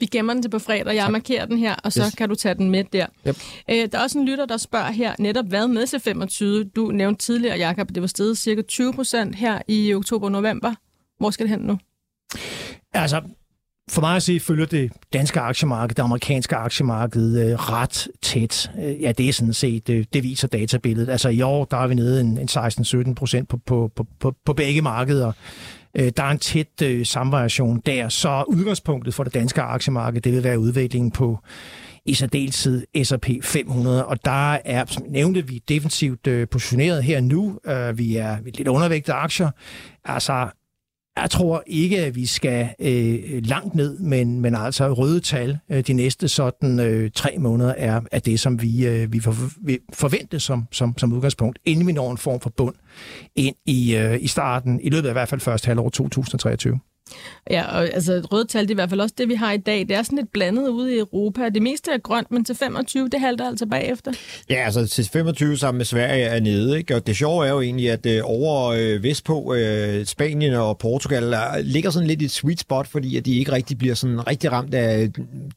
Vi 0.00 0.06
gemmer 0.06 0.32
den 0.32 0.42
til 0.42 0.48
på 0.48 0.58
fredag. 0.58 0.94
Jeg 0.94 1.10
markerer 1.10 1.44
den 1.46 1.58
her, 1.58 1.74
og 1.84 1.92
så 1.92 2.02
Yes. 2.06 2.14
kan 2.14 2.28
du 2.28 2.34
tage 2.34 2.54
den 2.54 2.70
med 2.70 2.84
der. 2.92 3.06
Yep. 3.28 3.36
Øh, 3.70 3.88
der 3.92 3.98
er 3.98 4.02
også 4.02 4.18
en 4.18 4.26
lytter, 4.26 4.46
der 4.46 4.56
spørger 4.56 4.90
her, 4.90 5.14
netop 5.18 5.46
hvad 5.46 5.68
med 5.68 5.82
C25? 6.64 6.70
Du 6.76 6.90
nævnte 6.90 7.22
tidligere, 7.24 7.56
Jakob, 7.58 7.88
det 7.88 8.00
var 8.00 8.06
steget 8.06 8.38
cirka 8.38 8.62
20 8.62 8.92
procent 8.92 9.34
her 9.36 9.62
i 9.68 9.94
oktober-november. 9.94 10.74
Hvor 11.18 11.30
skal 11.30 11.46
det 11.46 11.50
hen 11.50 11.60
nu? 11.66 11.78
Altså, 12.94 13.20
for 13.90 14.00
mig 14.00 14.16
at 14.16 14.22
se, 14.22 14.40
følger 14.40 14.66
det 14.66 14.92
danske 15.12 15.40
aktiemarked, 15.40 15.94
det 15.94 16.02
amerikanske 16.02 16.56
aktiemarked 16.56 17.50
øh, 17.50 17.54
ret 17.54 18.08
tæt. 18.22 18.70
Øh, 18.78 19.02
ja, 19.02 19.12
det 19.12 19.28
er 19.28 19.32
sådan 19.32 19.54
set, 19.54 19.86
det, 19.86 20.14
det 20.14 20.22
viser 20.22 20.48
databilledet. 20.48 21.10
Altså 21.10 21.28
i 21.28 21.42
år, 21.42 21.64
der 21.64 21.76
er 21.76 21.86
vi 21.86 21.94
nede 21.94 22.20
en, 22.20 22.38
en 22.38 22.48
16-17 22.50 23.14
procent 23.14 23.48
på, 23.48 23.56
på, 23.66 23.90
på, 23.96 24.06
på, 24.20 24.34
på 24.44 24.52
begge 24.52 24.82
markeder. 24.82 25.32
Øh, 25.94 26.12
der 26.16 26.22
er 26.22 26.30
en 26.30 26.38
tæt 26.38 26.82
øh, 26.82 27.06
samvariation 27.06 27.82
der. 27.86 28.08
Så 28.08 28.44
udgangspunktet 28.48 29.14
for 29.14 29.24
det 29.24 29.34
danske 29.34 29.62
aktiemarked, 29.62 30.20
det 30.20 30.32
vil 30.32 30.44
være 30.44 30.58
udviklingen 30.58 31.10
på 31.10 31.38
i 32.06 32.14
særdeleshed 32.14 33.04
S&P 33.04 33.30
500, 33.42 34.06
og 34.06 34.24
der 34.24 34.52
er, 34.64 34.84
som 34.86 35.04
nævnte, 35.08 35.48
vi 35.48 35.62
defensivt 35.68 36.26
øh, 36.26 36.48
positioneret 36.48 37.04
her 37.04 37.20
nu. 37.20 37.58
Øh, 37.66 37.98
vi 37.98 38.16
er 38.16 38.42
vi 38.42 38.50
er 38.50 38.54
lidt 38.56 38.68
undervægtede 38.68 39.16
aktier. 39.16 39.50
Altså, 40.04 40.48
jeg 41.16 41.30
tror 41.30 41.62
ikke, 41.66 41.98
at 42.04 42.14
vi 42.14 42.26
skal 42.26 42.68
øh, 42.78 43.42
langt 43.46 43.74
ned, 43.74 43.98
men, 43.98 44.40
men 44.40 44.54
altså 44.54 44.92
røde 44.92 45.20
tal 45.20 45.58
øh, 45.70 45.86
de 45.86 45.92
næste 45.92 46.28
sådan 46.28 46.80
øh, 46.80 47.10
tre 47.14 47.36
måneder 47.38 47.74
er, 47.76 48.00
er 48.12 48.18
det, 48.18 48.40
som 48.40 48.62
vi, 48.62 48.86
øh, 48.86 49.12
vi, 49.12 49.20
for, 49.20 49.34
vi 49.62 49.78
forventer 49.92 50.38
som, 50.38 50.64
som, 50.72 50.98
som 50.98 51.12
udgangspunkt, 51.12 51.58
inden 51.64 51.86
vi 51.86 51.92
når 51.92 52.10
en 52.10 52.18
form 52.18 52.40
for 52.40 52.50
bund 52.50 52.74
ind 53.36 53.56
i, 53.66 53.96
øh, 53.96 54.22
i 54.22 54.26
starten, 54.26 54.80
i 54.80 54.90
løbet 54.90 55.08
af 55.08 55.12
i 55.12 55.18
hvert 55.18 55.28
fald 55.28 55.40
første 55.40 55.66
halvår 55.66 55.88
2023. 55.88 56.80
Ja, 57.50 57.76
og 57.76 57.94
altså 57.94 58.28
røde 58.32 58.44
tal, 58.44 58.62
det 58.62 58.70
er 58.70 58.74
i 58.74 58.74
hvert 58.74 58.88
fald 58.88 59.00
også 59.00 59.14
det, 59.18 59.28
vi 59.28 59.34
har 59.34 59.52
i 59.52 59.56
dag. 59.56 59.78
Det 59.78 59.90
er 59.90 60.02
sådan 60.02 60.18
lidt 60.18 60.32
blandet 60.32 60.68
ude 60.68 60.94
i 60.94 60.98
Europa. 60.98 61.48
Det 61.48 61.62
meste 61.62 61.90
er 61.90 61.98
grønt, 61.98 62.30
men 62.30 62.44
til 62.44 62.54
25, 62.54 63.08
det 63.08 63.20
halter 63.20 63.48
altså 63.48 63.66
bagefter. 63.66 64.12
Ja, 64.50 64.54
altså 64.54 64.86
til 64.86 65.08
25 65.12 65.56
sammen 65.56 65.78
med 65.78 65.84
Sverige 65.84 66.24
er 66.24 66.40
nede, 66.40 66.78
ikke? 66.78 66.96
og 66.96 67.06
det 67.06 67.16
sjove 67.16 67.46
er 67.46 67.50
jo 67.50 67.60
egentlig, 67.60 67.90
at 67.90 68.06
øh, 68.06 68.20
over 68.24 68.66
øh, 68.66 69.02
vestpå, 69.02 69.54
øh, 69.54 70.06
Spanien 70.06 70.54
og 70.54 70.78
Portugal 70.78 71.22
der 71.22 71.58
ligger 71.58 71.90
sådan 71.90 72.08
lidt 72.08 72.22
i 72.22 72.24
et 72.24 72.30
sweet 72.30 72.60
spot, 72.60 72.86
fordi 72.86 73.16
at 73.16 73.26
de 73.26 73.38
ikke 73.38 73.52
rigtig 73.52 73.78
bliver 73.78 73.94
sådan 73.94 74.26
rigtig 74.26 74.52
ramt 74.52 74.74
af, 74.74 75.08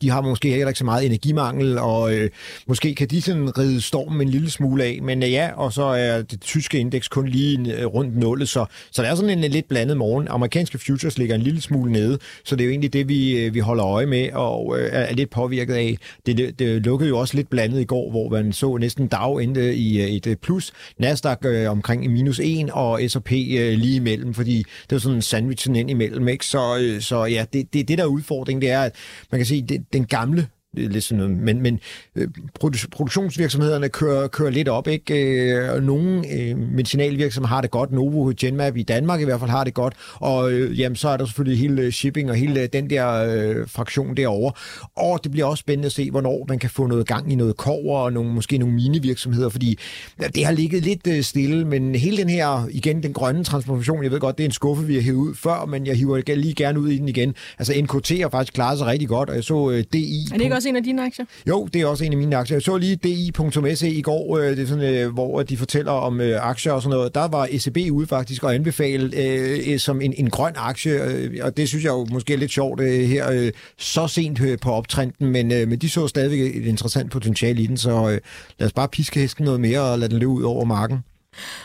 de 0.01 0.09
har 0.09 0.21
måske 0.21 0.49
heller 0.49 0.67
ikke 0.67 0.79
så 0.79 0.85
meget 0.85 1.05
energimangel, 1.05 1.77
og 1.77 2.13
øh, 2.13 2.29
måske 2.67 2.95
kan 2.95 3.07
de 3.07 3.21
sådan 3.21 3.57
ride 3.57 3.81
stormen 3.81 4.21
en 4.21 4.29
lille 4.29 4.49
smule 4.49 4.83
af, 4.83 4.99
men 5.01 5.23
øh, 5.23 5.31
ja, 5.31 5.49
og 5.55 5.73
så 5.73 5.83
er 5.83 6.21
det 6.21 6.41
tyske 6.41 6.79
indeks 6.79 7.07
kun 7.07 7.27
lige 7.27 7.73
øh, 7.73 7.85
rundt 7.85 8.17
nullet, 8.17 8.49
så, 8.49 8.65
så 8.91 9.01
det 9.01 9.09
er 9.09 9.15
sådan 9.15 9.37
en, 9.37 9.43
en 9.43 9.51
lidt 9.51 9.67
blandet 9.67 9.97
morgen. 9.97 10.27
Amerikanske 10.27 10.77
futures 10.77 11.17
ligger 11.17 11.36
en 11.37 11.43
lille 11.43 11.61
smule 11.61 11.91
nede, 11.91 12.19
så 12.43 12.55
det 12.55 12.61
er 12.61 12.65
jo 12.65 12.71
egentlig 12.71 12.93
det, 12.93 13.09
vi, 13.09 13.39
øh, 13.39 13.53
vi 13.53 13.59
holder 13.59 13.85
øje 13.85 14.05
med, 14.05 14.31
og 14.33 14.79
øh, 14.79 14.89
er 14.91 15.13
lidt 15.13 15.29
påvirket 15.29 15.73
af. 15.73 15.97
Det, 16.25 16.37
det, 16.37 16.59
det 16.59 16.85
lukkede 16.85 17.09
jo 17.09 17.17
også 17.17 17.35
lidt 17.35 17.49
blandet 17.49 17.81
i 17.81 17.85
går, 17.85 18.11
hvor 18.11 18.29
man 18.29 18.53
så 18.53 18.77
næsten 18.77 19.07
dag 19.07 19.43
endte 19.43 19.75
i 19.75 20.01
øh, 20.01 20.07
et 20.07 20.27
øh, 20.27 20.35
plus. 20.35 20.71
Nasdaq 20.99 21.45
øh, 21.45 21.71
omkring 21.71 22.11
minus 22.11 22.39
1, 22.43 22.69
og 22.71 23.01
S&P 23.07 23.31
øh, 23.31 23.73
lige 23.73 23.95
imellem, 23.95 24.33
fordi 24.33 24.57
det 24.57 24.91
var 24.91 24.97
sådan 24.97 25.15
en 25.15 25.21
sandwichen 25.21 25.75
ind 25.75 25.89
imellem. 25.89 26.27
Ikke? 26.27 26.45
Så, 26.45 26.77
øh, 26.81 27.01
så 27.01 27.25
ja, 27.25 27.45
det, 27.53 27.73
det, 27.73 27.87
det 27.87 27.97
der 27.97 28.05
udfordring, 28.05 28.61
det 28.61 28.69
er, 28.69 28.81
at 28.81 28.95
man 29.31 29.39
kan 29.39 29.45
sige, 29.45 29.61
det, 29.61 29.93
den 29.93 30.05
gamle 30.05 30.47
lidt 30.77 31.03
sådan 31.03 31.23
noget, 31.23 31.37
men, 31.37 31.61
men 31.61 31.79
øh, 32.15 32.27
produ- 32.59 32.89
produktionsvirksomhederne 32.91 33.89
kører, 33.89 34.27
kører 34.27 34.49
lidt 34.49 34.67
op, 34.67 34.87
ikke? 34.87 35.41
Øh, 35.41 35.73
og 35.73 35.83
nogle 35.83 36.33
øh, 36.33 36.57
medicinalvirksomheder 36.57 37.55
har 37.55 37.61
det 37.61 37.71
godt, 37.71 37.91
Novo 37.91 38.33
Genmab 38.39 38.77
i 38.77 38.83
Danmark 38.83 39.21
i 39.21 39.23
hvert 39.23 39.39
fald 39.39 39.51
har 39.51 39.63
det 39.63 39.73
godt, 39.73 39.93
og 40.13 40.51
øh, 40.51 40.79
jamen, 40.79 40.95
så 40.95 41.09
er 41.09 41.17
der 41.17 41.25
selvfølgelig 41.25 41.59
hele 41.59 41.91
shipping 41.91 42.29
og 42.29 42.35
hele 42.35 42.67
den 42.67 42.89
der 42.89 43.09
øh, 43.13 43.67
fraktion 43.67 44.17
derovre. 44.17 44.51
Og 44.95 45.19
det 45.23 45.31
bliver 45.31 45.45
også 45.45 45.61
spændende 45.61 45.85
at 45.85 45.91
se, 45.91 46.11
hvornår 46.11 46.45
man 46.47 46.59
kan 46.59 46.69
få 46.69 46.87
noget 46.87 47.07
gang 47.07 47.31
i 47.31 47.35
noget 47.35 47.57
kover 47.57 47.99
og 47.99 48.13
nogle, 48.13 48.33
måske 48.33 48.57
nogle 48.57 48.75
minivirksomheder, 48.75 49.49
fordi 49.49 49.77
ja, 50.21 50.27
det 50.27 50.45
har 50.45 50.51
ligget 50.51 50.83
lidt 50.83 51.07
øh, 51.07 51.23
stille, 51.23 51.65
men 51.65 51.95
hele 51.95 52.17
den 52.17 52.29
her, 52.29 52.67
igen, 52.71 53.03
den 53.03 53.13
grønne 53.13 53.43
transformation, 53.43 54.03
jeg 54.03 54.11
ved 54.11 54.19
godt, 54.19 54.37
det 54.37 54.43
er 54.43 54.47
en 54.47 54.51
skuffe, 54.51 54.83
vi 54.83 54.95
har 54.95 55.01
hævet 55.01 55.17
ud 55.17 55.35
før, 55.35 55.65
men 55.65 55.87
jeg 55.87 55.95
hiver 55.95 56.35
lige 56.35 56.53
gerne 56.53 56.79
ud 56.79 56.89
i 56.89 56.97
den 56.97 57.09
igen. 57.09 57.35
Altså 57.59 57.73
NKT 57.81 58.21
har 58.21 58.29
faktisk 58.29 58.53
klaret 58.53 58.77
sig 58.77 58.87
rigtig 58.87 59.07
godt, 59.07 59.29
og 59.29 59.35
jeg 59.35 59.43
så 59.43 59.69
øh, 59.71 59.83
DI... 59.93 60.27
Er 60.31 60.37
det 60.37 60.43
ikke 60.43 60.55
også 60.55 60.66
en 60.69 60.75
af 60.75 60.83
dine 60.83 61.05
aktier? 61.05 61.25
Jo, 61.47 61.67
det 61.73 61.81
er 61.81 61.85
også 61.85 62.03
en 62.03 62.11
af 62.11 62.17
mine 62.17 62.35
aktier. 62.35 62.55
Jeg 62.55 62.61
så 62.61 62.77
lige 62.77 62.95
di.se 62.95 63.89
i 63.89 64.01
går, 64.01 64.37
øh, 64.37 64.49
det 64.49 64.59
er 64.59 64.67
sådan, 64.67 64.95
øh, 64.95 65.13
hvor 65.13 65.43
de 65.43 65.57
fortæller 65.57 65.91
om 65.91 66.21
øh, 66.21 66.49
aktier 66.49 66.71
og 66.71 66.81
sådan 66.81 66.97
noget. 66.97 67.15
Der 67.15 67.27
var 67.27 67.47
ECB 67.51 67.91
ude 67.91 68.07
faktisk 68.07 68.43
og 68.43 68.55
anbefale 68.55 69.17
øh, 69.17 69.59
øh, 69.67 69.79
som 69.79 70.01
en, 70.01 70.13
en 70.17 70.29
grøn 70.29 70.53
aktie, 70.55 71.03
øh, 71.03 71.31
og 71.41 71.57
det 71.57 71.67
synes 71.67 71.83
jeg 71.83 71.91
jo 71.91 72.07
måske 72.11 72.33
er 72.33 72.37
lidt 72.37 72.51
sjovt 72.51 72.81
øh, 72.81 73.03
her 73.03 73.31
øh, 73.31 73.51
så 73.77 74.07
sent 74.07 74.41
øh, 74.41 74.57
på 74.61 74.71
optrenden, 74.71 75.31
men, 75.31 75.51
øh, 75.51 75.67
men 75.67 75.79
de 75.79 75.89
så 75.89 76.07
stadigvæk 76.07 76.55
et 76.55 76.65
interessant 76.65 77.11
potentiale 77.11 77.61
i 77.61 77.67
den, 77.67 77.77
så 77.77 78.09
øh, 78.09 78.19
lad 78.59 78.65
os 78.65 78.73
bare 78.73 78.87
piske 78.87 79.19
hesten 79.19 79.45
noget 79.45 79.59
mere 79.59 79.81
og 79.81 79.99
lade 79.99 80.11
den 80.11 80.19
løbe 80.19 80.31
ud 80.31 80.43
over 80.43 80.65
marken. 80.65 80.97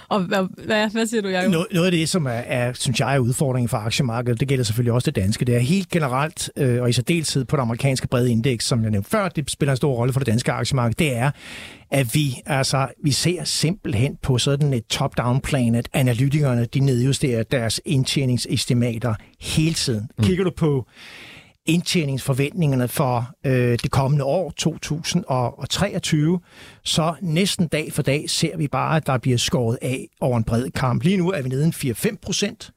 Og 0.09 0.21
hvad, 0.21 0.65
hvad, 0.67 0.91
hvad 0.91 1.07
siger 1.07 1.23
du, 1.23 1.29
Jacob? 1.29 1.51
Noget, 1.51 1.67
noget 1.73 1.87
af 1.87 1.93
det, 1.93 2.09
som 2.09 2.27
er, 2.27 2.31
er, 2.31 2.73
synes 2.73 3.01
jeg, 3.01 3.15
er 3.15 3.19
udfordringen 3.19 3.69
for 3.69 3.77
aktiemarkedet, 3.77 4.41
det 4.41 4.49
gælder 4.49 4.65
selvfølgelig 4.65 4.93
også 4.93 5.11
det 5.11 5.17
danske, 5.17 5.45
det 5.45 5.57
er 5.57 5.61
helt 5.61 5.89
generelt, 5.89 6.51
øh, 6.57 6.83
og 6.83 6.89
i 6.89 6.93
særdeleshed 6.93 7.45
på 7.45 7.57
det 7.57 7.63
amerikanske 7.63 8.09
brede 8.09 8.31
indeks, 8.31 8.65
som 8.65 8.83
jeg 8.83 8.91
nævnte 8.91 9.11
før, 9.11 9.29
det 9.29 9.51
spiller 9.51 9.71
en 9.73 9.77
stor 9.77 9.95
rolle 9.95 10.13
for 10.13 10.21
det 10.21 10.27
danske 10.27 10.53
aktiemarked, 10.53 10.95
det 10.95 11.17
er, 11.17 11.31
at 11.91 12.15
vi, 12.15 12.35
altså, 12.47 12.89
vi 13.05 13.11
ser 13.11 13.45
simpelthen 13.45 14.17
på 14.23 14.39
sådan 14.39 14.73
et 14.73 14.87
top-down 14.87 15.41
plan, 15.41 15.75
at 15.75 15.89
analytikerne, 15.93 16.65
de 16.65 16.81
nedjusterer 16.81 17.43
deres 17.43 17.81
indtjeningsestimater 17.85 19.15
hele 19.41 19.75
tiden. 19.75 20.09
Mm. 20.19 20.25
Kigger 20.25 20.45
du 20.45 20.51
på 20.57 20.87
indtjeningsforventningerne 21.67 22.89
for 22.89 23.31
øh, 23.47 23.79
det 23.83 23.91
kommende 23.91 24.25
år, 24.25 24.51
2023, 24.57 26.41
så 26.85 27.15
næsten 27.21 27.67
dag 27.67 27.93
for 27.93 28.03
dag 28.03 28.31
ser 28.31 28.57
vi 28.57 28.69
bare, 28.69 28.97
at 28.97 29.07
der 29.07 29.19
bliver 29.19 29.39
skåret 29.39 29.79
af 29.83 30.09
over 30.21 30.39
en 30.39 30.45
bred 30.45 30.71
kamp. 30.71 31.03
Lige 31.03 31.17
nu 31.17 31.31
er 31.31 31.43
vi 31.43 31.49
nede 31.49 31.65
en 31.65 31.73
4-5 31.73 32.17
procent 32.23 32.73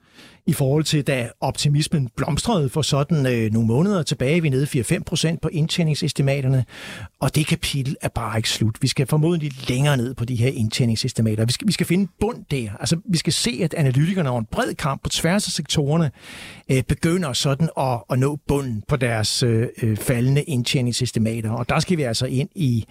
i 0.48 0.54
forhold 0.54 0.84
til, 0.84 1.08
da 1.08 1.30
optimismen 1.39 2.10
blomstrede 2.16 2.70
for 2.70 2.82
sådan 2.82 3.26
øh, 3.26 3.52
nogle 3.54 3.68
måneder 3.68 4.04
tilbage. 4.04 4.41
Vi 4.41 4.48
er 4.48 4.52
nede 4.52 4.98
4-5 5.00 5.04
procent 5.04 5.41
på 5.41 5.50
indtjeningsestimaterne, 5.52 6.66
og 7.20 7.36
det 7.36 7.48
kapitel 7.48 7.96
er 8.02 8.08
bare 8.08 8.38
ikke 8.38 8.50
slut. 8.50 8.78
Vi 8.82 8.88
skal 8.88 9.08
formodentlig 9.08 9.70
længere 9.70 9.98
ned 9.98 10.14
på 10.14 10.26
de 10.26 10.36
her 10.36 10.50
indtjeningsestimater. 10.50 11.46
Vi 11.46 11.52
skal, 11.52 11.68
vi 11.68 11.72
skal 11.72 11.86
finde 11.86 12.12
bund 12.20 12.46
der. 12.52 12.70
Altså, 12.80 12.98
vi 13.06 13.18
skal 13.18 13.34
se, 13.34 13.60
at 13.64 13.74
analytikerne 13.74 14.30
over 14.30 14.39
en 14.39 14.48
bred 14.52 14.74
kamp 14.74 15.04
på 15.04 15.10
tværs 15.10 15.48
af 15.48 15.52
sektorerne 15.52 16.12
øh, 16.72 16.84
begynder 16.84 17.34
sådan 17.34 17.70
at, 17.78 18.04
at 18.10 18.20
nå 18.20 18.39
bunden 18.48 18.84
på 18.88 18.96
deres 18.96 19.43
øh, 19.43 19.68
øh 19.82 19.98
faldende 19.98 20.43
indtjeningsestimater. 20.43 21.52
Og 21.52 21.70
der 21.70 21.80
skal 21.80 21.98
vi 21.98 22.04
altså 22.04 22.26
ind 22.26 22.50
i 22.56 22.86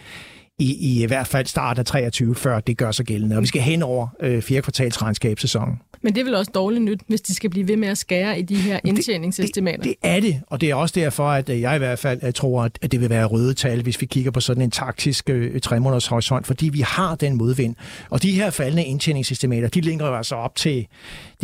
i, 0.59 0.75
i, 0.75 1.03
i 1.03 1.07
hvert 1.07 1.27
fald 1.27 1.47
start 1.47 1.79
af 1.79 1.85
23, 1.85 2.35
før 2.35 2.61
det 2.61 2.77
gør 2.79 2.93
sig 2.93 3.07
gældende. 3.07 3.37
Og 3.37 3.43
vi 3.43 3.47
skal 3.47 3.63
hen 3.63 3.83
over 3.83 4.09
øh, 4.21 4.43
fjerde 4.43 4.63
kvartals 4.63 5.03
regnskabssæsonen. 5.03 5.81
Men 6.03 6.15
det 6.15 6.21
er 6.21 6.25
vel 6.25 6.35
også 6.35 6.51
dårligt 6.55 6.85
nyt, 6.85 7.01
hvis 7.07 7.21
de 7.21 7.35
skal 7.35 7.51
blive 7.51 7.69
ved 7.69 7.77
med 7.77 7.89
at 7.89 7.99
skære 7.99 8.39
i 8.39 8.43
de 8.43 8.57
her 8.57 8.81
indtjeningsestimater? 8.85 9.83
Det, 9.83 9.95
det 10.03 10.11
er 10.11 10.21
det, 10.21 10.41
og 10.47 10.61
det 10.61 10.71
er 10.71 10.75
også 10.75 11.01
derfor, 11.01 11.29
at 11.29 11.49
øh, 11.49 11.61
jeg 11.61 11.75
i 11.75 11.79
hvert 11.79 11.99
fald 11.99 12.19
jeg 12.23 12.35
tror, 12.35 12.63
at 12.83 12.93
det 12.93 13.01
vil 13.01 13.11
være 13.11 13.25
røde 13.25 13.55
tal, 13.55 13.83
hvis 13.83 14.01
vi 14.01 14.07
kigger 14.07 14.31
på 14.31 14.41
sådan 14.41 14.63
en 14.63 14.71
taktisk 14.71 15.31
øh, 15.31 15.61
tremåneders 15.61 16.07
horisont, 16.07 16.47
fordi 16.47 16.69
vi 16.69 16.81
har 16.81 17.15
den 17.15 17.37
modvind. 17.37 17.75
Og 18.11 18.23
de 18.23 18.33
her 18.33 18.51
faldende 18.51 18.85
indtjeningsestimater, 18.85 19.69
de 19.69 19.81
linker 19.81 20.07
jo 20.07 20.17
altså 20.17 20.35
op 20.35 20.55
til 20.57 20.87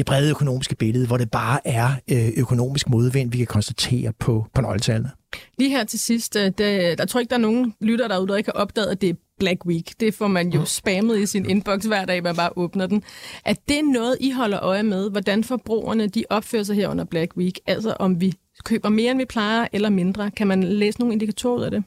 det 0.01 0.07
brede 0.07 0.31
økonomiske 0.31 0.75
billede, 0.75 1.07
hvor 1.07 1.17
det 1.17 1.31
bare 1.31 1.67
er 1.67 1.91
øh, 2.11 2.29
økonomisk 2.37 2.89
modvind, 2.89 3.31
vi 3.31 3.39
kan 3.39 3.47
konstatere 3.47 4.13
på, 4.13 4.47
på 4.55 4.61
nøgletallene. 4.61 5.11
Lige 5.59 5.71
her 5.71 5.85
til 5.85 6.01
sidst, 6.01 6.37
øh, 6.37 6.45
det, 6.45 6.99
der 6.99 7.05
tror 7.05 7.21
ikke, 7.21 7.31
der 7.31 7.37
er 7.37 7.41
nogen 7.41 7.75
lytter 7.81 8.09
derude, 8.09 8.29
der 8.29 8.37
ikke 8.37 8.51
har 8.55 8.63
opdaget, 8.63 8.87
at 8.87 9.01
det 9.01 9.11
er 9.11 9.15
Black 9.39 9.67
Week. 9.67 10.01
Det 10.01 10.15
får 10.15 10.29
man 10.29 10.49
jo 10.49 10.65
spammet 10.65 11.19
i 11.19 11.27
sin 11.27 11.51
inbox 11.51 11.85
hver 11.85 12.05
dag, 12.05 12.23
man 12.23 12.37
bare 12.37 12.51
åbner 12.57 12.87
den. 12.87 13.03
Er 13.45 13.55
det 13.69 13.85
noget, 13.85 14.17
I 14.21 14.31
holder 14.31 14.61
øje 14.63 14.83
med, 14.83 15.11
hvordan 15.11 15.45
forbrugerne 15.45 16.07
de 16.07 16.25
opfører 16.31 16.63
sig 16.63 16.77
her 16.77 16.89
under 16.89 17.05
Black 17.05 17.37
Week? 17.37 17.59
Altså 17.67 17.97
om 17.99 18.21
vi 18.21 18.35
køber 18.65 18.89
mere, 18.89 19.11
end 19.11 19.19
vi 19.19 19.25
plejer, 19.25 19.67
eller 19.73 19.91
mindre? 19.91 20.31
Kan 20.31 20.47
man 20.47 20.63
læse 20.63 20.99
nogle 20.99 21.13
indikatorer 21.13 21.59
ud 21.59 21.65
af 21.65 21.71
det? 21.71 21.85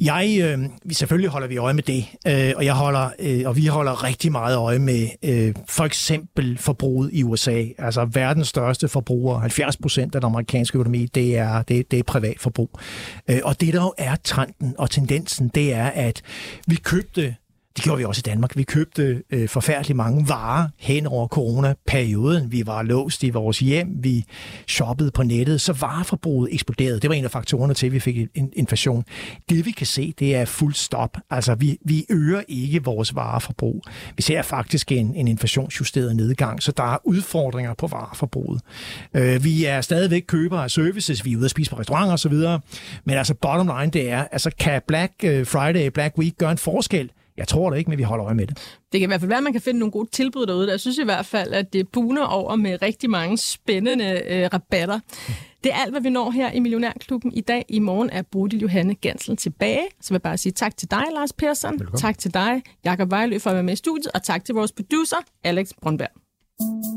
Jeg, 0.00 0.38
øh, 0.42 0.58
vi 0.84 0.94
selvfølgelig 0.94 1.30
holder 1.30 1.48
vi 1.48 1.56
øje 1.56 1.74
med 1.74 1.82
det, 1.82 2.06
øh, 2.26 2.52
og 2.56 2.64
jeg 2.64 2.74
holder, 2.74 3.10
øh, 3.18 3.42
og 3.46 3.56
vi 3.56 3.66
holder 3.66 4.04
rigtig 4.04 4.32
meget 4.32 4.56
øje 4.56 4.78
med 4.78 5.08
øh, 5.22 5.54
for 5.68 5.84
eksempel 5.84 6.58
forbruget 6.58 7.10
i 7.12 7.22
USA. 7.22 7.64
Altså 7.78 8.04
verdens 8.04 8.48
største 8.48 8.88
forbruger, 8.88 9.38
70 9.38 9.76
procent 9.76 10.14
af 10.14 10.20
den 10.20 10.26
amerikanske 10.26 10.78
økonomi, 10.78 11.06
det 11.06 11.38
er, 11.38 11.62
det, 11.62 11.90
det 11.90 11.98
er 11.98 12.02
privat 12.02 12.40
forbrug. 12.40 12.70
Øh, 13.30 13.40
og 13.44 13.60
det 13.60 13.74
der 13.74 13.82
jo 13.82 13.94
er 13.98 14.16
trenden 14.24 14.74
og 14.78 14.90
tendensen, 14.90 15.48
det 15.48 15.74
er, 15.74 15.86
at 15.86 16.22
vi 16.66 16.74
købte 16.74 17.34
det 17.76 17.84
gjorde 17.84 17.98
vi 17.98 18.04
også 18.04 18.20
i 18.20 18.28
Danmark. 18.30 18.56
Vi 18.56 18.62
købte 18.62 19.22
øh, 19.30 19.48
forfærdeligt 19.48 19.96
mange 19.96 20.28
varer 20.28 20.68
hen 20.78 21.06
over 21.06 21.28
coronaperioden. 21.28 22.52
Vi 22.52 22.66
var 22.66 22.82
låst 22.82 23.22
i 23.22 23.30
vores 23.30 23.58
hjem, 23.58 23.88
vi 24.00 24.24
shoppede 24.66 25.10
på 25.10 25.22
nettet, 25.22 25.60
så 25.60 25.72
vareforbruget 25.72 26.54
eksploderede. 26.54 27.00
Det 27.00 27.10
var 27.10 27.14
en 27.16 27.24
af 27.24 27.30
faktorerne 27.30 27.74
til, 27.74 27.86
at 27.86 27.92
vi 27.92 28.00
fik 28.00 28.16
en 28.34 28.52
inflation. 28.52 29.04
Det 29.48 29.66
vi 29.66 29.70
kan 29.70 29.86
se, 29.86 30.14
det 30.18 30.36
er 30.36 30.44
fuld 30.44 30.74
stop. 30.74 31.16
Altså, 31.30 31.54
vi, 31.54 31.78
vi 31.84 32.06
øger 32.10 32.42
ikke 32.48 32.84
vores 32.84 33.14
vareforbrug. 33.14 33.82
Vi 34.16 34.22
ser 34.22 34.42
faktisk 34.42 34.92
en, 34.92 35.14
en 35.14 35.28
inflationsjusteret 35.28 36.16
nedgang, 36.16 36.62
så 36.62 36.72
der 36.72 36.94
er 36.94 36.98
udfordringer 37.04 37.74
på 37.74 37.86
vareforbruget. 37.86 38.60
Øh, 39.14 39.44
vi 39.44 39.64
er 39.64 39.80
stadigvæk 39.80 40.24
købere 40.28 40.64
af 40.64 40.70
services, 40.70 41.24
vi 41.24 41.32
er 41.32 41.36
ude 41.36 41.44
at 41.44 41.50
spise 41.50 41.70
på 41.70 41.78
restauranter 41.78 42.12
osv., 42.12 42.34
men 43.04 43.16
altså 43.16 43.34
bottom 43.34 43.70
line, 43.78 43.92
det 43.92 44.10
er, 44.10 44.24
altså 44.32 44.50
kan 44.58 44.82
Black 44.88 45.12
øh, 45.24 45.46
Friday, 45.46 45.86
Black 45.86 46.18
Week 46.18 46.38
gøre 46.38 46.50
en 46.50 46.58
forskel? 46.58 47.10
Jeg 47.36 47.48
tror 47.48 47.70
det 47.70 47.78
ikke, 47.78 47.90
men 47.90 47.98
vi 47.98 48.02
holder 48.02 48.26
øje 48.26 48.34
med 48.34 48.46
det. 48.46 48.56
Det 48.92 49.00
kan 49.00 49.02
i 49.02 49.06
hvert 49.06 49.20
fald 49.20 49.28
være, 49.28 49.38
at 49.38 49.44
man 49.44 49.52
kan 49.52 49.62
finde 49.62 49.80
nogle 49.80 49.92
gode 49.92 50.08
tilbud 50.12 50.46
derude. 50.46 50.70
Jeg 50.70 50.80
synes 50.80 50.98
i 50.98 51.04
hvert 51.04 51.26
fald, 51.26 51.52
at 51.52 51.72
det 51.72 51.88
buner 51.88 52.24
over 52.24 52.56
med 52.56 52.82
rigtig 52.82 53.10
mange 53.10 53.38
spændende 53.38 54.22
øh, 54.28 54.48
rabatter. 54.52 55.00
Det 55.64 55.72
er 55.72 55.76
alt, 55.76 55.90
hvad 55.90 56.00
vi 56.00 56.10
når 56.10 56.30
her 56.30 56.52
i 56.52 56.60
Millionærklubben 56.60 57.32
i 57.32 57.40
dag. 57.40 57.64
I 57.68 57.78
morgen 57.78 58.10
er 58.10 58.22
Bodil 58.22 58.60
Johanne 58.60 58.94
Gansel 58.94 59.36
tilbage. 59.36 59.86
Så 60.00 60.08
vil 60.10 60.14
jeg 60.14 60.22
bare 60.22 60.38
sige 60.38 60.52
tak 60.52 60.76
til 60.76 60.90
dig, 60.90 61.04
Lars 61.14 61.32
Persson. 61.32 61.72
Velkommen. 61.72 62.00
Tak 62.00 62.18
til 62.18 62.34
dig, 62.34 62.62
Jakob 62.84 63.10
Vejlø, 63.10 63.38
for 63.38 63.50
at 63.50 63.54
være 63.54 63.62
med 63.62 63.72
i 63.72 63.76
studiet. 63.76 64.12
Og 64.14 64.22
tak 64.22 64.44
til 64.44 64.54
vores 64.54 64.72
producer, 64.72 65.16
Alex 65.44 65.70
Brunberg. 65.82 66.95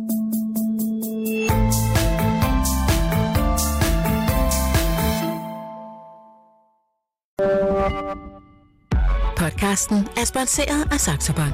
Podcasten 9.59 10.07
er 10.17 10.25
sponsoreret 10.25 10.93
af 10.93 10.99
Saxo 10.99 11.33
Bank. 11.33 11.53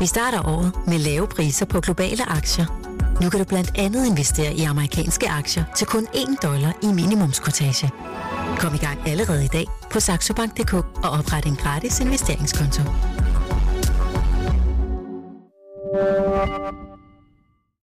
Vi 0.00 0.06
starter 0.06 0.48
året 0.48 0.72
med 0.86 0.98
lave 0.98 1.26
priser 1.26 1.66
på 1.66 1.80
globale 1.80 2.28
aktier. 2.28 2.66
Nu 3.22 3.30
kan 3.30 3.40
du 3.40 3.44
blandt 3.44 3.70
andet 3.74 4.06
investere 4.06 4.54
i 4.54 4.62
amerikanske 4.62 5.28
aktier 5.30 5.64
til 5.76 5.86
kun 5.86 6.06
1 6.14 6.42
dollar 6.42 6.72
i 6.82 6.86
minimumskortage. 6.86 7.90
Kom 8.58 8.74
i 8.74 8.78
gang 8.78 9.08
allerede 9.08 9.44
i 9.44 9.48
dag 9.48 9.66
på 9.90 10.00
saxobank.dk 10.00 10.74
og 10.74 11.10
opret 11.10 11.46
en 11.46 11.56
gratis 11.56 12.00
investeringskonto. 12.00 12.82